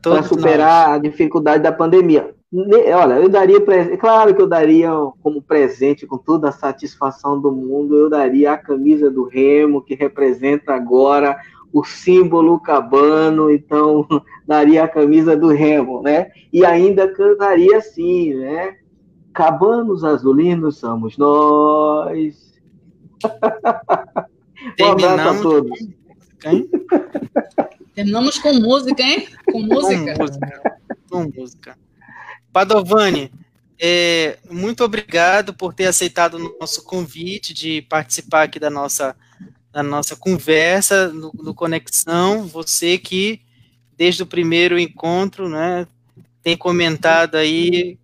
para 0.00 0.22
superar 0.22 0.88
nós. 0.88 0.96
a 0.96 0.98
dificuldade 0.98 1.62
da 1.62 1.72
pandemia. 1.72 2.34
Olha, 2.54 3.14
eu 3.14 3.30
daria, 3.30 3.58
claro 3.98 4.34
que 4.34 4.42
eu 4.42 4.46
daria 4.46 4.90
como 5.22 5.40
presente, 5.40 6.06
com 6.06 6.18
toda 6.18 6.50
a 6.50 6.52
satisfação 6.52 7.40
do 7.40 7.50
mundo, 7.50 7.96
eu 7.96 8.10
daria 8.10 8.52
a 8.52 8.58
camisa 8.58 9.10
do 9.10 9.24
Remo, 9.24 9.80
que 9.82 9.94
representa 9.94 10.74
agora 10.74 11.38
o 11.72 11.82
símbolo 11.82 12.60
cabano, 12.60 13.50
então 13.50 14.06
daria 14.46 14.84
a 14.84 14.88
camisa 14.88 15.34
do 15.34 15.48
Remo, 15.48 16.02
né? 16.02 16.30
E 16.52 16.64
ainda 16.64 17.08
cantaria 17.08 17.78
assim, 17.78 18.34
né? 18.34 18.76
Cabanos 19.32 20.04
azulinos 20.04 20.76
somos 20.76 21.16
nós. 21.16 22.52
um 24.80 25.30
a 25.30 25.42
todos. 25.42 25.80
Hein? 26.44 26.68
Terminamos 27.94 28.38
com 28.38 28.52
música, 28.54 29.02
hein? 29.02 29.28
Com 29.50 29.60
música. 29.60 30.14
Com 30.14 30.22
música. 30.22 30.78
Com 31.08 31.32
música. 31.34 31.78
Padovani, 32.52 33.30
é, 33.78 34.38
muito 34.50 34.84
obrigado 34.84 35.52
por 35.52 35.74
ter 35.74 35.86
aceitado 35.86 36.34
o 36.34 36.58
nosso 36.60 36.84
convite 36.84 37.52
de 37.52 37.82
participar 37.82 38.44
aqui 38.44 38.58
da 38.58 38.70
nossa, 38.70 39.16
da 39.72 39.82
nossa 39.82 40.14
conversa 40.14 41.08
no, 41.08 41.32
no 41.34 41.54
Conexão. 41.54 42.46
Você 42.46 42.96
que, 42.96 43.40
desde 43.96 44.22
o 44.22 44.26
primeiro 44.26 44.78
encontro, 44.78 45.48
né, 45.48 45.86
tem 46.42 46.56
comentado 46.56 47.36
aí 47.36 47.98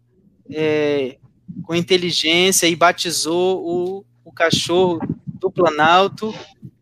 é, 0.51 1.17
com 1.63 1.75
inteligência 1.75 2.67
e 2.67 2.77
batizou 2.77 3.65
o, 3.65 4.05
o 4.25 4.33
cachorro 4.33 4.99
do 5.39 5.51
Planalto. 5.51 6.35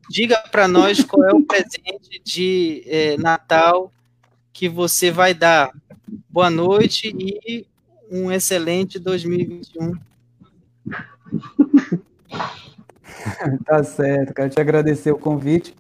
Diga 0.09 0.39
para 0.51 0.69
nós 0.69 1.03
qual 1.03 1.25
é 1.25 1.33
o 1.33 1.43
presente 1.43 2.21
de 2.25 2.85
é, 2.87 3.17
Natal 3.17 3.93
que 4.53 4.69
você 4.69 5.11
vai 5.11 5.35
dar. 5.35 5.71
Boa 6.31 6.51
noite 6.51 7.15
e 7.19 7.67
um 8.11 8.31
excelente 8.31 8.99
2021. 8.99 9.93
tá 13.65 13.83
certo, 13.83 14.33
quero 14.33 14.51
te 14.51 14.61
agradecer 14.61 15.11
o 15.11 15.19
convite. 15.19 15.75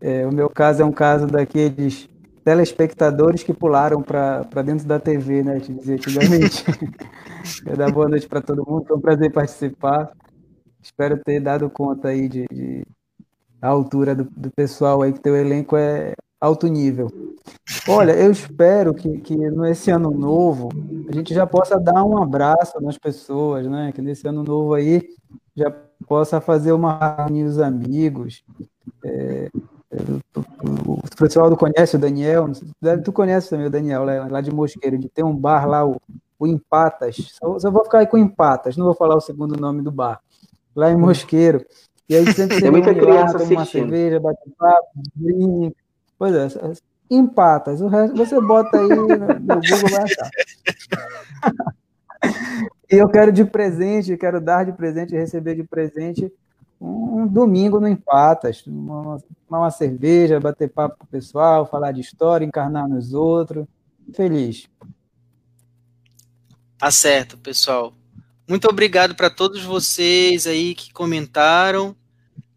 É, 0.00 0.26
o 0.26 0.32
meu 0.32 0.48
caso 0.48 0.82
é 0.82 0.84
um 0.84 0.92
caso 0.92 1.26
daqueles 1.26 2.08
telespectadores 2.44 3.42
que 3.42 3.54
pularam 3.54 4.02
para 4.02 4.62
dentro 4.62 4.86
da 4.86 5.00
TV, 5.00 5.42
né? 5.42 5.60
Te 5.60 5.72
dizer 5.72 5.94
antigamente. 5.94 6.64
Quero 7.64 7.76
dar 7.76 7.90
boa 7.90 8.08
noite 8.08 8.26
para 8.26 8.40
todo 8.40 8.64
mundo, 8.66 8.86
foi 8.86 8.96
um 8.96 9.00
prazer 9.00 9.32
participar. 9.32 10.10
Espero 10.84 11.16
ter 11.16 11.40
dado 11.40 11.70
conta 11.70 12.08
aí 12.08 12.28
de, 12.28 12.44
de 12.52 12.86
a 13.60 13.68
altura 13.68 14.14
do, 14.14 14.24
do, 14.24 14.50
pessoal 14.50 15.00
aí, 15.00 15.14
que 15.14 15.18
teu 15.18 15.34
elenco 15.34 15.78
é 15.78 16.12
alto 16.38 16.66
nível. 16.66 17.10
Olha, 17.88 18.12
eu 18.12 18.30
espero 18.30 18.92
que, 18.92 19.18
que 19.18 19.34
nesse 19.34 19.90
ano 19.90 20.10
novo 20.10 20.68
a 21.08 21.12
gente 21.12 21.32
já 21.32 21.46
possa 21.46 21.80
dar 21.80 22.04
um 22.04 22.22
abraço 22.22 22.78
nas 22.82 22.98
pessoas, 22.98 23.66
né? 23.66 23.92
Que 23.92 24.02
nesse 24.02 24.28
ano 24.28 24.44
novo 24.44 24.74
aí 24.74 25.02
já 25.56 25.74
possa 26.06 26.38
fazer 26.38 26.72
uma 26.72 27.16
reunião 27.16 27.46
dos 27.46 27.58
amigos, 27.58 28.44
é, 29.02 29.48
o 30.86 31.16
pessoal 31.16 31.48
do 31.48 31.56
conhece 31.56 31.96
o 31.96 31.98
Daniel, 31.98 32.50
tu 33.02 33.10
conhece 33.10 33.48
também 33.48 33.66
o 33.66 33.70
Daniel, 33.70 34.04
lá 34.04 34.40
de 34.42 34.52
Mosqueiro, 34.52 34.98
de 34.98 35.08
ter 35.08 35.24
um 35.24 35.34
bar 35.34 35.66
lá, 35.66 35.86
o, 35.86 35.98
o 36.38 36.46
Empatas, 36.46 37.16
só, 37.16 37.58
só, 37.58 37.70
vou 37.70 37.84
ficar 37.84 38.00
aí 38.00 38.06
com 38.06 38.18
Empatas, 38.18 38.76
não 38.76 38.84
vou 38.84 38.94
falar 38.94 39.16
o 39.16 39.20
segundo 39.20 39.58
nome 39.58 39.80
do 39.80 39.90
bar, 39.90 40.20
lá 40.74 40.90
em 40.90 40.96
Mosqueiro, 40.96 41.64
e 42.08 42.14
aí 42.14 42.32
sempre 42.32 42.60
tem 42.60 42.70
muita 42.70 42.94
criança 42.94 43.38
lá, 43.38 43.44
toma 43.44 43.50
uma 43.52 43.64
cerveja, 43.64 44.20
bate 44.20 44.40
um 44.46 44.50
papo, 44.50 44.88
brinca, 45.14 45.76
pois 46.18 46.34
é, 46.34 46.48
Empatas, 47.10 47.80
o 47.80 47.88
resto 47.88 48.16
você 48.16 48.40
bota 48.40 48.78
aí 48.78 48.88
no, 48.88 49.06
no 49.06 49.08
Google 49.08 49.90
vai 49.90 50.02
achar. 50.02 50.30
e 52.90 52.96
eu 52.96 53.08
quero 53.08 53.30
de 53.30 53.44
presente, 53.44 54.16
quero 54.16 54.40
dar 54.40 54.64
de 54.64 54.72
presente, 54.72 55.14
receber 55.14 55.54
de 55.54 55.64
presente 55.64 56.32
um 56.80 57.26
domingo 57.26 57.80
no 57.80 57.88
Empatas, 57.88 58.62
tomar 58.62 59.18
uma 59.48 59.70
cerveja, 59.70 60.40
bater 60.40 60.68
papo 60.68 60.96
com 60.98 61.04
o 61.04 61.08
pessoal, 61.08 61.66
falar 61.66 61.92
de 61.92 62.00
história, 62.00 62.44
encarnar 62.44 62.88
nos 62.88 63.14
outros. 63.14 63.66
Feliz. 64.12 64.68
Tá 66.78 66.90
certo, 66.90 67.38
pessoal. 67.38 67.94
Muito 68.46 68.68
obrigado 68.68 69.14
para 69.14 69.30
todos 69.30 69.62
vocês 69.62 70.46
aí 70.46 70.74
que 70.74 70.92
comentaram, 70.92 71.96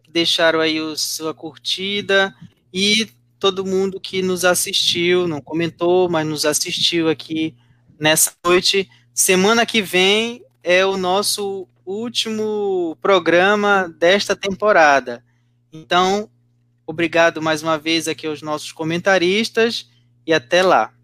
que 0.03 0.11
deixaram 0.11 0.59
aí 0.59 0.77
a 0.77 0.95
sua 0.97 1.33
curtida 1.33 2.35
e 2.73 3.09
todo 3.39 3.65
mundo 3.65 3.99
que 3.99 4.21
nos 4.21 4.43
assistiu, 4.43 5.27
não 5.27 5.39
comentou, 5.39 6.09
mas 6.09 6.27
nos 6.27 6.45
assistiu 6.45 7.07
aqui 7.09 7.55
nessa 7.97 8.33
noite. 8.45 8.89
Semana 9.13 9.65
que 9.65 9.81
vem 9.81 10.43
é 10.61 10.85
o 10.85 10.97
nosso 10.97 11.67
último 11.85 12.97
programa 13.01 13.87
desta 13.97 14.35
temporada. 14.35 15.23
Então, 15.71 16.29
obrigado 16.85 17.41
mais 17.41 17.63
uma 17.63 17.77
vez 17.77 18.09
aqui 18.09 18.27
aos 18.27 18.41
nossos 18.41 18.73
comentaristas 18.73 19.89
e 20.25 20.33
até 20.33 20.61
lá. 20.61 20.96